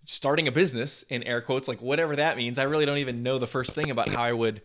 Starting 0.06 0.50
a 0.50 0.52
business 0.52 1.04
in 1.04 1.24
air 1.24 1.40
quotes, 1.40 1.68
like 1.68 1.82
whatever 1.82 2.16
that 2.18 2.36
means. 2.36 2.60
I 2.60 2.64
really 2.64 2.86
don't 2.86 2.98
even 2.98 3.24
know 3.24 3.40
the 3.40 3.48
first 3.48 3.72
thing 3.72 3.90
about 3.90 4.10
how 4.10 4.22
I 4.22 4.34
would 4.34 4.62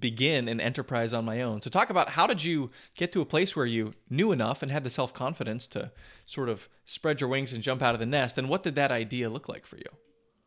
begin 0.00 0.48
an 0.48 0.60
enterprise 0.60 1.12
on 1.12 1.24
my 1.24 1.42
own. 1.42 1.60
So 1.60 1.70
talk 1.70 1.90
about 1.90 2.10
how 2.10 2.26
did 2.26 2.42
you 2.42 2.70
get 2.96 3.12
to 3.12 3.20
a 3.20 3.24
place 3.24 3.54
where 3.54 3.66
you 3.66 3.92
knew 4.10 4.32
enough 4.32 4.62
and 4.62 4.70
had 4.70 4.82
the 4.82 4.90
self-confidence 4.90 5.68
to 5.68 5.92
sort 6.26 6.48
of 6.48 6.68
spread 6.84 7.20
your 7.20 7.30
wings 7.30 7.52
and 7.52 7.62
jump 7.62 7.82
out 7.82 7.94
of 7.94 8.00
the 8.00 8.06
nest 8.06 8.36
and 8.36 8.48
what 8.48 8.64
did 8.64 8.74
that 8.74 8.90
idea 8.90 9.30
look 9.30 9.48
like 9.48 9.64
for 9.64 9.76
you? 9.76 9.90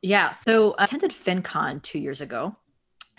Yeah, 0.02 0.32
so 0.32 0.76
I 0.78 0.86
attended 0.86 1.12
FinCon 1.12 1.82
2 1.82 2.00
years 2.00 2.20
ago. 2.20 2.58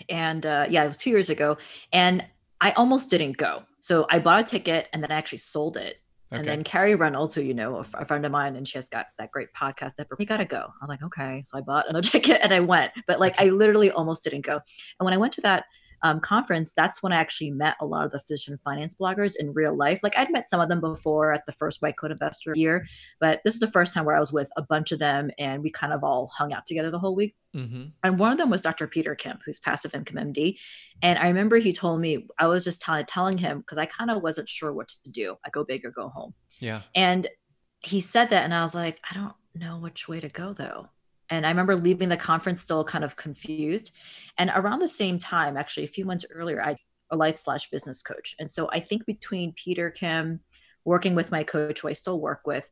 And 0.09 0.45
uh, 0.45 0.67
yeah, 0.69 0.83
it 0.83 0.87
was 0.87 0.97
2 0.97 1.09
years 1.09 1.29
ago 1.29 1.57
and 1.91 2.25
I 2.61 2.71
almost 2.71 3.09
didn't 3.09 3.37
go. 3.37 3.63
So 3.81 4.07
I 4.09 4.19
bought 4.19 4.39
a 4.39 4.43
ticket 4.43 4.87
and 4.93 5.03
then 5.03 5.11
I 5.11 5.15
actually 5.15 5.39
sold 5.39 5.75
it. 5.75 5.97
Okay. 6.31 6.39
And 6.39 6.47
then 6.47 6.63
Carrie 6.63 6.95
Reynolds, 6.95 7.35
who 7.35 7.41
you 7.41 7.53
know, 7.53 7.77
a, 7.77 8.05
friend 8.05 8.25
of 8.25 8.31
mine, 8.31 8.55
and 8.55 8.67
she 8.67 8.77
has 8.77 8.87
got 8.87 9.07
that 9.19 9.29
great 9.31 9.49
podcast. 9.53 9.95
That 9.95 10.07
we 10.17 10.25
gotta 10.25 10.45
go. 10.45 10.73
I'm 10.81 10.87
like, 10.87 11.03
okay. 11.03 11.43
So 11.45 11.57
I 11.57 11.61
bought 11.61 11.87
another 11.87 12.07
ticket 12.09 12.39
and 12.41 12.53
I 12.53 12.59
went, 12.59 12.91
but 13.05 13.19
like 13.19 13.39
I 13.39 13.49
literally 13.49 13.91
almost 13.91 14.23
didn't 14.23 14.41
go. 14.41 14.53
And 14.53 15.05
when 15.05 15.13
I 15.13 15.17
went 15.17 15.33
to 15.33 15.41
that 15.41 15.65
um, 16.03 16.19
conference, 16.19 16.73
that's 16.73 17.01
when 17.01 17.13
I 17.13 17.15
actually 17.15 17.51
met 17.51 17.75
a 17.79 17.85
lot 17.85 18.05
of 18.05 18.11
the 18.11 18.19
physician 18.19 18.57
finance 18.57 18.95
bloggers 18.95 19.35
in 19.37 19.53
real 19.53 19.75
life. 19.75 20.01
Like 20.03 20.17
I'd 20.17 20.31
met 20.31 20.45
some 20.45 20.59
of 20.59 20.67
them 20.67 20.81
before 20.81 21.31
at 21.31 21.45
the 21.45 21.53
first 21.53 21.81
White 21.81 21.97
Coat 21.97 22.11
Investor 22.11 22.53
year, 22.55 22.85
but 23.19 23.41
this 23.43 23.53
is 23.53 23.61
the 23.61 23.71
first 23.71 23.93
time 23.93 24.03
where 24.05 24.15
I 24.15 24.19
was 24.19 24.33
with 24.33 24.49
a 24.57 24.61
bunch 24.61 24.91
of 24.91 24.99
them 24.99 25.31
and 25.39 25.63
we 25.63 25.71
kind 25.71 25.93
of 25.93 26.03
all 26.03 26.27
hung 26.27 26.51
out 26.51 26.65
together 26.65 26.91
the 26.91 26.99
whole 26.99 27.15
week. 27.15 27.35
Mm-hmm. 27.55 27.85
And 28.03 28.19
one 28.19 28.33
of 28.33 28.37
them 28.37 28.49
was 28.49 28.61
Dr. 28.61 28.87
Peter 28.87 29.15
Kim, 29.15 29.39
who's 29.45 29.59
passive 29.59 29.95
income 29.95 30.17
MD. 30.17 30.57
And 31.01 31.17
I 31.17 31.27
remember 31.27 31.57
he 31.57 31.71
told 31.71 32.01
me, 32.01 32.27
I 32.37 32.47
was 32.47 32.65
just 32.65 32.81
t- 32.81 33.03
telling 33.07 33.37
him 33.37 33.59
because 33.59 33.77
I 33.77 33.85
kind 33.85 34.11
of 34.11 34.21
wasn't 34.21 34.49
sure 34.49 34.73
what 34.73 34.89
to 34.89 35.09
do. 35.09 35.37
I 35.45 35.49
go 35.49 35.63
big 35.63 35.85
or 35.85 35.91
go 35.91 36.09
home. 36.09 36.33
Yeah. 36.59 36.81
And 36.95 37.27
he 37.79 38.01
said 38.01 38.29
that, 38.29 38.43
and 38.43 38.53
I 38.53 38.63
was 38.63 38.73
like, 38.73 38.99
I 39.09 39.13
don't 39.13 39.33
know 39.55 39.77
which 39.77 40.07
way 40.07 40.19
to 40.19 40.29
go 40.29 40.53
though. 40.53 40.89
And 41.29 41.45
I 41.45 41.49
remember 41.49 41.75
leaving 41.75 42.09
the 42.09 42.17
conference 42.17 42.61
still 42.61 42.83
kind 42.83 43.03
of 43.03 43.15
confused. 43.15 43.91
And 44.37 44.51
around 44.53 44.79
the 44.79 44.87
same 44.87 45.17
time, 45.17 45.57
actually, 45.57 45.83
a 45.83 45.87
few 45.87 46.05
months 46.05 46.25
earlier, 46.31 46.61
I 46.61 46.75
a 47.13 47.15
life 47.15 47.37
slash 47.37 47.69
business 47.69 48.01
coach. 48.01 48.35
And 48.39 48.49
so 48.49 48.69
I 48.73 48.79
think 48.79 49.05
between 49.05 49.53
Peter 49.53 49.89
Kim, 49.89 50.41
working 50.83 51.15
with 51.15 51.31
my 51.31 51.43
coach, 51.43 51.79
who 51.79 51.87
I 51.87 51.93
still 51.93 52.19
work 52.19 52.41
with, 52.45 52.67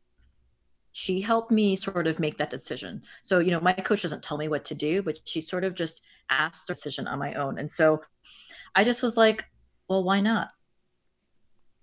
she 0.93 1.21
helped 1.21 1.51
me 1.51 1.77
sort 1.77 2.07
of 2.07 2.19
make 2.19 2.37
that 2.37 2.49
decision. 2.49 3.03
So, 3.23 3.39
you 3.39 3.51
know, 3.51 3.61
my 3.61 3.71
coach 3.71 4.01
doesn't 4.01 4.23
tell 4.23 4.37
me 4.37 4.49
what 4.49 4.65
to 4.65 4.75
do, 4.75 5.01
but 5.01 5.19
she 5.23 5.39
sort 5.39 5.63
of 5.63 5.75
just 5.75 6.01
asked 6.29 6.67
the 6.67 6.73
decision 6.73 7.07
on 7.07 7.19
my 7.19 7.35
own. 7.35 7.57
And 7.57 7.71
so 7.71 8.01
I 8.75 8.83
just 8.83 9.01
was 9.01 9.15
like, 9.15 9.45
well, 9.87 10.03
why 10.03 10.19
not? 10.19 10.49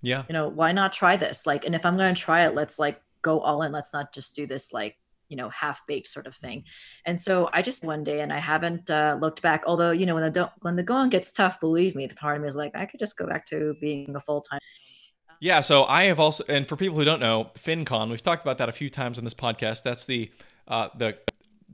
Yeah. 0.02 0.24
You 0.28 0.34
know, 0.34 0.48
why 0.48 0.72
not 0.72 0.92
try 0.92 1.16
this? 1.16 1.46
Like, 1.46 1.64
and 1.64 1.74
if 1.74 1.86
I'm 1.86 1.96
going 1.96 2.14
to 2.14 2.20
try 2.20 2.44
it, 2.46 2.54
let's 2.54 2.78
like 2.78 3.00
go 3.22 3.40
all 3.40 3.62
in. 3.62 3.72
Let's 3.72 3.92
not 3.92 4.12
just 4.12 4.36
do 4.36 4.46
this 4.46 4.72
like 4.72 4.96
you 5.28 5.36
know 5.36 5.48
half 5.50 5.86
baked 5.86 6.08
sort 6.08 6.26
of 6.26 6.34
thing. 6.34 6.64
And 7.04 7.18
so 7.18 7.48
i 7.52 7.62
just 7.62 7.84
one 7.84 8.04
day 8.04 8.20
and 8.20 8.32
i 8.32 8.38
haven't 8.38 8.90
uh, 8.90 9.16
looked 9.20 9.42
back 9.42 9.64
although 9.66 9.90
you 9.90 10.06
know 10.06 10.14
when 10.14 10.32
the 10.32 10.50
when 10.60 10.76
the 10.76 10.82
going 10.82 11.10
gets 11.10 11.32
tough 11.32 11.60
believe 11.60 11.94
me 11.94 12.06
the 12.06 12.14
part 12.14 12.36
of 12.36 12.42
me 12.42 12.48
is 12.48 12.56
like 12.56 12.74
i 12.74 12.86
could 12.86 13.00
just 13.00 13.16
go 13.16 13.26
back 13.26 13.46
to 13.46 13.74
being 13.80 14.14
a 14.14 14.20
full-time. 14.20 14.60
Yeah 15.40 15.60
so 15.60 15.84
i 15.84 16.04
have 16.04 16.20
also 16.20 16.44
and 16.48 16.66
for 16.66 16.76
people 16.76 16.96
who 16.96 17.04
don't 17.04 17.20
know 17.20 17.50
fincon 17.54 18.10
we've 18.10 18.22
talked 18.22 18.42
about 18.42 18.58
that 18.58 18.68
a 18.68 18.72
few 18.72 18.90
times 18.90 19.18
on 19.18 19.24
this 19.24 19.34
podcast. 19.34 19.82
That's 19.82 20.04
the 20.04 20.30
uh, 20.66 20.88
the 20.96 21.18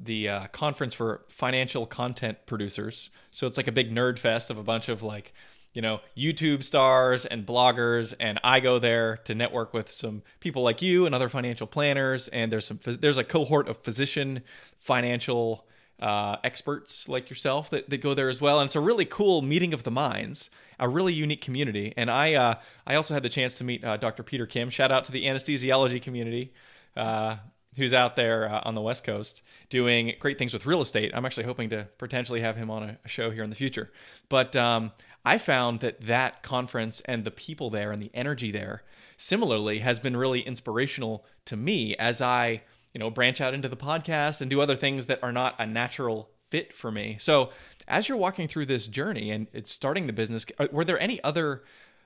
the 0.00 0.28
uh, 0.28 0.46
conference 0.48 0.94
for 0.94 1.24
financial 1.30 1.86
content 1.86 2.38
producers. 2.46 3.10
So 3.30 3.46
it's 3.46 3.56
like 3.56 3.68
a 3.68 3.72
big 3.72 3.94
nerd 3.94 4.18
fest 4.18 4.50
of 4.50 4.58
a 4.58 4.62
bunch 4.62 4.88
of 4.88 5.02
like 5.02 5.32
you 5.74 5.82
know, 5.82 6.00
YouTube 6.16 6.62
stars 6.62 7.26
and 7.26 7.44
bloggers, 7.44 8.14
and 8.18 8.40
I 8.42 8.60
go 8.60 8.78
there 8.78 9.18
to 9.24 9.34
network 9.34 9.74
with 9.74 9.90
some 9.90 10.22
people 10.40 10.62
like 10.62 10.80
you 10.80 11.04
and 11.04 11.14
other 11.14 11.28
financial 11.28 11.66
planners. 11.66 12.28
And 12.28 12.50
there's 12.50 12.66
some 12.66 12.78
there's 12.84 13.18
a 13.18 13.24
cohort 13.24 13.68
of 13.68 13.78
physician 13.78 14.42
financial 14.78 15.66
uh, 16.00 16.36
experts 16.44 17.08
like 17.08 17.28
yourself 17.28 17.70
that, 17.70 17.90
that 17.90 17.98
go 17.98 18.14
there 18.14 18.28
as 18.28 18.40
well. 18.40 18.60
And 18.60 18.68
it's 18.68 18.76
a 18.76 18.80
really 18.80 19.04
cool 19.04 19.42
meeting 19.42 19.74
of 19.74 19.82
the 19.82 19.90
minds, 19.90 20.48
a 20.78 20.88
really 20.88 21.12
unique 21.12 21.42
community. 21.42 21.92
And 21.96 22.08
I 22.08 22.34
uh, 22.34 22.54
I 22.86 22.94
also 22.94 23.12
had 23.12 23.24
the 23.24 23.28
chance 23.28 23.56
to 23.58 23.64
meet 23.64 23.84
uh, 23.84 23.96
Dr. 23.96 24.22
Peter 24.22 24.46
Kim. 24.46 24.70
Shout 24.70 24.92
out 24.92 25.04
to 25.06 25.12
the 25.12 25.26
anesthesiology 25.26 26.00
community. 26.00 26.52
Uh, 26.96 27.36
who's 27.76 27.92
out 27.92 28.16
there 28.16 28.48
uh, 28.48 28.60
on 28.64 28.74
the 28.74 28.80
West 28.80 29.04
Coast 29.04 29.42
doing 29.68 30.14
great 30.20 30.38
things 30.38 30.52
with 30.52 30.66
real 30.66 30.80
estate. 30.80 31.10
I'm 31.14 31.24
actually 31.24 31.44
hoping 31.44 31.70
to 31.70 31.88
potentially 31.98 32.40
have 32.40 32.56
him 32.56 32.70
on 32.70 32.96
a, 33.04 33.08
show 33.08 33.30
here 33.30 33.42
in 33.42 33.50
the 33.50 33.56
future. 33.56 33.90
But 34.28 34.54
um, 34.56 34.92
I 35.24 35.38
found 35.38 35.80
that 35.80 36.02
that 36.02 36.42
conference 36.42 37.00
and 37.06 37.24
the 37.24 37.30
people 37.30 37.70
there 37.70 37.90
and 37.90 38.02
the 38.02 38.10
energy 38.12 38.50
there 38.50 38.82
similarly 39.16 39.78
has 39.78 39.98
been 39.98 40.16
really 40.16 40.40
inspirational 40.40 41.24
to 41.46 41.56
me 41.56 41.96
as 41.96 42.20
I, 42.20 42.62
you 42.92 42.98
know, 42.98 43.10
branch 43.10 43.40
out 43.40 43.54
into 43.54 43.68
the 43.68 43.76
podcast 43.76 44.40
and 44.40 44.50
do 44.50 44.60
other 44.60 44.76
things 44.76 45.06
that 45.06 45.22
are 45.22 45.32
not 45.32 45.54
a 45.58 45.66
natural 45.66 46.30
fit 46.50 46.74
for 46.74 46.90
me. 46.90 47.16
So, 47.18 47.50
as 47.86 48.08
you're 48.08 48.18
walking 48.18 48.48
through 48.48 48.66
this 48.66 48.86
journey 48.86 49.30
and 49.30 49.46
starting 49.66 50.06
the 50.06 50.12
business, 50.12 50.46
uh, 50.58 50.68
were 50.72 50.84
there 50.84 50.98
any 50.98 51.22
other 51.22 51.64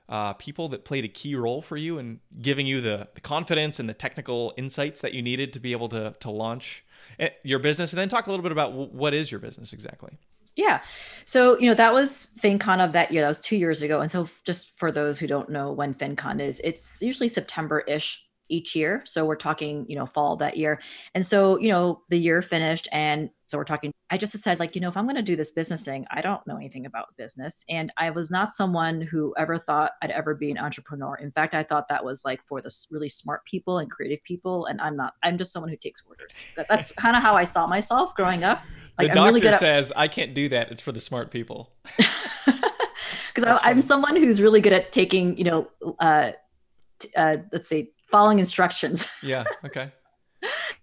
uh, 0.09 0.33
people 0.33 0.67
that 0.69 0.83
played 0.83 1.05
a 1.05 1.07
key 1.07 1.35
role 1.35 1.61
for 1.61 1.77
you 1.77 1.99
in 1.99 2.19
giving 2.41 2.65
you 2.65 2.81
the, 2.81 3.07
the 3.13 3.21
confidence 3.21 3.79
and 3.79 3.87
the 3.87 3.93
technical 3.93 4.53
insights 4.57 5.01
that 5.01 5.13
you 5.13 5.21
needed 5.21 5.53
to 5.53 5.59
be 5.59 5.71
able 5.71 5.87
to 5.89 6.15
to 6.19 6.31
launch 6.31 6.83
eh, 7.19 7.29
your 7.43 7.59
business? 7.59 7.93
And 7.93 7.99
then 7.99 8.09
talk 8.09 8.27
a 8.27 8.29
little 8.29 8.43
bit 8.43 8.51
about 8.51 8.73
what 8.73 9.13
is 9.13 9.31
your 9.31 9.39
business 9.39 9.71
exactly. 9.71 10.17
Yeah. 10.59 10.81
So, 11.23 11.57
you 11.57 11.67
know, 11.67 11.73
that 11.75 11.93
was 11.93 12.31
FinCon 12.37 12.83
of 12.83 12.91
that 12.91 13.11
year. 13.11 13.21
That 13.21 13.29
was 13.29 13.39
two 13.39 13.55
years 13.55 13.81
ago. 13.81 14.01
And 14.01 14.11
so, 14.11 14.27
just 14.45 14.77
for 14.77 14.91
those 14.91 15.17
who 15.17 15.25
don't 15.25 15.49
know 15.49 15.71
when 15.71 15.93
FinCon 15.93 16.41
is, 16.41 16.59
it's 16.65 17.01
usually 17.01 17.29
September 17.29 17.79
ish 17.87 18.25
each 18.49 18.75
year. 18.75 19.03
So, 19.05 19.25
we're 19.25 19.35
talking, 19.35 19.85
you 19.87 19.95
know, 19.95 20.05
fall 20.05 20.35
that 20.37 20.57
year. 20.57 20.81
And 21.15 21.25
so, 21.25 21.57
you 21.59 21.69
know, 21.69 22.01
the 22.09 22.17
year 22.17 22.41
finished. 22.41 22.87
And 22.91 23.29
so, 23.45 23.57
we're 23.57 23.63
talking, 23.63 23.91
I 24.09 24.17
just 24.17 24.31
decided, 24.31 24.59
like, 24.59 24.75
you 24.75 24.81
know, 24.81 24.89
if 24.89 24.97
I'm 24.97 25.05
going 25.05 25.15
to 25.15 25.21
do 25.21 25.35
this 25.35 25.51
business 25.51 25.83
thing, 25.83 26.05
I 26.11 26.21
don't 26.21 26.45
know 26.47 26.55
anything 26.55 26.85
about 26.85 27.15
business. 27.17 27.63
And 27.69 27.91
I 27.97 28.09
was 28.09 28.31
not 28.31 28.51
someone 28.51 29.01
who 29.01 29.33
ever 29.37 29.57
thought 29.57 29.91
I'd 30.01 30.11
ever 30.11 30.35
be 30.35 30.51
an 30.51 30.57
entrepreneur. 30.57 31.15
In 31.15 31.31
fact, 31.31 31.53
I 31.55 31.63
thought 31.63 31.87
that 31.89 32.03
was 32.03 32.23
like 32.25 32.41
for 32.45 32.61
the 32.61 32.71
really 32.91 33.09
smart 33.09 33.45
people 33.45 33.79
and 33.79 33.89
creative 33.89 34.23
people. 34.23 34.65
And 34.65 34.81
I'm 34.81 34.95
not, 34.95 35.13
I'm 35.23 35.37
just 35.37 35.51
someone 35.51 35.69
who 35.69 35.77
takes 35.77 36.03
orders. 36.07 36.39
that's 36.55 36.91
kind 36.97 37.15
of 37.15 37.21
how 37.21 37.35
I 37.35 37.43
saw 37.43 37.67
myself 37.67 38.15
growing 38.15 38.43
up. 38.43 38.61
Like, 38.97 39.09
the 39.09 39.13
doctor 39.13 39.33
really 39.33 39.57
says, 39.57 39.93
I 39.95 40.07
can't 40.07 40.33
do 40.33 40.49
that. 40.49 40.71
It's 40.71 40.81
for 40.81 40.91
the 40.91 40.99
smart 40.99 41.31
people. 41.31 41.71
Because 43.33 43.59
I'm 43.63 43.81
someone 43.81 44.15
who's 44.15 44.41
really 44.41 44.61
good 44.61 44.73
at 44.73 44.91
taking, 44.91 45.37
you 45.37 45.43
know, 45.43 45.67
uh, 45.99 46.31
uh, 47.15 47.37
let's 47.51 47.67
say, 47.67 47.91
following 48.11 48.39
instructions. 48.39 49.09
yeah. 49.23 49.43
Okay. 49.65 49.91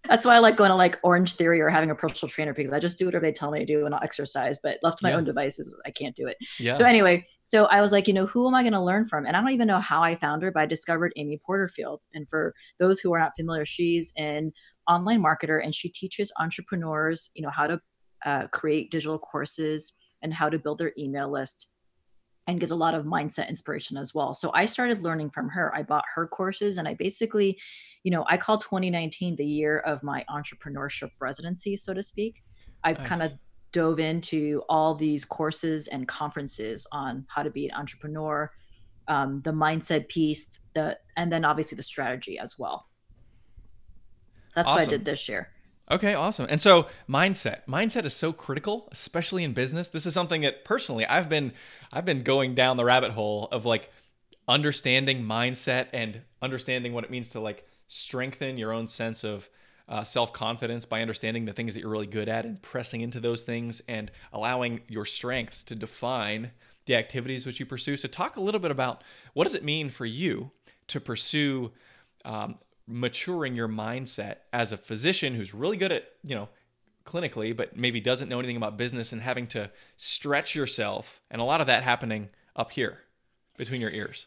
That's 0.08 0.24
why 0.24 0.36
I 0.36 0.38
like 0.38 0.56
going 0.56 0.70
to 0.70 0.76
like 0.76 0.98
Orange 1.02 1.32
Theory 1.34 1.60
or 1.60 1.68
having 1.68 1.90
a 1.90 1.94
personal 1.94 2.30
trainer 2.30 2.52
because 2.54 2.72
I 2.72 2.78
just 2.78 2.98
do 2.98 3.06
whatever 3.06 3.24
they 3.24 3.32
tell 3.32 3.50
me 3.50 3.60
to 3.60 3.66
do 3.66 3.86
and 3.86 3.94
I'll 3.94 4.02
exercise. 4.02 4.58
But 4.62 4.78
left 4.82 4.98
to 4.98 5.04
my 5.04 5.10
yeah. 5.10 5.16
own 5.16 5.24
devices, 5.24 5.74
I 5.84 5.90
can't 5.90 6.14
do 6.14 6.26
it. 6.26 6.36
Yeah. 6.60 6.74
So 6.74 6.84
anyway, 6.84 7.26
so 7.44 7.64
I 7.64 7.80
was 7.80 7.90
like, 7.90 8.06
you 8.06 8.14
know, 8.14 8.26
who 8.26 8.46
am 8.46 8.54
I 8.54 8.62
going 8.62 8.74
to 8.74 8.82
learn 8.82 9.06
from? 9.06 9.26
And 9.26 9.36
I 9.36 9.40
don't 9.40 9.50
even 9.50 9.66
know 9.66 9.80
how 9.80 10.02
I 10.02 10.14
found 10.14 10.42
her, 10.42 10.52
but 10.52 10.60
I 10.60 10.66
discovered 10.66 11.12
Amy 11.16 11.40
Porterfield. 11.44 12.02
And 12.12 12.28
for 12.28 12.54
those 12.78 13.00
who 13.00 13.12
are 13.14 13.18
not 13.18 13.32
familiar, 13.36 13.64
she's 13.64 14.12
an 14.16 14.52
online 14.88 15.22
marketer 15.22 15.62
and 15.62 15.74
she 15.74 15.88
teaches 15.88 16.32
entrepreneurs, 16.38 17.30
you 17.34 17.42
know, 17.42 17.50
how 17.50 17.66
to 17.66 17.80
uh, 18.24 18.46
create 18.48 18.90
digital 18.90 19.18
courses 19.18 19.94
and 20.22 20.32
how 20.32 20.48
to 20.48 20.58
build 20.58 20.78
their 20.78 20.92
email 20.98 21.30
list 21.30 21.75
and 22.46 22.60
gives 22.60 22.72
a 22.72 22.76
lot 22.76 22.94
of 22.94 23.04
mindset 23.04 23.48
inspiration 23.48 23.96
as 23.96 24.14
well. 24.14 24.32
So 24.34 24.50
I 24.54 24.66
started 24.66 25.02
learning 25.02 25.30
from 25.30 25.48
her. 25.48 25.74
I 25.74 25.82
bought 25.82 26.04
her 26.14 26.26
courses 26.26 26.78
and 26.78 26.86
I 26.86 26.94
basically, 26.94 27.58
you 28.04 28.10
know, 28.10 28.24
I 28.28 28.36
call 28.36 28.58
2019 28.58 29.36
the 29.36 29.44
year 29.44 29.80
of 29.80 30.02
my 30.02 30.24
entrepreneurship 30.30 31.10
residency, 31.20 31.76
so 31.76 31.92
to 31.92 32.02
speak. 32.02 32.42
I 32.84 32.92
nice. 32.92 33.08
kind 33.08 33.22
of 33.22 33.32
dove 33.72 33.98
into 33.98 34.62
all 34.68 34.94
these 34.94 35.24
courses 35.24 35.88
and 35.88 36.06
conferences 36.06 36.86
on 36.92 37.26
how 37.28 37.42
to 37.42 37.50
be 37.50 37.66
an 37.66 37.74
entrepreneur, 37.74 38.50
um, 39.08 39.42
the 39.42 39.52
mindset 39.52 40.08
piece, 40.08 40.50
the 40.74 40.96
and 41.16 41.32
then 41.32 41.44
obviously 41.44 41.76
the 41.76 41.82
strategy 41.82 42.38
as 42.38 42.58
well. 42.58 42.86
That's 44.54 44.68
awesome. 44.68 44.76
what 44.76 44.88
I 44.88 44.90
did 44.90 45.04
this 45.04 45.28
year. 45.28 45.50
Okay, 45.90 46.14
awesome. 46.14 46.46
And 46.50 46.60
so 46.60 46.86
mindset. 47.08 47.60
Mindset 47.66 48.04
is 48.04 48.14
so 48.14 48.32
critical, 48.32 48.88
especially 48.90 49.44
in 49.44 49.52
business. 49.52 49.88
This 49.88 50.04
is 50.04 50.14
something 50.14 50.40
that 50.40 50.64
personally 50.64 51.06
I've 51.06 51.28
been 51.28 51.52
I've 51.92 52.04
been 52.04 52.22
going 52.22 52.54
down 52.54 52.76
the 52.76 52.84
rabbit 52.84 53.12
hole 53.12 53.48
of 53.52 53.64
like 53.64 53.90
understanding 54.48 55.22
mindset 55.22 55.86
and 55.92 56.22
understanding 56.42 56.92
what 56.92 57.04
it 57.04 57.10
means 57.10 57.28
to 57.30 57.40
like 57.40 57.66
strengthen 57.88 58.58
your 58.58 58.72
own 58.72 58.88
sense 58.88 59.22
of 59.24 59.48
uh, 59.88 60.02
self 60.02 60.32
confidence 60.32 60.84
by 60.84 61.00
understanding 61.00 61.44
the 61.44 61.52
things 61.52 61.74
that 61.74 61.80
you're 61.80 61.90
really 61.90 62.06
good 62.06 62.28
at 62.28 62.44
and 62.44 62.60
pressing 62.62 63.00
into 63.00 63.20
those 63.20 63.42
things 63.42 63.80
and 63.86 64.10
allowing 64.32 64.80
your 64.88 65.04
strengths 65.04 65.62
to 65.62 65.76
define 65.76 66.50
the 66.86 66.96
activities 66.96 67.46
which 67.46 67.60
you 67.60 67.66
pursue. 67.66 67.96
So, 67.96 68.08
talk 68.08 68.36
a 68.36 68.40
little 68.40 68.60
bit 68.60 68.72
about 68.72 69.02
what 69.34 69.44
does 69.44 69.54
it 69.54 69.64
mean 69.64 69.90
for 69.90 70.06
you 70.06 70.50
to 70.88 71.00
pursue 71.00 71.70
um, 72.24 72.58
maturing 72.88 73.54
your 73.54 73.68
mindset 73.68 74.36
as 74.52 74.72
a 74.72 74.76
physician 74.76 75.34
who's 75.34 75.52
really 75.52 75.76
good 75.76 75.92
at, 75.92 76.04
you 76.22 76.34
know, 76.34 76.48
clinically, 77.04 77.56
but 77.56 77.76
maybe 77.76 78.00
doesn't 78.00 78.28
know 78.28 78.38
anything 78.38 78.56
about 78.56 78.76
business 78.76 79.12
and 79.12 79.22
having 79.22 79.46
to 79.46 79.70
stretch 79.96 80.54
yourself. 80.54 81.20
And 81.30 81.40
a 81.40 81.44
lot 81.44 81.60
of 81.60 81.66
that 81.68 81.82
happening 81.82 82.28
up 82.54 82.72
here 82.72 82.98
between 83.56 83.80
your 83.80 83.90
ears. 83.90 84.26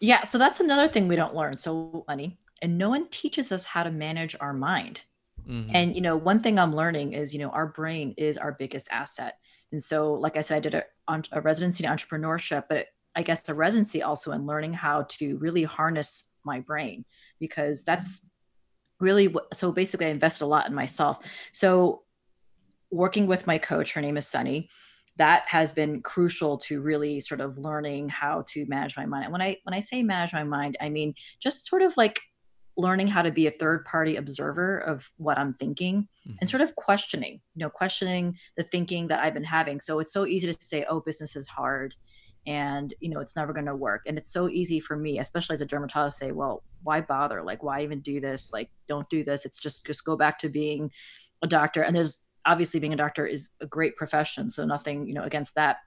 Yeah. 0.00 0.22
So 0.22 0.38
that's 0.38 0.60
another 0.60 0.88
thing 0.88 1.08
we 1.08 1.16
don't 1.16 1.34
learn. 1.34 1.56
So, 1.56 2.04
money, 2.06 2.38
and 2.62 2.78
no 2.78 2.90
one 2.90 3.08
teaches 3.08 3.50
us 3.50 3.64
how 3.64 3.82
to 3.82 3.90
manage 3.90 4.36
our 4.40 4.52
mind. 4.52 5.02
Mm-hmm. 5.48 5.70
And, 5.74 5.94
you 5.94 6.00
know, 6.00 6.16
one 6.16 6.40
thing 6.40 6.58
I'm 6.58 6.74
learning 6.74 7.14
is, 7.14 7.32
you 7.32 7.40
know, 7.40 7.50
our 7.50 7.66
brain 7.66 8.14
is 8.16 8.36
our 8.38 8.52
biggest 8.52 8.88
asset. 8.90 9.38
And 9.72 9.82
so, 9.82 10.14
like 10.14 10.36
I 10.36 10.40
said, 10.40 10.56
I 10.56 10.60
did 10.60 10.74
a, 10.74 10.84
a 11.32 11.40
residency 11.40 11.84
in 11.84 11.90
entrepreneurship, 11.90 12.64
but 12.68 12.86
I 13.14 13.22
guess 13.22 13.48
a 13.48 13.54
residency 13.54 14.02
also 14.02 14.32
in 14.32 14.46
learning 14.46 14.74
how 14.74 15.06
to 15.08 15.38
really 15.38 15.64
harness 15.64 16.30
my 16.44 16.60
brain 16.60 17.04
because 17.40 17.84
that's 17.84 18.28
really 19.00 19.28
what, 19.28 19.54
so 19.54 19.72
basically 19.72 20.06
I 20.06 20.10
invest 20.10 20.40
a 20.40 20.46
lot 20.46 20.66
in 20.66 20.74
myself. 20.74 21.18
So 21.52 22.02
working 22.90 23.26
with 23.26 23.46
my 23.46 23.58
coach, 23.58 23.92
her 23.92 24.00
name 24.00 24.16
is 24.16 24.26
Sunny, 24.26 24.68
that 25.16 25.44
has 25.48 25.72
been 25.72 26.00
crucial 26.00 26.58
to 26.58 26.80
really 26.80 27.20
sort 27.20 27.40
of 27.40 27.58
learning 27.58 28.08
how 28.08 28.44
to 28.48 28.64
manage 28.66 28.96
my 28.96 29.04
mind. 29.04 29.24
And 29.24 29.32
when 29.32 29.42
I 29.42 29.58
when 29.64 29.74
I 29.74 29.80
say 29.80 30.02
manage 30.02 30.32
my 30.32 30.44
mind, 30.44 30.76
I 30.80 30.88
mean 30.88 31.14
just 31.40 31.66
sort 31.66 31.82
of 31.82 31.96
like 31.96 32.20
learning 32.76 33.08
how 33.08 33.22
to 33.22 33.32
be 33.32 33.48
a 33.48 33.50
third 33.50 33.84
party 33.84 34.14
observer 34.14 34.78
of 34.78 35.10
what 35.16 35.36
I'm 35.36 35.52
thinking 35.52 36.06
mm-hmm. 36.26 36.36
and 36.40 36.48
sort 36.48 36.60
of 36.60 36.76
questioning, 36.76 37.40
you 37.56 37.60
know, 37.64 37.68
questioning 37.68 38.38
the 38.56 38.62
thinking 38.62 39.08
that 39.08 39.18
I've 39.18 39.34
been 39.34 39.42
having. 39.42 39.80
So 39.80 39.98
it's 39.98 40.12
so 40.12 40.24
easy 40.24 40.52
to 40.52 40.56
say, 40.60 40.86
oh, 40.88 41.00
business 41.00 41.34
is 41.34 41.48
hard 41.48 41.94
and 42.46 42.94
you 43.00 43.10
know 43.10 43.20
it's 43.20 43.36
never 43.36 43.52
going 43.52 43.66
to 43.66 43.74
work. 43.76 44.02
And 44.06 44.18
it's 44.18 44.32
so 44.32 44.48
easy 44.48 44.80
for 44.80 44.96
me 44.96 45.18
especially 45.18 45.54
as 45.54 45.60
a 45.60 45.66
dermatologist 45.66 46.18
say 46.18 46.32
well 46.32 46.62
why 46.82 47.00
bother? 47.00 47.42
Like 47.42 47.62
why 47.62 47.82
even 47.82 48.00
do 48.00 48.20
this? 48.20 48.52
Like 48.52 48.70
don't 48.88 49.08
do 49.10 49.24
this. 49.24 49.44
It's 49.44 49.60
just 49.60 49.86
just 49.86 50.04
go 50.04 50.16
back 50.16 50.38
to 50.40 50.48
being 50.48 50.90
a 51.42 51.46
doctor. 51.46 51.82
And 51.82 51.94
there's 51.94 52.22
obviously 52.46 52.80
being 52.80 52.94
a 52.94 52.96
doctor 52.96 53.26
is 53.26 53.50
a 53.60 53.66
great 53.66 53.96
profession 53.96 54.50
so 54.50 54.64
nothing 54.64 55.06
you 55.06 55.14
know 55.14 55.24
against 55.24 55.54
that. 55.56 55.78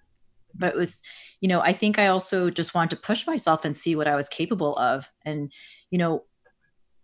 But 0.53 0.73
it 0.73 0.77
was 0.77 1.01
you 1.39 1.47
know 1.47 1.61
i 1.61 1.73
think 1.73 1.97
i 1.97 2.07
also 2.07 2.49
just 2.49 2.75
wanted 2.75 2.91
to 2.91 3.01
push 3.01 3.25
myself 3.25 3.63
and 3.63 3.75
see 3.75 3.95
what 3.95 4.07
i 4.07 4.15
was 4.15 4.29
capable 4.29 4.77
of. 4.77 5.09
And 5.25 5.51
you 5.89 5.97
know 5.97 6.25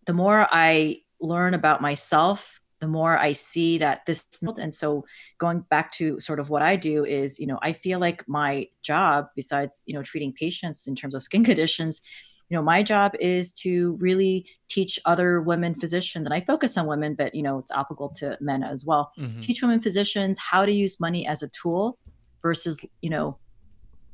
the 0.05 0.13
more 0.13 0.47
i 0.51 1.01
learn 1.19 1.53
about 1.53 1.81
myself 1.81 2.61
the 2.79 2.87
more 2.87 3.17
I 3.17 3.31
see 3.31 3.77
that 3.79 4.05
this 4.05 4.25
and 4.57 4.73
so 4.73 5.05
going 5.39 5.61
back 5.69 5.91
to 5.93 6.19
sort 6.19 6.39
of 6.39 6.49
what 6.49 6.61
I 6.61 6.75
do 6.75 7.05
is, 7.05 7.39
you 7.39 7.47
know, 7.47 7.59
I 7.61 7.73
feel 7.73 7.99
like 7.99 8.27
my 8.27 8.67
job, 8.83 9.27
besides, 9.35 9.83
you 9.87 9.93
know, 9.93 10.03
treating 10.03 10.31
patients 10.33 10.87
in 10.87 10.95
terms 10.95 11.15
of 11.15 11.23
skin 11.23 11.43
conditions, 11.51 12.01
you 12.49 12.55
know, 12.55 12.63
my 12.63 12.81
job 12.81 13.13
is 13.19 13.51
to 13.59 13.97
really 13.99 14.45
teach 14.69 14.99
other 15.05 15.41
women 15.41 15.75
physicians, 15.75 16.25
and 16.25 16.33
I 16.33 16.41
focus 16.41 16.77
on 16.77 16.87
women, 16.87 17.13
but 17.13 17.35
you 17.35 17.43
know, 17.43 17.59
it's 17.59 17.71
applicable 17.71 18.09
to 18.17 18.37
men 18.39 18.63
as 18.63 18.85
well. 18.85 19.11
Mm-hmm. 19.19 19.39
Teach 19.39 19.61
women 19.61 19.79
physicians 19.79 20.39
how 20.39 20.65
to 20.65 20.71
use 20.71 20.99
money 20.99 21.27
as 21.27 21.43
a 21.43 21.49
tool 21.49 21.97
versus, 22.41 22.85
you 23.01 23.09
know, 23.09 23.37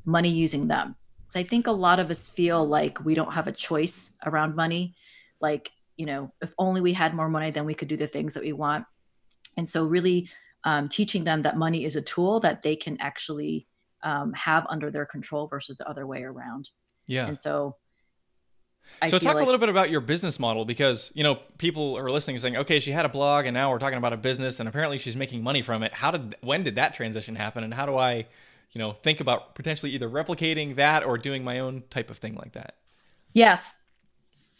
money 0.06 0.30
using 0.30 0.68
them. 0.68 0.96
So 1.28 1.40
I 1.40 1.44
think 1.44 1.68
a 1.68 1.72
lot 1.72 2.00
of 2.00 2.10
us 2.10 2.28
feel 2.28 2.66
like 2.66 3.04
we 3.04 3.16
don't 3.16 3.34
have 3.34 3.48
a 3.48 3.52
choice 3.52 4.16
around 4.26 4.56
money. 4.56 4.96
Like 5.40 5.70
you 5.98 6.06
know 6.06 6.32
if 6.42 6.54
only 6.58 6.82
we 6.82 6.94
had 6.94 7.14
more 7.14 7.30
money 7.30 7.52
then 7.52 7.66
we 7.66 7.74
could 7.74 7.88
do 7.88 7.98
the 7.98 8.08
things 8.08 8.34
that 8.34 8.44
we 8.44 8.54
want 8.54 8.86
and 9.58 9.68
so 9.68 9.86
really 9.86 10.30
um, 10.66 10.88
teaching 10.88 11.24
them 11.24 11.42
that 11.42 11.58
money 11.58 11.84
is 11.84 11.96
a 11.96 12.02
tool 12.02 12.40
that 12.40 12.62
they 12.62 12.76
can 12.76 13.00
actually 13.02 13.68
um, 14.02 14.32
have 14.34 14.66
under 14.70 14.90
their 14.90 15.06
control 15.06 15.48
versus 15.48 15.78
the 15.78 15.88
other 15.88 16.08
way 16.08 16.24
around 16.24 16.70
yeah 17.06 17.28
and 17.28 17.38
so 17.38 17.76
I 19.02 19.08
so 19.08 19.18
talk 19.18 19.36
like- 19.36 19.44
a 19.44 19.46
little 19.46 19.60
bit 19.60 19.70
about 19.70 19.90
your 19.90 20.02
business 20.02 20.40
model 20.40 20.66
because 20.66 21.12
you 21.16 21.24
know 21.24 21.40
people 21.58 21.98
are 21.98 22.10
listening 22.10 22.38
saying, 22.40 22.58
okay, 22.58 22.80
she 22.80 22.92
had 22.92 23.06
a 23.06 23.10
blog 23.10 23.46
and 23.46 23.54
now 23.54 23.72
we're 23.72 23.80
talking 23.80 23.98
about 23.98 24.14
a 24.14 24.18
business 24.18 24.60
and 24.60 24.70
apparently 24.70 24.98
she's 24.98 25.16
making 25.16 25.44
money 25.44 25.62
from 25.62 25.84
it. 25.84 25.94
How 25.94 26.12
did 26.12 26.36
when 26.42 26.64
did 26.64 26.76
that 26.76 26.94
transition 26.94 27.36
happen 27.36 27.64
and 27.64 27.74
how 27.74 27.86
do 27.86 27.98
I, 27.98 28.28
you 28.72 28.80
know, 28.80 28.92
think 28.92 29.20
about 29.20 29.56
potentially 29.56 29.92
either 29.92 30.10
replicating 30.10 30.76
that 30.76 31.04
or 31.04 31.18
doing 31.18 31.44
my 31.44 31.60
own 31.60 31.84
type 31.90 32.10
of 32.10 32.18
thing 32.18 32.36
like 32.36 32.54
that? 32.54 32.76
Yes, 33.34 33.78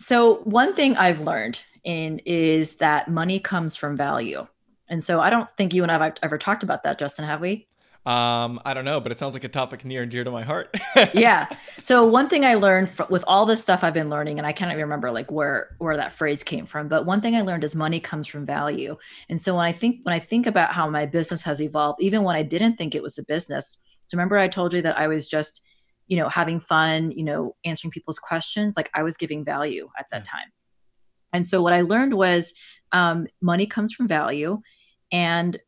so, 0.04 0.36
one 0.44 0.74
thing 0.74 0.98
I've 0.98 1.22
learned 1.22 1.64
in 1.84 2.20
is 2.26 2.76
that 2.78 3.10
money 3.10 3.40
comes 3.40 3.76
from 3.76 3.98
value. 3.98 4.48
And 4.88 5.04
so 5.04 5.20
I 5.20 5.30
don't 5.30 5.50
think 5.58 5.74
you 5.74 5.84
and 5.84 5.92
I 5.92 6.04
have 6.04 6.18
ever 6.22 6.38
talked 6.38 6.64
about 6.64 6.84
that, 6.84 7.00
Justin, 7.00 7.26
have 7.26 7.42
we? 7.42 7.68
Um, 8.06 8.60
I 8.66 8.74
don't 8.74 8.84
know, 8.84 9.00
but 9.00 9.14
it 9.14 9.20
sounds 9.20 9.34
like 9.34 9.46
a 9.46 9.50
topic 9.50 9.86
near 9.86 10.02
and 10.02 10.12
dear 10.12 10.26
to 10.26 10.32
my 10.32 10.44
heart. 10.44 10.76
yeah. 11.14 11.48
So 11.82 12.06
one 12.06 12.28
thing 12.28 12.44
I 12.44 12.56
learned 12.56 12.90
with 13.10 13.24
all 13.28 13.46
this 13.46 13.62
stuff 13.62 13.82
I've 13.82 13.94
been 13.94 14.10
learning, 14.10 14.40
and 14.40 14.46
I 14.46 14.52
can't 14.52 14.70
even 14.72 14.82
remember 14.84 15.10
like 15.10 15.32
where 15.32 15.78
where 15.78 15.96
that 15.96 16.12
phrase 16.12 16.44
came 16.44 16.66
from, 16.66 16.90
but 16.90 17.06
one 17.06 17.22
thing 17.22 17.34
I 17.36 17.42
learned 17.42 17.64
is 17.64 17.76
money 17.76 18.02
comes 18.02 18.28
from 18.28 18.46
value. 18.46 18.98
And 19.30 19.40
so 19.40 19.56
when 19.56 19.66
I 19.66 19.72
think 19.72 20.02
when 20.04 20.14
I 20.14 20.20
think 20.20 20.48
about 20.48 20.74
how 20.74 20.90
my 20.90 21.06
business 21.06 21.44
has 21.44 21.62
evolved, 21.62 22.02
even 22.02 22.24
when 22.24 22.36
I 22.36 22.44
didn't 22.44 22.76
think 22.76 22.94
it 22.94 23.04
was 23.04 23.18
a 23.18 23.24
business. 23.24 23.78
So 24.08 24.18
remember 24.18 24.38
I 24.38 24.50
told 24.50 24.74
you 24.74 24.82
that 24.82 25.00
I 25.00 25.08
was 25.08 25.26
just 25.26 25.62
you 26.08 26.18
know 26.18 26.30
having 26.30 26.60
fun 26.60 27.12
you 27.12 27.24
know 27.24 27.56
answering 27.66 27.92
people's 27.92 28.20
questions 28.20 28.76
like 28.76 28.90
i 28.94 29.04
was 29.04 29.18
giving 29.18 29.44
value 29.44 29.90
at 29.98 30.06
that 30.12 30.26
yeah. 30.26 30.32
time 30.32 30.52
and 31.32 31.48
so 31.48 31.62
what 31.62 31.74
i 31.74 31.82
learned 31.82 32.14
was 32.14 32.54
um, 32.92 33.26
money 33.42 33.66
comes 33.66 33.92
from 33.92 34.08
value 34.08 34.60
and 35.12 35.60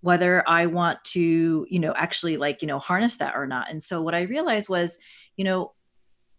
whether 0.00 0.46
i 0.48 0.66
want 0.66 1.02
to 1.04 1.66
you 1.70 1.78
know 1.78 1.94
actually 1.96 2.36
like 2.36 2.60
you 2.60 2.68
know 2.68 2.78
harness 2.78 3.16
that 3.16 3.34
or 3.34 3.46
not 3.46 3.70
and 3.70 3.82
so 3.82 4.02
what 4.02 4.14
i 4.14 4.22
realized 4.22 4.68
was 4.68 4.98
you 5.36 5.44
know 5.44 5.72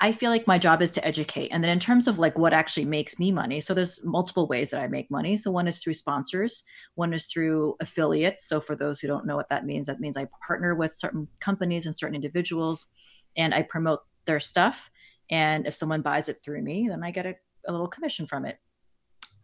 I 0.01 0.11
feel 0.11 0.29
like 0.29 0.45
my 0.45 0.57
job 0.57 0.81
is 0.81 0.91
to 0.91 1.05
educate. 1.07 1.49
And 1.49 1.63
then 1.63 1.71
in 1.71 1.79
terms 1.79 2.07
of 2.07 2.19
like 2.19 2.37
what 2.37 2.53
actually 2.53 2.85
makes 2.85 3.17
me 3.17 3.31
money, 3.31 3.61
so 3.61 3.73
there's 3.73 4.03
multiple 4.03 4.45
ways 4.47 4.69
that 4.71 4.81
I 4.81 4.87
make 4.87 5.09
money. 5.09 5.37
So 5.37 5.51
one 5.51 5.67
is 5.67 5.79
through 5.79 5.93
sponsors, 5.93 6.63
one 6.95 7.13
is 7.13 7.27
through 7.27 7.75
affiliates. 7.79 8.47
So 8.47 8.59
for 8.59 8.75
those 8.75 8.99
who 8.99 9.07
don't 9.07 9.25
know 9.25 9.37
what 9.37 9.49
that 9.49 9.65
means, 9.65 9.87
that 9.87 10.01
means 10.01 10.17
I 10.17 10.27
partner 10.45 10.75
with 10.75 10.93
certain 10.93 11.29
companies 11.39 11.85
and 11.85 11.95
certain 11.95 12.15
individuals 12.15 12.87
and 13.37 13.53
I 13.53 13.61
promote 13.61 14.01
their 14.25 14.41
stuff. 14.41 14.91
And 15.29 15.65
if 15.65 15.73
someone 15.73 16.01
buys 16.01 16.27
it 16.27 16.41
through 16.43 16.61
me, 16.61 16.87
then 16.89 17.03
I 17.03 17.11
get 17.11 17.25
a, 17.25 17.35
a 17.65 17.71
little 17.71 17.87
commission 17.87 18.27
from 18.27 18.45
it. 18.45 18.59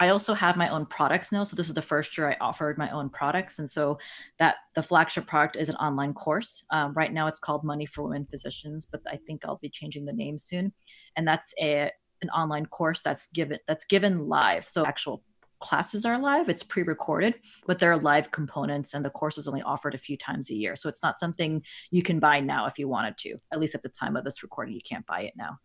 I 0.01 0.09
also 0.09 0.33
have 0.33 0.57
my 0.57 0.67
own 0.69 0.87
products 0.87 1.31
now. 1.31 1.43
So 1.43 1.55
this 1.55 1.69
is 1.69 1.75
the 1.75 1.81
first 1.81 2.17
year 2.17 2.27
I 2.27 2.35
offered 2.41 2.79
my 2.79 2.89
own 2.89 3.07
products, 3.09 3.59
and 3.59 3.69
so 3.69 3.99
that 4.39 4.55
the 4.73 4.81
flagship 4.81 5.27
product 5.27 5.57
is 5.57 5.69
an 5.69 5.75
online 5.75 6.15
course. 6.15 6.65
Um, 6.71 6.93
right 6.93 7.13
now, 7.13 7.27
it's 7.27 7.37
called 7.37 7.63
Money 7.63 7.85
for 7.85 8.01
Women 8.01 8.25
Physicians, 8.25 8.87
but 8.91 9.01
I 9.07 9.17
think 9.27 9.45
I'll 9.45 9.59
be 9.61 9.69
changing 9.69 10.05
the 10.05 10.11
name 10.11 10.39
soon. 10.39 10.73
And 11.15 11.27
that's 11.27 11.53
a 11.61 11.91
an 12.23 12.31
online 12.31 12.65
course 12.65 13.01
that's 13.01 13.27
given 13.27 13.59
that's 13.67 13.85
given 13.85 14.27
live. 14.27 14.67
So 14.67 14.83
actual 14.87 15.23
classes 15.59 16.03
are 16.03 16.17
live. 16.17 16.49
It's 16.49 16.63
pre-recorded, 16.63 17.35
but 17.67 17.77
there 17.77 17.91
are 17.91 17.99
live 17.99 18.31
components, 18.31 18.95
and 18.95 19.05
the 19.05 19.11
course 19.11 19.37
is 19.37 19.47
only 19.47 19.61
offered 19.61 19.93
a 19.93 19.99
few 19.99 20.17
times 20.17 20.49
a 20.49 20.55
year. 20.55 20.75
So 20.75 20.89
it's 20.89 21.03
not 21.03 21.19
something 21.19 21.61
you 21.91 22.01
can 22.01 22.17
buy 22.17 22.39
now 22.39 22.65
if 22.65 22.79
you 22.79 22.87
wanted 22.87 23.19
to. 23.19 23.37
At 23.53 23.59
least 23.59 23.75
at 23.75 23.83
the 23.83 23.89
time 23.89 24.15
of 24.15 24.23
this 24.23 24.41
recording, 24.41 24.73
you 24.73 24.81
can't 24.81 25.05
buy 25.05 25.21
it 25.21 25.33
now. 25.35 25.59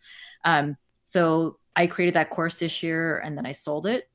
Um, 0.44 0.76
so 1.04 1.56
I 1.74 1.86
created 1.86 2.14
that 2.14 2.28
course 2.28 2.56
this 2.56 2.82
year, 2.82 3.18
and 3.18 3.38
then 3.38 3.46
I 3.46 3.52
sold 3.52 3.86
it 3.86 4.11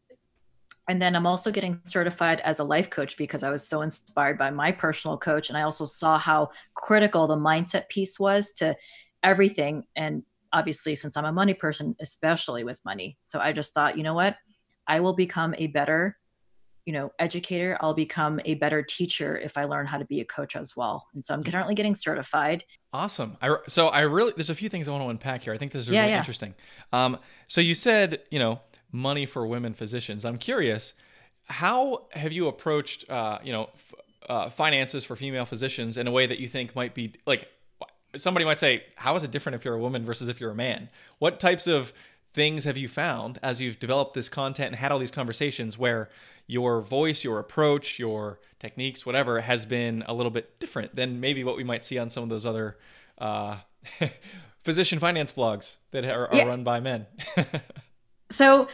and 0.88 1.02
then 1.02 1.16
I'm 1.16 1.28
also 1.28 1.52
getting 1.52 1.80
certified 1.86 2.40
as 2.42 2.60
a 2.60 2.64
life 2.64 2.90
coach 2.90 3.18
because 3.18 3.44
I 3.44 3.50
was 3.50 3.68
so 3.68 3.82
inspired 3.82 4.38
by 4.38 4.50
my 4.50 4.72
personal 4.72 5.18
coach. 5.18 5.50
And 5.50 5.58
I 5.58 5.62
also 5.62 5.86
saw 5.86 6.18
how 6.18 6.50
critical 6.74 7.28
the 7.28 7.36
mindset 7.36 7.88
piece 7.90 8.20
was 8.20 8.52
to 8.54 8.76
everything. 9.24 9.84
And 9.96 10.24
obviously, 10.52 10.96
since 10.96 11.16
I'm 11.16 11.26
a 11.26 11.32
money 11.32 11.54
person, 11.54 11.96
especially 12.00 12.64
with 12.64 12.84
money. 12.84 13.18
So 13.22 13.40
I 13.40 13.52
just 13.52 13.74
thought, 13.74 13.98
you 13.98 14.04
know 14.04 14.16
what? 14.16 14.38
I 14.88 15.00
will 15.00 15.14
become 15.14 15.54
a 15.58 15.68
better 15.68 16.18
you 16.86 16.94
know 16.94 17.12
educator 17.20 17.78
i'll 17.82 17.94
become 17.94 18.40
a 18.46 18.56
better 18.56 18.82
teacher 18.82 19.38
if 19.38 19.58
i 19.58 19.66
learn 19.66 19.86
how 19.86 19.98
to 19.98 20.06
be 20.06 20.20
a 20.20 20.26
coach 20.26 20.56
as 20.56 20.76
well 20.76 21.08
and 21.14 21.24
so 21.24 21.34
i'm 21.34 21.44
currently 21.44 21.76
getting 21.76 21.94
certified 21.94 22.64
awesome 22.92 23.38
I, 23.42 23.56
so 23.68 23.90
i 23.90 24.02
really 24.02 24.34
there's 24.36 24.50
a 24.50 24.56
few 24.56 24.68
things 24.68 24.88
i 24.88 24.92
want 24.92 25.04
to 25.04 25.10
unpack 25.10 25.44
here 25.44 25.54
i 25.54 25.58
think 25.58 25.72
this 25.72 25.84
is 25.84 25.90
yeah, 25.90 26.02
really 26.02 26.14
yeah. 26.14 26.18
interesting 26.18 26.56
um, 26.92 27.20
so 27.48 27.62
you 27.62 27.76
said 27.76 28.22
you 28.32 28.40
know 28.40 28.62
money 28.92 29.26
for 29.26 29.46
women 29.46 29.74
physicians 29.74 30.26
i'm 30.26 30.38
curious 30.38 30.94
how 31.46 32.04
have 32.12 32.32
you 32.32 32.48
approached 32.48 33.10
uh, 33.10 33.40
you 33.44 33.52
know 33.52 33.70
f- 33.74 33.94
uh, 34.30 34.50
finances 34.50 35.04
for 35.04 35.16
female 35.16 35.46
physicians 35.46 35.98
in 35.98 36.08
a 36.08 36.12
way 36.12 36.26
that 36.26 36.40
you 36.40 36.48
think 36.48 36.76
might 36.76 36.94
be 36.94 37.14
like 37.26 37.50
somebody 38.16 38.46
might 38.46 38.60
say 38.60 38.84
how 38.96 39.16
is 39.16 39.24
it 39.24 39.32
different 39.32 39.56
if 39.56 39.66
you're 39.66 39.74
a 39.74 39.80
woman 39.80 40.06
versus 40.06 40.28
if 40.28 40.40
you're 40.40 40.52
a 40.52 40.56
man 40.56 40.90
what 41.20 41.40
types 41.40 41.68
of 41.68 41.92
things 42.34 42.64
have 42.64 42.78
you 42.78 42.88
found 42.88 43.40
as 43.44 43.60
you've 43.60 43.80
developed 43.80 44.14
this 44.14 44.30
content 44.30 44.68
and 44.68 44.76
had 44.78 44.92
all 44.92 45.00
these 45.00 45.12
conversations 45.12 45.78
where 45.78 46.10
your 46.48 46.82
voice, 46.82 47.24
your 47.24 47.40
approach, 47.40 48.00
your 48.00 48.40
techniques, 48.60 49.06
whatever, 49.06 49.42
has 49.42 49.66
been 49.66 50.04
a 50.08 50.14
little 50.14 50.32
bit 50.32 50.60
different 50.60 50.96
than 50.96 51.20
maybe 51.20 51.44
what 51.44 51.58
we 51.58 51.64
might 51.64 51.84
see 51.84 51.98
on 51.98 52.10
some 52.10 52.24
of 52.24 52.30
those 52.30 52.46
other 52.46 52.78
uh, 53.18 53.58
physician 54.64 55.00
finance 55.00 55.32
blogs 55.32 55.78
that 55.92 56.06
are, 56.06 56.28
are 56.28 56.36
yeah. 56.36 56.46
run 56.46 56.64
by 56.64 56.80
men? 56.80 57.06
so 58.32 58.68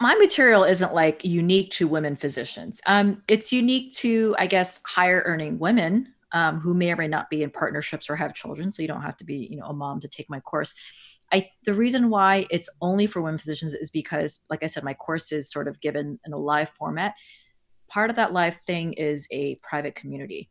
my 0.00 0.14
material 0.14 0.64
isn't 0.64 0.94
like 0.94 1.24
unique 1.24 1.70
to 1.72 1.86
women 1.86 2.16
physicians. 2.16 2.80
Um, 2.86 3.22
it's 3.28 3.52
unique 3.52 3.92
to, 3.96 4.34
I 4.38 4.46
guess, 4.46 4.80
higher 4.86 5.22
earning 5.26 5.58
women 5.58 6.14
um, 6.32 6.60
who 6.60 6.74
may 6.74 6.92
or 6.92 6.96
may 6.96 7.08
not 7.08 7.28
be 7.28 7.42
in 7.42 7.50
partnerships 7.50 8.08
or 8.08 8.16
have 8.16 8.34
children. 8.34 8.72
So 8.72 8.82
you 8.82 8.88
don't 8.88 9.02
have 9.02 9.16
to 9.18 9.24
be, 9.24 9.48
you 9.50 9.56
know, 9.56 9.66
a 9.66 9.74
mom 9.74 10.00
to 10.00 10.08
take 10.08 10.30
my 10.30 10.40
course. 10.40 10.74
I 11.32 11.48
the 11.64 11.74
reason 11.74 12.10
why 12.10 12.46
it's 12.50 12.70
only 12.80 13.06
for 13.06 13.20
women 13.20 13.38
physicians 13.38 13.74
is 13.74 13.90
because, 13.90 14.44
like 14.48 14.62
I 14.64 14.66
said, 14.66 14.84
my 14.84 14.94
course 14.94 15.32
is 15.32 15.50
sort 15.50 15.68
of 15.68 15.80
given 15.80 16.18
in 16.24 16.32
a 16.32 16.38
live 16.38 16.70
format. 16.70 17.14
Part 17.88 18.10
of 18.10 18.16
that 18.16 18.32
live 18.32 18.56
thing 18.66 18.94
is 18.94 19.26
a 19.30 19.56
private 19.56 19.94
community. 19.94 20.50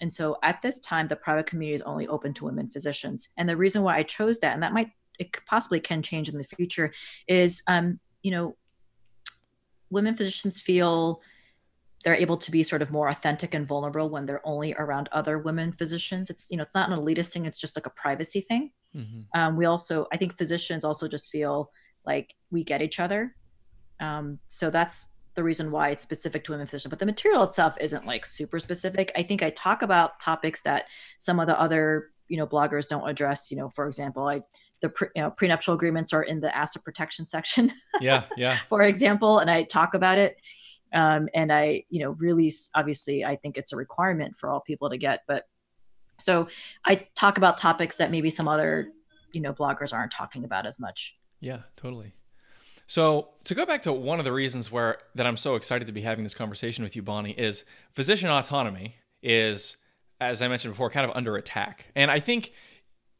And 0.00 0.12
so 0.12 0.36
at 0.42 0.62
this 0.62 0.78
time, 0.80 1.08
the 1.08 1.16
private 1.16 1.46
community 1.46 1.74
is 1.74 1.82
only 1.82 2.08
open 2.08 2.34
to 2.34 2.44
women 2.44 2.68
physicians. 2.68 3.28
And 3.36 3.48
the 3.48 3.56
reason 3.56 3.82
why 3.82 3.96
I 3.96 4.02
chose 4.02 4.40
that, 4.40 4.52
and 4.52 4.62
that 4.62 4.72
might 4.72 4.90
it 5.18 5.36
possibly 5.46 5.80
can 5.80 6.02
change 6.02 6.28
in 6.28 6.38
the 6.38 6.44
future, 6.44 6.92
is 7.26 7.62
um, 7.68 7.98
you 8.22 8.30
know, 8.30 8.56
women 9.90 10.16
physicians 10.16 10.60
feel 10.60 11.20
they're 12.04 12.14
able 12.14 12.36
to 12.36 12.50
be 12.50 12.62
sort 12.62 12.82
of 12.82 12.90
more 12.90 13.08
authentic 13.08 13.54
and 13.54 13.66
vulnerable 13.66 14.08
when 14.08 14.26
they're 14.26 14.46
only 14.46 14.74
around 14.74 15.08
other 15.12 15.38
women 15.38 15.72
physicians. 15.72 16.30
It's 16.30 16.48
you 16.50 16.56
know, 16.56 16.62
it's 16.62 16.74
not 16.74 16.90
an 16.90 16.98
elitist 16.98 17.32
thing, 17.32 17.46
it's 17.46 17.60
just 17.60 17.76
like 17.76 17.86
a 17.86 17.90
privacy 17.90 18.40
thing. 18.40 18.72
Mm-hmm. 18.96 19.40
Um, 19.40 19.56
we 19.56 19.64
also, 19.64 20.06
I 20.12 20.16
think 20.16 20.36
physicians 20.36 20.84
also 20.84 21.08
just 21.08 21.30
feel 21.30 21.70
like 22.04 22.34
we 22.50 22.64
get 22.64 22.82
each 22.82 23.00
other. 23.00 23.34
Um, 24.00 24.38
so 24.48 24.70
that's 24.70 25.12
the 25.34 25.42
reason 25.42 25.70
why 25.70 25.90
it's 25.90 26.02
specific 26.02 26.44
to 26.44 26.52
women 26.52 26.66
physicians. 26.66 26.90
But 26.90 26.98
the 26.98 27.06
material 27.06 27.42
itself 27.44 27.76
isn't 27.80 28.04
like 28.04 28.26
super 28.26 28.58
specific. 28.58 29.12
I 29.16 29.22
think 29.22 29.42
I 29.42 29.50
talk 29.50 29.82
about 29.82 30.20
topics 30.20 30.62
that 30.62 30.86
some 31.18 31.40
of 31.40 31.46
the 31.46 31.58
other 31.58 32.10
you 32.28 32.36
know 32.36 32.46
bloggers 32.46 32.88
don't 32.88 33.08
address. 33.08 33.50
You 33.50 33.56
know, 33.56 33.68
for 33.68 33.86
example, 33.86 34.26
I 34.26 34.42
the 34.82 34.90
pre, 34.90 35.08
you 35.16 35.22
know, 35.22 35.30
prenuptial 35.30 35.72
agreements 35.72 36.12
are 36.12 36.22
in 36.22 36.40
the 36.40 36.54
asset 36.54 36.84
protection 36.84 37.24
section. 37.24 37.72
Yeah, 38.00 38.24
yeah. 38.36 38.58
for 38.68 38.82
example, 38.82 39.38
and 39.38 39.50
I 39.50 39.62
talk 39.62 39.94
about 39.94 40.18
it. 40.18 40.36
Um, 40.92 41.30
and 41.32 41.50
I, 41.50 41.84
you 41.88 42.00
know, 42.00 42.10
really, 42.18 42.52
obviously, 42.74 43.24
I 43.24 43.36
think 43.36 43.56
it's 43.56 43.72
a 43.72 43.76
requirement 43.76 44.36
for 44.36 44.50
all 44.50 44.60
people 44.60 44.90
to 44.90 44.98
get. 44.98 45.20
But 45.26 45.44
so 46.20 46.48
I 46.84 47.06
talk 47.14 47.38
about 47.38 47.56
topics 47.56 47.96
that 47.96 48.10
maybe 48.10 48.28
some 48.28 48.46
other, 48.46 48.88
you 49.32 49.40
know, 49.40 49.54
bloggers 49.54 49.94
aren't 49.94 50.12
talking 50.12 50.44
about 50.44 50.66
as 50.66 50.78
much. 50.78 51.16
Yeah, 51.40 51.60
totally. 51.76 52.12
So 52.86 53.28
to 53.44 53.54
go 53.54 53.64
back 53.64 53.82
to 53.84 53.92
one 53.92 54.18
of 54.18 54.26
the 54.26 54.32
reasons 54.32 54.70
where 54.70 54.98
that 55.14 55.26
I'm 55.26 55.38
so 55.38 55.54
excited 55.54 55.86
to 55.86 55.92
be 55.92 56.02
having 56.02 56.24
this 56.24 56.34
conversation 56.34 56.84
with 56.84 56.94
you, 56.94 57.02
Bonnie, 57.02 57.32
is 57.32 57.64
physician 57.94 58.28
autonomy 58.28 58.96
is, 59.22 59.78
as 60.20 60.42
I 60.42 60.48
mentioned 60.48 60.74
before, 60.74 60.90
kind 60.90 61.08
of 61.08 61.16
under 61.16 61.36
attack. 61.36 61.86
And 61.94 62.10
I 62.10 62.20
think 62.20 62.52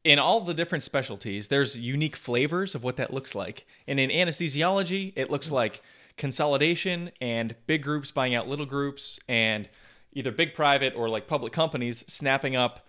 in 0.04 0.18
all 0.18 0.40
the 0.40 0.54
different 0.54 0.84
specialties, 0.84 1.48
there's 1.48 1.76
unique 1.76 2.16
flavors 2.16 2.74
of 2.74 2.82
what 2.82 2.96
that 2.96 3.12
looks 3.12 3.34
like. 3.34 3.66
And 3.86 4.00
in 4.00 4.10
anesthesiology, 4.10 5.12
it 5.16 5.30
looks 5.30 5.50
like 5.50 5.82
consolidation 6.16 7.10
and 7.20 7.54
big 7.66 7.82
groups 7.82 8.10
buying 8.10 8.34
out 8.34 8.48
little 8.48 8.66
groups 8.66 9.18
and 9.28 9.68
either 10.12 10.30
big 10.30 10.54
private 10.54 10.94
or 10.94 11.08
like 11.08 11.26
public 11.26 11.52
companies 11.52 12.04
snapping 12.06 12.56
up 12.56 12.86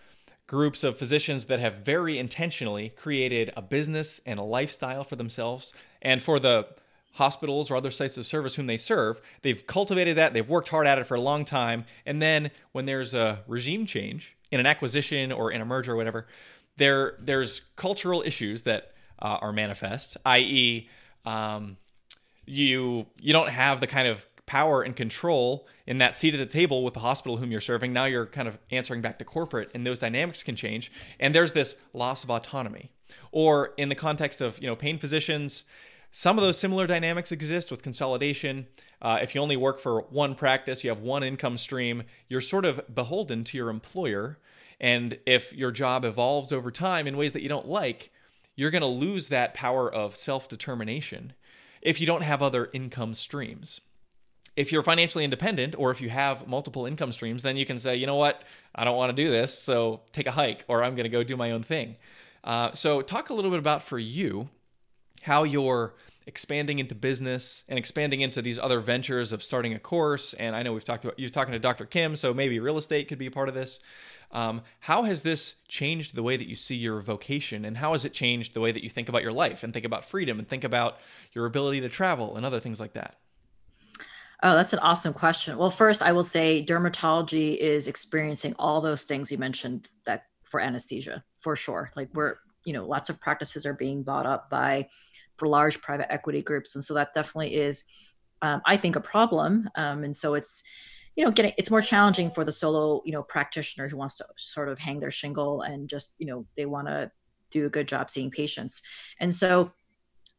groups 0.47 0.83
of 0.83 0.97
physicians 0.97 1.45
that 1.45 1.59
have 1.59 1.75
very 1.75 2.19
intentionally 2.19 2.89
created 2.89 3.53
a 3.55 3.61
business 3.61 4.19
and 4.25 4.39
a 4.39 4.43
lifestyle 4.43 5.03
for 5.03 5.15
themselves 5.15 5.73
and 6.01 6.21
for 6.21 6.37
the 6.39 6.67
hospitals 7.13 7.69
or 7.69 7.75
other 7.75 7.91
sites 7.91 8.17
of 8.17 8.25
service 8.25 8.55
whom 8.55 8.67
they 8.67 8.77
serve. 8.77 9.21
They've 9.41 9.65
cultivated 9.65 10.17
that, 10.17 10.33
they've 10.33 10.47
worked 10.47 10.69
hard 10.69 10.87
at 10.87 10.97
it 10.97 11.07
for 11.07 11.15
a 11.15 11.21
long 11.21 11.45
time. 11.45 11.85
And 12.05 12.21
then 12.21 12.51
when 12.71 12.85
there's 12.85 13.13
a 13.13 13.43
regime 13.47 13.85
change 13.85 14.35
in 14.51 14.59
an 14.59 14.65
acquisition 14.65 15.31
or 15.31 15.51
in 15.51 15.61
a 15.61 15.65
merger 15.65 15.93
or 15.93 15.95
whatever, 15.95 16.27
there 16.77 17.15
there's 17.19 17.61
cultural 17.75 18.23
issues 18.25 18.63
that 18.63 18.93
uh, 19.19 19.37
are 19.41 19.53
manifest, 19.53 20.17
i.e., 20.25 20.89
um, 21.25 21.77
you 22.45 23.05
you 23.19 23.33
don't 23.33 23.49
have 23.49 23.79
the 23.79 23.87
kind 23.87 24.07
of 24.07 24.25
power 24.45 24.81
and 24.81 24.95
control 24.95 25.67
in 25.87 25.97
that 25.99 26.15
seat 26.17 26.33
at 26.33 26.37
the 26.37 26.45
table 26.45 26.83
with 26.83 26.93
the 26.93 26.99
hospital 26.99 27.37
whom 27.37 27.51
you're 27.51 27.61
serving. 27.61 27.93
Now 27.93 28.05
you're 28.05 28.25
kind 28.25 28.47
of 28.47 28.57
answering 28.71 29.01
back 29.01 29.19
to 29.19 29.25
corporate, 29.25 29.71
and 29.73 29.85
those 29.85 29.99
dynamics 29.99 30.43
can 30.43 30.55
change. 30.55 30.91
And 31.19 31.33
there's 31.33 31.53
this 31.53 31.75
loss 31.93 32.23
of 32.23 32.29
autonomy. 32.29 32.91
Or 33.31 33.73
in 33.77 33.89
the 33.89 33.95
context 33.95 34.41
of 34.41 34.59
you 34.59 34.67
know 34.67 34.75
pain 34.75 34.97
physicians, 34.97 35.63
some 36.11 36.37
of 36.37 36.43
those 36.43 36.57
similar 36.57 36.85
dynamics 36.87 37.31
exist 37.31 37.71
with 37.71 37.81
consolidation. 37.81 38.67
Uh, 39.01 39.19
if 39.21 39.33
you 39.33 39.41
only 39.41 39.57
work 39.57 39.79
for 39.79 40.01
one 40.03 40.35
practice, 40.35 40.83
you 40.83 40.89
have 40.89 40.99
one 40.99 41.23
income 41.23 41.57
stream, 41.57 42.03
you're 42.29 42.41
sort 42.41 42.65
of 42.65 42.81
beholden 42.93 43.43
to 43.45 43.57
your 43.57 43.69
employer. 43.69 44.37
And 44.83 45.17
if 45.25 45.51
your 45.53 45.71
job 45.71 46.05
evolves 46.05 46.53
over 46.53 46.69
time 46.69 47.07
in 47.07 47.17
ways 47.17 47.33
that 47.33 47.41
you 47.41 47.49
don't 47.49 47.67
like, 47.67 48.11
you're 48.55 48.69
going 48.69 48.81
to 48.81 48.87
lose 48.87 49.29
that 49.29 49.55
power 49.55 49.91
of 49.91 50.15
self 50.15 50.47
determination 50.47 51.33
if 51.81 51.99
you 51.99 52.05
don't 52.05 52.21
have 52.21 52.43
other 52.43 52.69
income 52.71 53.15
streams 53.15 53.81
if 54.55 54.71
you're 54.71 54.83
financially 54.83 55.23
independent 55.23 55.75
or 55.77 55.91
if 55.91 55.99
you 55.99 56.09
have 56.09 56.47
multiple 56.47 56.85
income 56.85 57.11
streams, 57.11 57.43
then 57.43 57.57
you 57.57 57.65
can 57.65 57.79
say, 57.79 57.95
you 57.95 58.05
know 58.05 58.15
what, 58.15 58.43
I 58.75 58.83
don't 58.83 58.95
want 58.95 59.15
to 59.15 59.23
do 59.23 59.29
this, 59.29 59.57
so 59.57 60.01
take 60.11 60.27
a 60.27 60.31
hike 60.31 60.63
or 60.67 60.83
I'm 60.83 60.95
going 60.95 61.05
to 61.05 61.09
go 61.09 61.23
do 61.23 61.35
my 61.35 61.51
own 61.51 61.63
thing. 61.63 61.95
Uh, 62.43 62.71
so, 62.73 63.01
talk 63.01 63.29
a 63.29 63.33
little 63.33 63.49
bit 63.49 63.59
about 63.59 63.83
for 63.83 63.97
you 63.97 64.49
how 65.21 65.43
you're 65.43 65.93
expanding 66.25 66.79
into 66.79 66.95
business 66.95 67.63
and 67.67 67.77
expanding 67.77 68.21
into 68.21 68.41
these 68.41 68.57
other 68.57 68.79
ventures 68.79 69.31
of 69.31 69.43
starting 69.43 69.73
a 69.73 69.79
course. 69.79 70.33
And 70.33 70.55
I 70.55 70.63
know 70.63 70.73
we've 70.73 70.85
talked 70.85 71.05
about 71.05 71.19
you're 71.19 71.29
talking 71.29 71.53
to 71.53 71.59
Dr. 71.59 71.85
Kim, 71.85 72.15
so 72.15 72.33
maybe 72.33 72.59
real 72.59 72.77
estate 72.77 73.07
could 73.07 73.17
be 73.19 73.27
a 73.27 73.31
part 73.31 73.49
of 73.49 73.55
this. 73.55 73.79
Um, 74.31 74.61
how 74.81 75.03
has 75.03 75.21
this 75.21 75.55
changed 75.67 76.15
the 76.15 76.23
way 76.23 76.37
that 76.37 76.47
you 76.47 76.55
see 76.55 76.75
your 76.75 77.01
vocation, 77.01 77.65
and 77.65 77.77
how 77.77 77.91
has 77.91 78.03
it 78.03 78.13
changed 78.13 78.53
the 78.53 78.61
way 78.61 78.71
that 78.71 78.83
you 78.83 78.89
think 78.89 79.07
about 79.07 79.21
your 79.21 79.31
life 79.31 79.63
and 79.63 79.71
think 79.71 79.85
about 79.85 80.05
freedom 80.05 80.39
and 80.39 80.47
think 80.47 80.63
about 80.63 80.97
your 81.33 81.45
ability 81.45 81.81
to 81.81 81.89
travel 81.89 82.35
and 82.35 82.45
other 82.45 82.59
things 82.59 82.79
like 82.79 82.93
that? 82.93 83.17
Oh, 84.41 84.55
that's 84.55 84.73
an 84.73 84.79
awesome 84.79 85.13
question. 85.13 85.57
Well, 85.57 85.69
first, 85.69 86.01
I 86.01 86.11
will 86.11 86.23
say 86.23 86.65
dermatology 86.67 87.55
is 87.55 87.87
experiencing 87.87 88.55
all 88.59 88.81
those 88.81 89.03
things 89.03 89.31
you 89.31 89.37
mentioned 89.37 89.87
that 90.05 90.25
for 90.41 90.59
anesthesia, 90.59 91.23
for 91.37 91.55
sure. 91.55 91.91
Like 91.95 92.09
we're, 92.13 92.35
you 92.65 92.73
know, 92.73 92.85
lots 92.85 93.09
of 93.09 93.21
practices 93.21 93.65
are 93.65 93.73
being 93.73 94.03
bought 94.03 94.25
up 94.25 94.49
by 94.49 94.89
for 95.37 95.47
large 95.47 95.81
private 95.81 96.11
equity 96.11 96.41
groups, 96.41 96.75
and 96.75 96.83
so 96.83 96.93
that 96.93 97.13
definitely 97.13 97.55
is, 97.55 97.83
um, 98.41 98.61
I 98.65 98.77
think, 98.77 98.95
a 98.95 99.01
problem. 99.01 99.69
Um, 99.75 100.03
and 100.03 100.15
so 100.15 100.35
it's, 100.35 100.63
you 101.15 101.23
know, 101.23 101.31
getting 101.31 101.53
it's 101.57 101.71
more 101.71 101.81
challenging 101.81 102.29
for 102.29 102.43
the 102.43 102.51
solo, 102.51 103.01
you 103.05 103.11
know, 103.11 103.23
practitioner 103.23 103.87
who 103.87 103.97
wants 103.97 104.17
to 104.17 104.25
sort 104.37 104.69
of 104.69 104.79
hang 104.79 104.99
their 104.99 105.11
shingle 105.11 105.61
and 105.61 105.89
just, 105.89 106.15
you 106.17 106.27
know, 106.27 106.45
they 106.57 106.65
want 106.65 106.87
to 106.87 107.11
do 107.51 107.65
a 107.65 107.69
good 107.69 107.87
job 107.87 108.09
seeing 108.09 108.31
patients. 108.31 108.81
And 109.19 109.33
so 109.33 109.71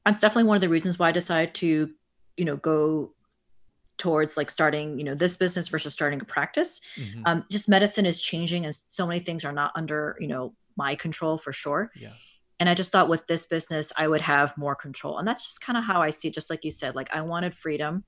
that's 0.04 0.20
definitely 0.20 0.48
one 0.48 0.56
of 0.56 0.60
the 0.60 0.68
reasons 0.68 0.98
why 0.98 1.08
I 1.08 1.12
decided 1.12 1.54
to, 1.56 1.90
you 2.36 2.44
know, 2.44 2.56
go 2.56 3.14
towards 3.96 4.36
like 4.36 4.50
starting 4.50 4.98
you 4.98 5.04
know 5.04 5.14
this 5.14 5.36
business 5.36 5.68
versus 5.68 5.92
starting 5.92 6.20
a 6.20 6.24
practice 6.24 6.80
mm-hmm. 6.96 7.22
um, 7.26 7.44
just 7.50 7.68
medicine 7.68 8.04
is 8.04 8.20
changing 8.20 8.64
and 8.64 8.74
so 8.88 9.06
many 9.06 9.20
things 9.20 9.44
are 9.44 9.52
not 9.52 9.70
under 9.76 10.16
you 10.20 10.26
know 10.26 10.52
my 10.76 10.96
control 10.96 11.38
for 11.38 11.52
sure 11.52 11.90
yeah 11.94 12.10
and 12.60 12.68
i 12.68 12.74
just 12.74 12.92
thought 12.92 13.08
with 13.08 13.26
this 13.26 13.46
business 13.46 13.92
i 13.96 14.06
would 14.06 14.20
have 14.20 14.56
more 14.56 14.74
control. 14.74 15.18
And 15.18 15.26
that's 15.26 15.44
just 15.44 15.60
kind 15.60 15.76
of 15.76 15.84
how 15.84 16.02
i 16.02 16.10
see 16.10 16.28
it 16.28 16.34
just 16.34 16.50
like 16.50 16.64
you 16.64 16.70
said 16.70 16.94
like 16.94 17.10
i 17.14 17.20
wanted 17.20 17.54
freedom 17.54 18.04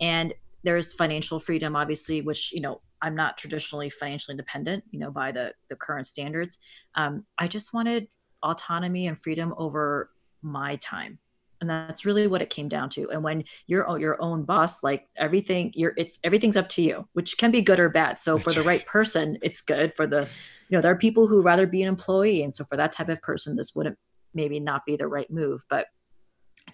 and 0.00 0.34
there's 0.64 0.92
financial 0.92 1.38
freedom 1.38 1.76
obviously 1.76 2.20
which 2.20 2.52
you 2.52 2.60
know 2.60 2.80
i'm 3.00 3.14
not 3.14 3.38
traditionally 3.38 3.88
financially 3.88 4.32
independent 4.32 4.84
you 4.90 4.98
know 4.98 5.10
by 5.10 5.32
the 5.32 5.52
the 5.68 5.76
current 5.76 6.06
standards. 6.06 6.58
Um, 6.94 7.24
i 7.38 7.46
just 7.46 7.72
wanted 7.72 8.08
autonomy 8.42 9.06
and 9.06 9.18
freedom 9.18 9.54
over 9.56 10.10
my 10.42 10.76
time. 10.76 11.18
And 11.60 11.68
that's 11.68 12.04
really 12.04 12.28
what 12.28 12.40
it 12.40 12.50
came 12.50 12.68
down 12.68 12.88
to. 12.90 13.10
And 13.10 13.24
when 13.24 13.42
you're 13.66 13.98
your 13.98 14.20
own 14.22 14.44
boss 14.44 14.82
like 14.84 15.08
everything 15.16 15.72
you're 15.74 15.92
it's 15.96 16.20
everything's 16.22 16.56
up 16.56 16.68
to 16.70 16.82
you 16.82 17.08
which 17.14 17.36
can 17.36 17.50
be 17.50 17.62
good 17.62 17.80
or 17.80 17.88
bad. 17.88 18.20
So 18.20 18.38
for 18.38 18.52
the 18.52 18.62
right. 18.62 18.84
person 18.86 19.38
it's 19.42 19.60
good. 19.60 19.92
For 19.92 20.06
the 20.06 20.28
you 20.68 20.76
know 20.76 20.80
there 20.80 20.92
are 20.92 20.96
people 20.96 21.26
who 21.26 21.42
rather 21.42 21.66
be 21.66 21.82
an 21.82 21.88
employee 21.88 22.42
and 22.42 22.52
so 22.52 22.64
for 22.64 22.76
that 22.76 22.92
type 22.92 23.08
of 23.08 23.20
person 23.22 23.56
this 23.56 23.74
wouldn't 23.74 23.98
maybe 24.34 24.60
not 24.60 24.84
be 24.86 24.96
the 24.96 25.06
right 25.06 25.30
move 25.30 25.64
but 25.68 25.86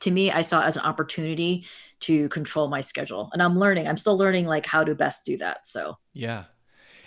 to 0.00 0.10
me, 0.10 0.30
I 0.30 0.42
saw 0.42 0.60
it 0.60 0.66
as 0.66 0.76
an 0.76 0.82
opportunity 0.82 1.66
to 2.00 2.28
control 2.28 2.68
my 2.68 2.80
schedule. 2.80 3.30
And 3.32 3.42
I'm 3.42 3.58
learning, 3.58 3.88
I'm 3.88 3.96
still 3.96 4.16
learning 4.16 4.46
like 4.46 4.66
how 4.66 4.84
to 4.84 4.94
best 4.94 5.24
do 5.24 5.36
that. 5.38 5.66
So, 5.66 5.98
yeah. 6.12 6.44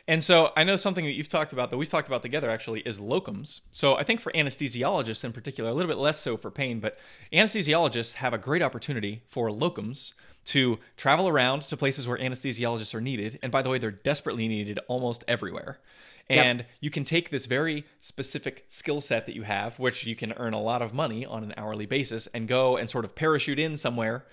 And 0.10 0.24
so 0.24 0.54
I 0.56 0.64
know 0.64 0.78
something 0.78 1.04
that 1.04 1.12
you've 1.12 1.28
talked 1.28 1.52
about 1.52 1.70
that 1.70 1.78
we've 1.78 1.90
talked 1.90 2.08
about 2.08 2.22
together 2.22 2.50
actually 2.50 2.80
is 2.82 3.00
locums. 3.00 3.60
So 3.74 3.98
I 3.98 4.04
think 4.04 4.22
for 4.22 4.32
anesthesiologists 4.32 5.26
in 5.26 5.34
particular, 5.34 5.70
a 5.70 5.74
little 5.74 5.90
bit 5.90 5.98
less 5.98 6.18
so 6.18 6.38
for 6.38 6.50
pain, 6.50 6.80
but 6.80 6.98
anesthesiologists 7.34 8.14
have 8.14 8.34
a 8.34 8.38
great 8.38 8.62
opportunity 8.62 9.24
for 9.28 9.50
locums 9.50 10.14
to 10.46 10.80
travel 10.96 11.28
around 11.28 11.64
to 11.64 11.76
places 11.76 12.08
where 12.08 12.18
anesthesiologists 12.18 12.96
are 12.96 13.02
needed. 13.02 13.38
And 13.44 13.52
by 13.52 13.62
the 13.62 13.70
way, 13.70 13.80
they're 13.80 13.92
desperately 13.92 14.48
needed 14.48 14.80
almost 14.88 15.26
everywhere. 15.28 15.80
And 16.30 16.60
yep. 16.60 16.68
you 16.82 16.90
can 16.90 17.06
take 17.06 17.30
this 17.30 17.46
very 17.46 17.86
specific 18.00 18.66
skill 18.68 19.00
set 19.00 19.26
that 19.28 19.36
you 19.36 19.44
have, 19.44 19.80
which 19.80 20.06
you 20.06 20.16
can 20.16 20.34
earn 20.34 20.54
a 20.54 20.62
lot 20.62 20.82
of 20.82 20.94
money 20.94 21.26
on 21.26 21.44
an 21.44 21.54
hourly 21.56 21.86
basis, 21.86 22.28
and 22.28 22.48
go 22.48 22.76
and 22.76 22.90
sort 22.90 23.06
of 23.06 23.16
parachute 23.16 23.60
in 23.60 23.78
somewhere 23.78 24.26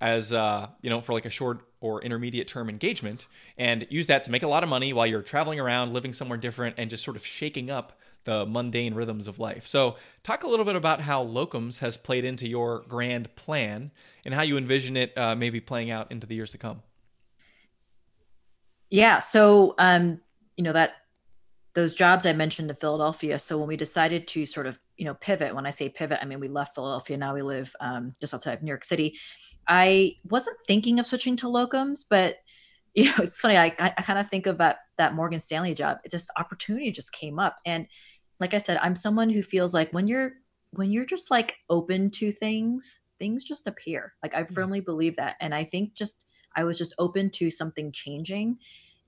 as 0.00 0.32
uh, 0.32 0.68
you 0.80 0.90
know 0.90 1.00
for 1.00 1.12
like 1.12 1.26
a 1.26 1.30
short 1.30 1.60
or 1.80 2.02
intermediate 2.02 2.48
term 2.48 2.68
engagement 2.68 3.26
and 3.56 3.86
use 3.90 4.06
that 4.06 4.24
to 4.24 4.30
make 4.30 4.42
a 4.42 4.48
lot 4.48 4.62
of 4.62 4.68
money 4.68 4.92
while 4.92 5.06
you're 5.06 5.22
traveling 5.22 5.60
around 5.60 5.92
living 5.92 6.12
somewhere 6.12 6.38
different 6.38 6.74
and 6.78 6.90
just 6.90 7.04
sort 7.04 7.16
of 7.16 7.26
shaking 7.26 7.70
up 7.70 7.98
the 8.24 8.44
mundane 8.46 8.94
rhythms 8.94 9.26
of 9.26 9.38
life 9.38 9.66
so 9.66 9.96
talk 10.22 10.44
a 10.44 10.48
little 10.48 10.64
bit 10.64 10.76
about 10.76 11.00
how 11.00 11.24
locums 11.24 11.78
has 11.78 11.96
played 11.96 12.24
into 12.24 12.48
your 12.48 12.84
grand 12.88 13.34
plan 13.36 13.90
and 14.24 14.34
how 14.34 14.42
you 14.42 14.56
envision 14.56 14.96
it 14.96 15.16
uh, 15.16 15.34
maybe 15.34 15.60
playing 15.60 15.90
out 15.90 16.10
into 16.10 16.26
the 16.26 16.34
years 16.34 16.50
to 16.50 16.58
come 16.58 16.82
yeah 18.90 19.18
so 19.18 19.74
um, 19.78 20.20
you 20.56 20.64
know 20.64 20.72
that 20.72 20.96
those 21.78 21.94
jobs 21.94 22.26
I 22.26 22.32
mentioned 22.32 22.70
in 22.70 22.74
Philadelphia. 22.76 23.38
So 23.38 23.56
when 23.56 23.68
we 23.68 23.76
decided 23.76 24.26
to 24.28 24.44
sort 24.44 24.66
of, 24.66 24.80
you 24.96 25.04
know, 25.04 25.14
pivot, 25.14 25.54
when 25.54 25.64
I 25.64 25.70
say 25.70 25.88
pivot, 25.88 26.18
I 26.20 26.24
mean 26.24 26.40
we 26.40 26.48
left 26.48 26.74
Philadelphia. 26.74 27.16
Now 27.16 27.34
we 27.34 27.42
live 27.42 27.74
um, 27.78 28.16
just 28.20 28.34
outside 28.34 28.54
of 28.54 28.64
New 28.64 28.68
York 28.68 28.84
City. 28.84 29.16
I 29.68 30.16
wasn't 30.24 30.56
thinking 30.66 30.98
of 30.98 31.06
switching 31.06 31.36
to 31.36 31.46
locums, 31.46 32.00
but 32.10 32.38
you 32.94 33.04
know, 33.04 33.18
it's 33.18 33.40
funny. 33.40 33.56
I, 33.56 33.66
I 33.78 34.02
kind 34.02 34.18
of 34.18 34.28
think 34.28 34.48
about 34.48 34.74
that 34.96 35.14
Morgan 35.14 35.38
Stanley 35.38 35.72
job. 35.72 35.98
It 36.04 36.10
just 36.10 36.32
opportunity 36.36 36.90
just 36.90 37.12
came 37.12 37.38
up. 37.38 37.58
And 37.64 37.86
like 38.40 38.54
I 38.54 38.58
said, 38.58 38.80
I'm 38.82 38.96
someone 38.96 39.30
who 39.30 39.44
feels 39.44 39.72
like 39.72 39.92
when 39.92 40.08
you're, 40.08 40.32
when 40.70 40.90
you're 40.90 41.06
just 41.06 41.30
like 41.30 41.54
open 41.70 42.10
to 42.12 42.32
things, 42.32 42.98
things 43.20 43.44
just 43.44 43.68
appear. 43.68 44.14
Like 44.20 44.34
I 44.34 44.42
hmm. 44.42 44.52
firmly 44.52 44.80
believe 44.80 45.14
that. 45.14 45.36
And 45.40 45.54
I 45.54 45.62
think 45.62 45.94
just, 45.94 46.26
I 46.56 46.64
was 46.64 46.76
just 46.76 46.94
open 46.98 47.30
to 47.32 47.50
something 47.50 47.92
changing. 47.92 48.58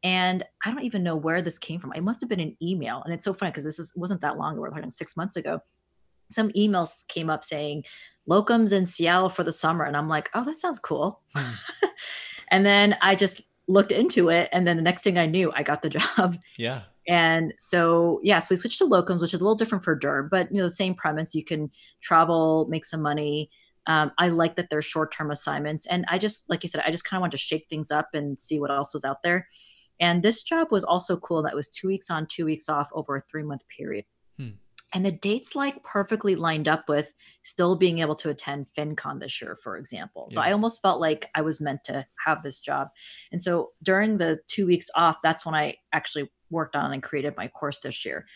And 0.02 0.44
I 0.64 0.70
don't 0.70 0.84
even 0.84 1.02
know 1.02 1.16
where 1.16 1.42
this 1.42 1.58
came 1.58 1.78
from. 1.78 1.92
It 1.92 2.02
must 2.02 2.20
have 2.20 2.30
been 2.30 2.40
an 2.40 2.56
email. 2.62 3.02
And 3.04 3.12
it's 3.12 3.24
so 3.24 3.32
funny 3.32 3.50
because 3.50 3.64
this 3.64 3.78
is, 3.78 3.92
wasn't 3.94 4.22
that 4.22 4.38
long 4.38 4.54
ago. 4.54 4.62
We're 4.62 4.70
talking 4.70 4.90
six 4.90 5.16
months 5.16 5.36
ago. 5.36 5.60
Some 6.30 6.50
emails 6.50 7.06
came 7.08 7.28
up 7.28 7.44
saying, 7.44 7.84
locums 8.28 8.72
in 8.72 8.86
Seattle 8.86 9.28
for 9.28 9.42
the 9.42 9.52
summer. 9.52 9.84
And 9.84 9.96
I'm 9.96 10.08
like, 10.08 10.30
oh, 10.34 10.44
that 10.44 10.58
sounds 10.58 10.78
cool. 10.78 11.20
Mm. 11.36 11.54
and 12.50 12.64
then 12.64 12.96
I 13.02 13.14
just 13.14 13.42
looked 13.68 13.92
into 13.92 14.30
it. 14.30 14.48
And 14.52 14.66
then 14.66 14.76
the 14.76 14.82
next 14.82 15.02
thing 15.02 15.18
I 15.18 15.26
knew, 15.26 15.52
I 15.54 15.62
got 15.62 15.82
the 15.82 15.88
job. 16.16 16.38
Yeah. 16.56 16.82
And 17.08 17.54
so, 17.56 18.20
yes, 18.22 18.34
yeah, 18.34 18.38
so 18.38 18.46
we 18.50 18.56
switched 18.56 18.78
to 18.78 18.86
locums, 18.86 19.20
which 19.20 19.34
is 19.34 19.40
a 19.40 19.44
little 19.44 19.56
different 19.56 19.82
for 19.82 19.98
derm, 19.98 20.30
but 20.30 20.50
you 20.52 20.58
know, 20.58 20.64
the 20.64 20.70
same 20.70 20.94
premise. 20.94 21.34
You 21.34 21.44
can 21.44 21.70
travel, 22.00 22.66
make 22.68 22.84
some 22.84 23.02
money. 23.02 23.50
Um, 23.86 24.12
I 24.18 24.28
like 24.28 24.56
that 24.56 24.70
they're 24.70 24.82
short-term 24.82 25.30
assignments, 25.30 25.86
and 25.86 26.04
I 26.08 26.18
just, 26.18 26.48
like 26.50 26.62
you 26.62 26.68
said, 26.68 26.82
I 26.86 26.90
just 26.90 27.04
kind 27.04 27.18
of 27.18 27.22
wanted 27.22 27.32
to 27.32 27.38
shake 27.38 27.66
things 27.68 27.90
up 27.90 28.10
and 28.12 28.38
see 28.38 28.60
what 28.60 28.70
else 28.70 28.92
was 28.92 29.04
out 29.04 29.16
there. 29.24 29.48
And 30.00 30.22
this 30.22 30.42
job 30.42 30.68
was 30.70 30.84
also 30.84 31.18
cool. 31.18 31.42
That 31.42 31.54
was 31.54 31.68
two 31.68 31.88
weeks 31.88 32.10
on, 32.10 32.26
two 32.26 32.46
weeks 32.46 32.68
off 32.68 32.88
over 32.92 33.16
a 33.16 33.22
three-month 33.30 33.62
period. 33.68 34.04
Hmm 34.38 34.50
and 34.94 35.04
the 35.04 35.12
dates 35.12 35.54
like 35.54 35.82
perfectly 35.84 36.34
lined 36.34 36.68
up 36.68 36.88
with 36.88 37.12
still 37.44 37.76
being 37.76 37.98
able 37.98 38.16
to 38.16 38.30
attend 38.30 38.66
FinCon 38.76 39.20
this 39.20 39.40
year, 39.40 39.56
for 39.62 39.76
example. 39.76 40.28
So 40.30 40.40
yeah. 40.40 40.48
I 40.48 40.52
almost 40.52 40.82
felt 40.82 41.00
like 41.00 41.28
I 41.34 41.42
was 41.42 41.60
meant 41.60 41.84
to 41.84 42.06
have 42.26 42.42
this 42.42 42.60
job. 42.60 42.88
And 43.30 43.42
so 43.42 43.70
during 43.82 44.18
the 44.18 44.40
two 44.48 44.66
weeks 44.66 44.88
off, 44.96 45.18
that's 45.22 45.46
when 45.46 45.54
I 45.54 45.76
actually 45.92 46.30
worked 46.50 46.74
on 46.74 46.92
and 46.92 47.02
created 47.02 47.36
my 47.36 47.48
course 47.48 47.78
this 47.80 48.04
year. 48.04 48.26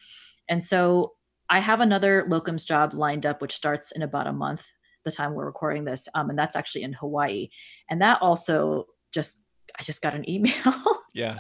And 0.49 0.63
so 0.63 1.15
I 1.51 1.59
have 1.59 1.81
another 1.81 2.27
locums 2.29 2.65
job 2.65 2.95
lined 2.95 3.27
up, 3.27 3.43
which 3.43 3.55
starts 3.55 3.91
in 3.91 4.03
about 4.03 4.29
a 4.29 4.33
month, 4.33 4.65
the 5.05 5.11
time 5.11 5.35
we're 5.35 5.47
recording 5.47 5.85
this. 5.85 6.09
Um, 6.15 6.31
and 6.31 6.39
that's 6.39 6.57
actually 6.57 6.83
in 6.83 6.93
Hawaii. 6.93 7.49
And 7.91 8.01
that 8.01 8.23
also 8.23 8.87
just, 9.13 9.43
I 9.79 9.83
just 9.83 10.03
got 10.03 10.15
an 10.15 10.29
email. 10.31 10.55
Yeah 11.15 11.39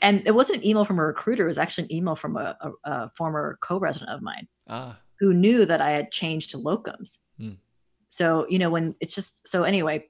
and 0.00 0.22
it 0.26 0.32
wasn't 0.32 0.58
an 0.58 0.66
email 0.66 0.84
from 0.84 0.98
a 0.98 1.06
recruiter; 1.06 1.44
it 1.44 1.48
was 1.48 1.58
actually 1.58 1.84
an 1.84 1.92
email 1.92 2.16
from 2.16 2.36
a, 2.36 2.56
a, 2.60 2.90
a 2.90 3.10
former 3.16 3.58
co-resident 3.62 4.10
of 4.10 4.22
mine 4.22 4.48
ah. 4.68 4.98
who 5.20 5.34
knew 5.34 5.64
that 5.66 5.80
I 5.80 5.90
had 5.90 6.10
changed 6.10 6.50
to 6.50 6.58
locums. 6.58 7.18
Mm. 7.40 7.56
So 8.08 8.46
you 8.48 8.58
know 8.58 8.70
when 8.70 8.94
it's 9.00 9.14
just 9.14 9.46
so 9.48 9.64
anyway, 9.64 10.06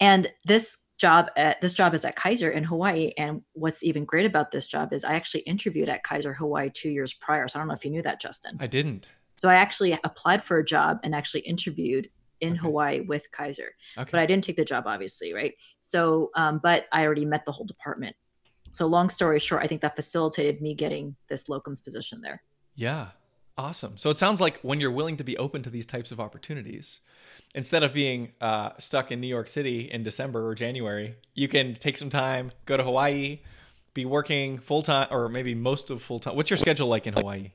and 0.00 0.30
this 0.44 0.78
job 0.98 1.30
at 1.36 1.60
this 1.60 1.74
job 1.74 1.94
is 1.94 2.04
at 2.04 2.16
Kaiser 2.16 2.50
in 2.50 2.64
Hawaii. 2.64 3.12
And 3.18 3.42
what's 3.52 3.84
even 3.84 4.04
great 4.04 4.26
about 4.26 4.50
this 4.50 4.66
job 4.66 4.92
is 4.92 5.04
I 5.04 5.14
actually 5.14 5.40
interviewed 5.40 5.88
at 5.88 6.02
Kaiser 6.02 6.34
Hawaii 6.34 6.70
two 6.72 6.90
years 6.90 7.12
prior. 7.12 7.48
So 7.48 7.58
I 7.58 7.60
don't 7.60 7.68
know 7.68 7.74
if 7.74 7.84
you 7.84 7.90
knew 7.90 8.02
that, 8.02 8.20
Justin. 8.20 8.56
I 8.60 8.66
didn't. 8.66 9.08
So 9.38 9.50
I 9.50 9.56
actually 9.56 9.98
applied 10.02 10.42
for 10.42 10.56
a 10.56 10.64
job 10.64 11.00
and 11.02 11.14
actually 11.14 11.42
interviewed 11.42 12.08
in 12.40 12.52
okay. 12.52 12.60
Hawaii 12.60 13.00
with 13.00 13.30
Kaiser, 13.30 13.74
okay. 13.96 14.10
but 14.10 14.20
I 14.20 14.26
didn't 14.26 14.44
take 14.44 14.56
the 14.56 14.64
job, 14.64 14.84
obviously, 14.86 15.32
right? 15.32 15.54
So, 15.80 16.30
um, 16.34 16.60
but 16.62 16.86
I 16.92 17.04
already 17.04 17.24
met 17.24 17.44
the 17.44 17.52
whole 17.52 17.66
department. 17.66 18.16
So 18.72 18.86
long 18.86 19.08
story 19.08 19.38
short, 19.38 19.62
I 19.62 19.66
think 19.66 19.80
that 19.82 19.96
facilitated 19.96 20.60
me 20.60 20.74
getting 20.74 21.16
this 21.28 21.48
locums 21.48 21.82
position 21.82 22.20
there. 22.20 22.42
Yeah. 22.74 23.08
Awesome. 23.58 23.96
So 23.96 24.10
it 24.10 24.18
sounds 24.18 24.38
like 24.38 24.60
when 24.60 24.80
you're 24.80 24.90
willing 24.90 25.16
to 25.16 25.24
be 25.24 25.36
open 25.38 25.62
to 25.62 25.70
these 25.70 25.86
types 25.86 26.12
of 26.12 26.20
opportunities, 26.20 27.00
instead 27.54 27.82
of 27.82 27.94
being 27.94 28.32
uh, 28.38 28.70
stuck 28.78 29.10
in 29.10 29.18
New 29.20 29.26
York 29.26 29.48
City 29.48 29.90
in 29.90 30.02
December 30.02 30.46
or 30.46 30.54
January, 30.54 31.16
you 31.32 31.48
can 31.48 31.72
take 31.72 31.96
some 31.96 32.10
time, 32.10 32.52
go 32.66 32.76
to 32.76 32.82
Hawaii, 32.82 33.40
be 33.94 34.04
working 34.04 34.58
full 34.58 34.82
time 34.82 35.08
or 35.10 35.30
maybe 35.30 35.54
most 35.54 35.88
of 35.88 36.02
full 36.02 36.20
time. 36.20 36.36
What's 36.36 36.50
your 36.50 36.58
schedule 36.58 36.88
like 36.88 37.06
in 37.06 37.14
Hawaii? 37.14 37.52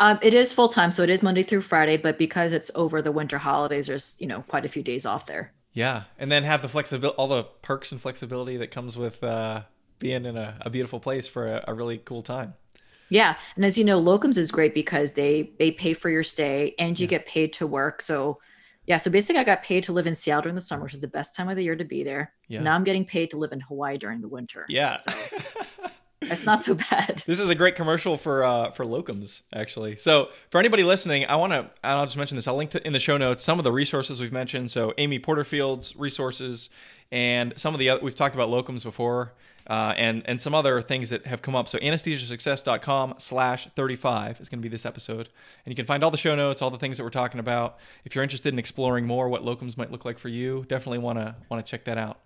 Um, 0.00 0.18
it 0.22 0.32
is 0.32 0.52
full 0.52 0.68
time, 0.68 0.90
so 0.92 1.02
it 1.02 1.10
is 1.10 1.22
Monday 1.22 1.42
through 1.42 1.62
Friday. 1.62 1.96
But 1.96 2.18
because 2.18 2.52
it's 2.52 2.70
over 2.74 3.02
the 3.02 3.12
winter 3.12 3.38
holidays, 3.38 3.88
there's 3.88 4.16
you 4.18 4.26
know 4.26 4.42
quite 4.42 4.64
a 4.64 4.68
few 4.68 4.82
days 4.82 5.04
off 5.04 5.26
there. 5.26 5.52
Yeah, 5.72 6.04
and 6.18 6.30
then 6.30 6.44
have 6.44 6.62
the 6.62 6.68
flexibility, 6.68 7.16
all 7.16 7.28
the 7.28 7.44
perks 7.62 7.92
and 7.92 8.00
flexibility 8.00 8.56
that 8.58 8.70
comes 8.70 8.96
with 8.96 9.22
uh, 9.22 9.62
being 9.98 10.24
in 10.24 10.36
a, 10.36 10.56
a, 10.62 10.70
beautiful 10.70 10.98
place 11.00 11.26
for 11.26 11.46
a, 11.46 11.64
a, 11.68 11.74
really 11.74 11.98
cool 11.98 12.22
time. 12.22 12.54
Yeah, 13.10 13.36
and 13.56 13.64
as 13.64 13.76
you 13.76 13.84
know, 13.84 14.00
locums 14.00 14.36
is 14.36 14.50
great 14.50 14.74
because 14.74 15.12
they 15.12 15.52
they 15.58 15.70
pay 15.70 15.94
for 15.94 16.10
your 16.10 16.22
stay 16.22 16.74
and 16.78 16.98
you 16.98 17.04
yeah. 17.04 17.10
get 17.10 17.26
paid 17.26 17.52
to 17.54 17.66
work. 17.66 18.02
So, 18.02 18.38
yeah, 18.86 18.98
so 18.98 19.10
basically, 19.10 19.40
I 19.40 19.44
got 19.44 19.62
paid 19.62 19.84
to 19.84 19.92
live 19.92 20.06
in 20.06 20.14
Seattle 20.14 20.42
during 20.42 20.54
the 20.54 20.60
summer, 20.60 20.84
which 20.84 20.94
is 20.94 21.00
the 21.00 21.08
best 21.08 21.34
time 21.34 21.48
of 21.48 21.56
the 21.56 21.64
year 21.64 21.76
to 21.76 21.84
be 21.84 22.04
there. 22.04 22.32
Yeah. 22.48 22.62
Now 22.62 22.74
I'm 22.74 22.84
getting 22.84 23.04
paid 23.04 23.30
to 23.30 23.36
live 23.36 23.52
in 23.52 23.60
Hawaii 23.60 23.98
during 23.98 24.20
the 24.20 24.28
winter. 24.28 24.64
Yeah. 24.68 24.96
So. 24.96 25.12
It's 26.22 26.44
not 26.44 26.62
so 26.62 26.74
bad. 26.74 27.22
This 27.26 27.38
is 27.38 27.50
a 27.50 27.54
great 27.54 27.76
commercial 27.76 28.16
for 28.16 28.42
uh, 28.44 28.70
for 28.72 28.84
locums, 28.84 29.42
actually. 29.52 29.96
So 29.96 30.30
for 30.50 30.58
anybody 30.58 30.82
listening, 30.82 31.26
I 31.26 31.36
want 31.36 31.52
to 31.52 31.70
I'll 31.84 32.06
just 32.06 32.16
mention 32.16 32.36
this. 32.36 32.48
I'll 32.48 32.56
link 32.56 32.70
to 32.72 32.86
in 32.86 32.92
the 32.92 33.00
show 33.00 33.16
notes 33.16 33.42
some 33.42 33.58
of 33.58 33.64
the 33.64 33.72
resources 33.72 34.20
we've 34.20 34.32
mentioned. 34.32 34.70
So 34.70 34.94
Amy 34.98 35.18
Porterfield's 35.18 35.94
resources 35.96 36.70
and 37.10 37.54
some 37.56 37.74
of 37.74 37.78
the 37.78 37.88
other, 37.90 38.02
we've 38.02 38.14
talked 38.14 38.34
about 38.34 38.48
locums 38.48 38.82
before. 38.82 39.32
Uh, 39.68 39.92
and 39.98 40.22
and 40.24 40.40
some 40.40 40.54
other 40.54 40.80
things 40.80 41.10
that 41.10 41.26
have 41.26 41.42
come 41.42 41.54
up. 41.54 41.68
So 41.68 41.76
anesthesiasuccess.com 41.78 43.16
slash 43.18 43.68
35 43.76 44.40
is 44.40 44.48
going 44.48 44.60
to 44.60 44.62
be 44.62 44.70
this 44.70 44.86
episode. 44.86 45.28
And 45.66 45.70
you 45.70 45.76
can 45.76 45.84
find 45.84 46.02
all 46.02 46.10
the 46.10 46.16
show 46.16 46.34
notes, 46.34 46.62
all 46.62 46.70
the 46.70 46.78
things 46.78 46.96
that 46.96 47.04
we're 47.04 47.10
talking 47.10 47.38
about. 47.38 47.76
If 48.06 48.14
you're 48.14 48.24
interested 48.24 48.50
in 48.50 48.58
exploring 48.58 49.06
more 49.06 49.28
what 49.28 49.42
locums 49.42 49.76
might 49.76 49.92
look 49.92 50.06
like 50.06 50.18
for 50.18 50.30
you, 50.30 50.64
definitely 50.68 51.00
want 51.00 51.18
to 51.18 51.36
want 51.50 51.64
to 51.64 51.70
check 51.70 51.84
that 51.84 51.98
out. 51.98 52.18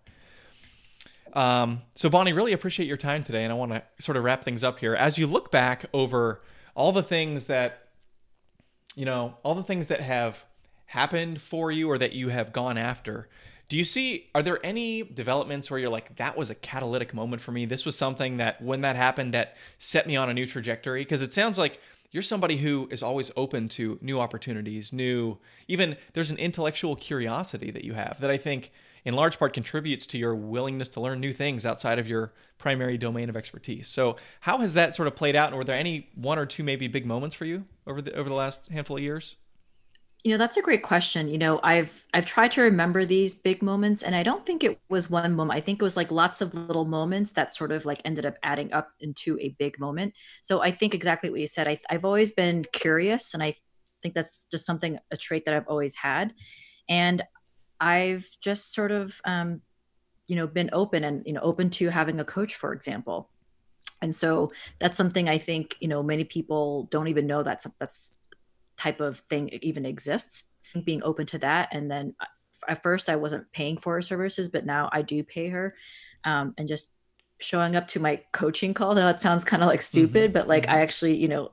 Um, 1.33 1.83
so, 1.95 2.09
Bonnie, 2.11 2.33
really 2.33 2.53
appreciate 2.53 2.87
your 2.87 2.97
time 2.97 3.24
today, 3.24 3.45
and 3.45 3.53
I 3.53 3.57
want 3.57 3.72
to 3.72 3.83
sort 4.01 4.16
of 4.16 4.24
wrap 4.24 4.45
things 4.45 4.62
up 4.62 4.78
here. 4.78 4.95
As 4.95 5.18
you 5.18 5.26
look 5.26 5.51
back 5.51 5.87
over 5.93 6.43
all 6.74 6.93
the 6.93 7.03
things 7.03 7.47
that, 7.47 7.89
you 8.95 9.05
know, 9.05 9.37
all 9.43 9.55
the 9.55 9.62
things 9.62 9.89
that 9.89 10.01
have 10.01 10.45
happened 10.87 11.41
for 11.41 11.70
you 11.70 11.91
or 11.91 11.97
that 11.97 12.12
you 12.12 12.28
have 12.28 12.53
gone 12.53 12.76
after, 12.76 13.28
do 13.68 13.78
you 13.78 13.85
see, 13.85 14.28
are 14.35 14.43
there 14.43 14.64
any 14.64 15.03
developments 15.03 15.70
where 15.70 15.80
you're 15.80 15.89
like, 15.89 16.16
that 16.16 16.37
was 16.37 16.51
a 16.51 16.55
catalytic 16.55 17.14
moment 17.14 17.41
for 17.41 17.53
me? 17.53 17.64
This 17.64 17.87
was 17.87 17.97
something 17.97 18.37
that, 18.37 18.61
when 18.61 18.83
that 18.83 18.97
happened, 18.97 19.33
that 19.33 19.57
set 19.78 20.07
me 20.07 20.16
on 20.16 20.28
a 20.28 20.35
new 20.35 20.45
trajectory? 20.45 21.03
Because 21.03 21.22
it 21.22 21.33
sounds 21.33 21.57
like 21.57 21.80
you're 22.11 22.22
somebody 22.22 22.59
who 22.59 22.87
is 22.91 23.03
always 23.03 23.30
open 23.35 23.70
to 23.70 23.99
new 24.03 24.20
opportunities, 24.20 24.93
new, 24.93 25.39
even 25.68 25.97
there's 26.12 26.30
an 26.30 26.37
intellectual 26.37 26.95
curiosity 26.95 27.70
that 27.70 27.85
you 27.85 27.95
have 27.95 28.18
that 28.20 28.30
I 28.30 28.37
think 28.37 28.70
in 29.05 29.14
large 29.14 29.38
part 29.38 29.53
contributes 29.53 30.07
to 30.07 30.18
your 30.18 30.34
willingness 30.34 30.88
to 30.90 31.00
learn 31.00 31.20
new 31.20 31.32
things 31.32 31.66
outside 31.66 31.98
of 31.98 32.07
your 32.07 32.32
primary 32.59 32.96
domain 32.96 33.28
of 33.28 33.36
expertise. 33.36 33.88
So, 33.88 34.16
how 34.40 34.59
has 34.59 34.74
that 34.74 34.94
sort 34.94 35.09
of 35.09 35.16
played 35.16 35.36
out? 35.36 35.48
And 35.48 35.57
were 35.57 35.64
there 35.64 35.76
any 35.78 36.09
one 36.14 36.38
or 36.38 36.46
two 36.46 36.62
maybe 36.62 36.88
big 36.88 37.07
moments 37.07 37.34
for 37.34 37.44
you 37.44 37.64
over 37.86 38.00
the 38.00 38.14
over 38.14 38.28
the 38.28 38.34
last 38.34 38.68
handful 38.68 38.96
of 38.96 39.03
years? 39.03 39.36
You 40.24 40.30
know, 40.30 40.38
that's 40.38 40.57
a 40.57 40.62
great 40.62 40.84
question. 40.84 41.26
You 41.26 41.38
know, 41.38 41.59
I've 41.64 42.05
I've 42.14 42.26
tried 42.26 42.53
to 42.53 42.62
remember 42.62 43.05
these 43.05 43.34
big 43.34 43.61
moments 43.61 44.05
and 44.05 44.14
I 44.14 44.22
don't 44.22 44.46
think 44.46 44.62
it 44.62 44.78
was 44.88 45.11
one 45.11 45.34
moment. 45.34 45.59
I 45.59 45.61
think 45.61 45.80
it 45.80 45.84
was 45.84 45.96
like 45.96 46.12
lots 46.12 46.40
of 46.40 46.55
little 46.55 46.84
moments 46.84 47.32
that 47.32 47.55
sort 47.55 47.72
of 47.72 47.84
like 47.84 48.00
ended 48.05 48.24
up 48.24 48.36
adding 48.44 48.72
up 48.72 48.90
into 49.00 49.36
a 49.40 49.57
big 49.59 49.80
moment. 49.80 50.14
So 50.42 50.62
I 50.62 50.70
think 50.70 50.94
exactly 50.94 51.28
what 51.28 51.40
you 51.40 51.48
said. 51.48 51.66
I, 51.66 51.78
I've 51.90 52.05
always 52.05 52.30
been 52.30 52.64
curious 52.72 53.34
and 53.34 53.42
I 53.42 53.57
think 54.03 54.14
that's 54.14 54.46
just 54.50 54.64
something, 54.64 54.98
a 55.11 55.16
trait 55.16 55.44
that 55.46 55.55
I've 55.55 55.68
always 55.68 55.96
had. 55.96 56.34
And 56.88 57.22
I've 57.83 58.28
just 58.41 58.72
sort 58.72 58.93
of, 58.93 59.20
um, 59.24 59.61
you 60.28 60.37
know, 60.37 60.47
been 60.47 60.70
open 60.72 61.03
and, 61.03 61.26
you 61.26 61.33
know, 61.33 61.41
open 61.41 61.68
to 61.70 61.89
having 61.89 62.20
a 62.20 62.24
coach, 62.24 62.55
for 62.55 62.72
example. 62.72 63.28
And 64.01 64.14
so 64.14 64.53
that's 64.78 64.97
something 64.97 65.28
I 65.28 65.39
think, 65.39 65.76
you 65.80 65.89
know, 65.89 66.03
many 66.03 66.24
people 66.24 66.85
don't 66.93 67.09
even 67.09 67.26
know 67.26 67.43
that's, 67.43 67.66
that's 67.80 68.14
type 68.76 69.01
of 69.01 69.18
thing 69.28 69.49
even 69.62 69.85
exists. 69.85 70.45
Being 70.85 71.03
open 71.03 71.26
to 71.26 71.39
that. 71.39 71.68
And 71.72 71.91
then 71.91 72.14
uh, 72.20 72.26
at 72.68 72.83
first 72.83 73.09
I 73.09 73.16
wasn't 73.16 73.51
paying 73.53 73.76
for 73.76 73.95
her 73.95 74.03
services, 74.03 74.49
but 74.49 74.64
now 74.64 74.89
I 74.93 75.03
do 75.03 75.22
pay 75.24 75.49
her. 75.49 75.74
Um, 76.24 76.55
and 76.57 76.68
just 76.68 76.95
showing 77.41 77.74
up 77.74 77.89
to 77.89 78.01
my 78.01 78.22
coaching 78.30 78.74
calls. 78.74 78.97
I 78.97 79.01
know 79.01 79.09
it 79.09 79.20
sounds 79.20 79.45
kind 79.45 79.62
of 79.62 79.68
like 79.68 79.83
stupid, 79.83 80.30
mm-hmm. 80.30 80.33
but 80.33 80.49
like 80.49 80.66
mm-hmm. 80.66 80.76
I 80.76 80.83
actually, 80.83 81.16
you 81.16 81.28
know, 81.28 81.51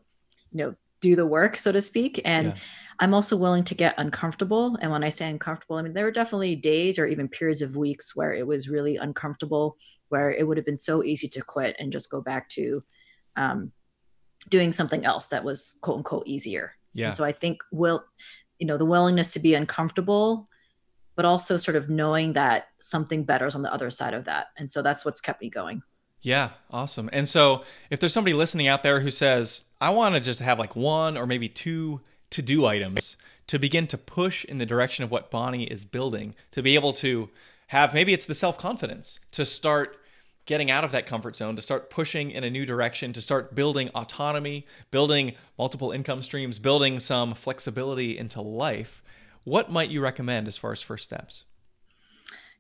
you 0.52 0.60
know, 0.60 0.76
do 1.02 1.16
the 1.16 1.26
work, 1.26 1.58
so 1.58 1.72
to 1.72 1.82
speak. 1.82 2.22
And 2.24 2.48
yeah. 2.48 2.56
I'm 3.00 3.14
also 3.14 3.38
willing 3.38 3.64
to 3.66 3.76
get 3.76 3.96
uncomfortable. 3.98 4.78
And 4.82 4.92
when 4.92 5.04
I 5.04 5.10
say 5.10 5.30
uncomfortable, 5.30 5.78
I 5.78 5.82
mean 5.82 5.94
there 5.94 6.04
were 6.04 6.12
definitely 6.12 6.56
days 6.56 7.00
or 7.00 7.08
even 7.08 7.28
periods 7.28 7.62
of 7.62 7.76
weeks 7.76 8.16
where 8.16 8.34
it 8.34 8.46
was 8.46 8.70
really 8.70 8.98
uncomfortable, 8.98 9.78
where 10.10 10.32
it 10.32 10.48
would 10.48 10.58
have 10.58 10.66
been 10.66 10.78
so 10.78 11.04
easy 11.04 11.28
to 11.30 11.42
quit 11.42 11.76
and 11.80 11.92
just 11.92 12.12
go 12.12 12.22
back 12.22 12.50
to 12.50 12.84
um, 13.38 13.72
doing 14.50 14.72
something 14.72 15.06
else 15.06 15.28
that 15.28 15.44
was 15.44 15.78
quote 15.82 15.98
unquote 15.98 16.28
easier. 16.28 16.76
Yeah. 16.94 17.08
And 17.08 17.16
so 17.16 17.24
I 17.24 17.32
think 17.32 17.62
will, 17.72 18.04
you 18.58 18.68
know, 18.68 18.78
the 18.78 18.86
willingness 18.86 19.32
to 19.34 19.40
be 19.40 19.54
uncomfortable, 19.54 20.50
but 21.16 21.26
also 21.26 21.58
sort 21.58 21.78
of 21.78 21.90
knowing 21.90 22.34
that 22.34 22.68
something 22.80 23.24
better 23.24 23.48
is 23.48 23.56
on 23.56 23.62
the 23.62 23.74
other 23.74 23.90
side 23.90 24.14
of 24.14 24.26
that. 24.26 24.48
And 24.58 24.70
so 24.70 24.82
that's 24.82 25.06
what's 25.06 25.22
kept 25.22 25.42
me 25.42 25.50
going. 25.50 25.82
Yeah, 26.22 26.50
awesome. 26.70 27.10
And 27.14 27.30
so 27.30 27.64
if 27.90 28.00
there's 28.00 28.14
somebody 28.14 28.34
listening 28.34 28.68
out 28.68 28.84
there 28.84 29.00
who 29.00 29.12
says, 29.12 29.62
I 29.80 29.92
want 29.92 30.16
to 30.16 30.22
just 30.22 30.42
have 30.42 30.60
like 30.60 30.76
one 30.76 31.18
or 31.18 31.26
maybe 31.26 31.48
two 31.48 32.02
to 32.32 32.42
do 32.42 32.66
items 32.66 33.16
to 33.50 33.58
begin 33.58 33.88
to 33.88 33.98
push 33.98 34.46
in 34.46 34.60
the 34.60 34.66
direction 34.66 35.04
of 35.04 35.10
what 35.10 35.32
Bonnie 35.32 35.64
is 35.64 35.84
building, 35.84 36.36
to 36.52 36.62
be 36.62 36.76
able 36.76 36.94
to 36.94 37.32
have 37.68 37.96
maybe 37.96 38.14
it's 38.14 38.26
the 38.26 38.36
self 38.36 38.60
confidence 38.60 39.20
to 39.32 39.44
start 39.44 39.98
getting 40.46 40.70
out 40.70 40.84
of 40.84 40.92
that 40.92 41.08
comfort 41.08 41.36
zone, 41.36 41.56
to 41.56 41.62
start 41.62 41.90
pushing 41.90 42.30
in 42.30 42.44
a 42.44 42.50
new 42.50 42.64
direction, 42.64 43.12
to 43.12 43.22
start 43.22 43.56
building 43.56 43.90
autonomy, 43.96 44.68
building 44.92 45.34
multiple 45.58 45.92
income 45.92 46.22
streams, 46.22 46.60
building 46.60 47.00
some 47.00 47.34
flexibility 47.34 48.16
into 48.16 48.40
life. 48.40 49.02
What 49.46 49.72
might 49.72 49.90
you 49.90 50.00
recommend 50.00 50.48
as 50.48 50.58
far 50.58 50.72
as 50.72 50.84
first 50.84 51.06
steps? 51.06 51.46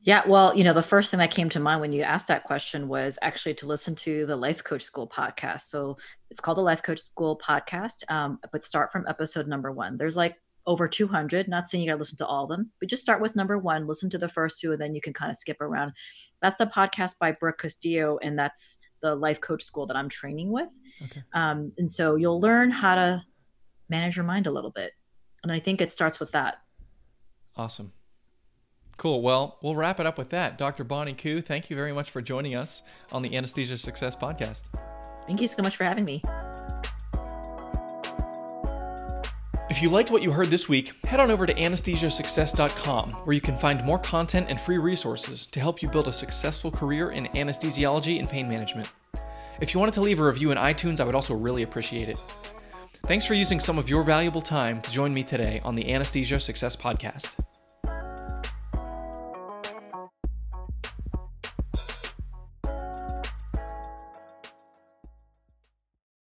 Yeah, 0.02 0.24
well, 0.26 0.56
you 0.56 0.64
know, 0.64 0.74
the 0.74 0.82
first 0.82 1.12
thing 1.12 1.18
that 1.20 1.32
came 1.32 1.50
to 1.50 1.60
mind 1.60 1.82
when 1.82 1.92
you 1.92 2.04
asked 2.04 2.28
that 2.28 2.46
question 2.46 2.88
was 2.88 3.20
actually 3.22 3.54
to 3.56 3.68
listen 3.68 3.96
to 3.96 4.26
the 4.26 4.36
Life 4.36 4.64
Coach 4.64 4.82
School 4.82 5.08
podcast. 5.08 5.62
So 5.64 5.98
it's 6.30 6.40
called 6.40 6.58
the 6.58 6.62
Life 6.62 6.82
Coach 6.82 7.00
School 7.00 7.38
podcast, 7.38 8.10
um, 8.10 8.40
but 8.52 8.64
start 8.64 8.94
from 8.94 9.06
episode 9.08 9.48
number 9.48 9.72
one. 9.74 9.98
There's 9.98 10.16
like 10.16 10.38
over 10.66 10.88
200. 10.88 11.50
Not 11.50 11.68
saying 11.68 11.84
you 11.84 11.90
got 11.90 11.96
to 11.96 12.00
listen 12.00 12.18
to 12.20 12.26
all 12.26 12.44
of 12.44 12.50
them, 12.50 12.72
but 12.80 12.90
just 12.90 13.02
start 13.02 13.22
with 13.22 13.36
number 13.36 13.58
one, 13.58 13.88
listen 13.88 14.10
to 14.12 14.18
the 14.18 14.30
first 14.30 14.60
two, 14.62 14.72
and 14.72 14.82
then 14.82 14.96
you 14.96 15.02
can 15.02 15.14
kind 15.14 15.32
of 15.32 15.36
skip 15.36 15.60
around. 15.60 15.92
That's 16.42 16.58
the 16.58 16.66
podcast 16.68 17.20
by 17.20 17.34
Brooke 17.34 17.58
Castillo, 17.58 18.20
and 18.22 18.40
that's 18.40 18.80
the 19.02 19.16
Life 19.16 19.42
Coach 19.42 19.64
School 19.64 19.86
that 19.88 19.98
I'm 19.98 20.10
training 20.10 20.52
with. 20.52 20.70
Okay. 21.04 21.24
Um, 21.34 21.74
and 21.78 21.90
so 21.90 22.16
you'll 22.16 22.40
learn 22.40 22.72
how 22.72 22.96
to 22.96 23.24
manage 23.90 24.16
your 24.16 24.26
mind 24.26 24.48
a 24.48 24.52
little 24.52 24.72
bit. 24.72 24.94
And 25.44 25.52
I 25.52 25.60
think 25.60 25.82
it 25.82 25.92
starts 25.92 26.20
with 26.20 26.32
that. 26.32 26.56
Awesome. 27.56 27.92
Cool. 29.00 29.22
Well, 29.22 29.58
we'll 29.62 29.78
wrap 29.78 30.02
it 30.02 30.06
up 30.06 30.18
with 30.18 30.30
that. 30.32 30.58
Dr. 30.58 30.84
Bonnie 30.84 31.14
Koo, 31.14 31.42
thank 31.42 31.70
you 31.70 31.76
very 31.78 31.94
much 31.94 32.12
for 32.12 32.22
joining 32.22 32.56
us 32.56 32.84
on 33.14 33.22
the 33.22 33.34
Anesthesia 33.34 33.78
Success 33.78 34.14
Podcast. 34.14 34.64
Thank 35.26 35.40
you 35.40 35.48
so 35.48 35.64
much 35.64 35.78
for 35.78 35.86
having 35.86 36.04
me. 36.04 36.22
If 39.70 39.82
you 39.82 39.90
liked 39.90 40.12
what 40.12 40.22
you 40.22 40.34
heard 40.34 40.48
this 40.48 40.68
week, 40.68 40.92
head 41.06 41.22
on 41.22 41.32
over 41.32 41.46
to 41.46 41.54
anesthesiasuccess.com 41.54 43.12
where 43.12 43.34
you 43.34 43.40
can 43.40 43.56
find 43.56 43.82
more 43.86 44.00
content 44.00 44.48
and 44.50 44.60
free 44.60 44.78
resources 44.78 45.46
to 45.46 45.62
help 45.62 45.82
you 45.82 45.88
build 45.90 46.10
a 46.10 46.14
successful 46.14 46.70
career 46.70 47.12
in 47.12 47.28
anesthesiology 47.28 48.20
and 48.20 48.28
pain 48.28 48.50
management. 48.50 48.92
If 49.62 49.74
you 49.74 49.80
wanted 49.80 49.94
to 49.94 50.02
leave 50.02 50.20
a 50.20 50.26
review 50.26 50.52
in 50.52 50.58
iTunes, 50.58 51.00
I 51.00 51.06
would 51.06 51.16
also 51.16 51.36
really 51.36 51.64
appreciate 51.64 52.10
it. 52.10 52.18
Thanks 53.06 53.26
for 53.26 53.34
using 53.34 53.62
some 53.62 53.80
of 53.80 53.88
your 53.88 54.04
valuable 54.04 54.42
time 54.42 54.82
to 54.82 54.92
join 54.92 55.14
me 55.14 55.24
today 55.24 55.62
on 55.64 55.74
the 55.74 55.94
Anesthesia 55.94 56.42
Success 56.42 56.76
Podcast. 56.76 57.49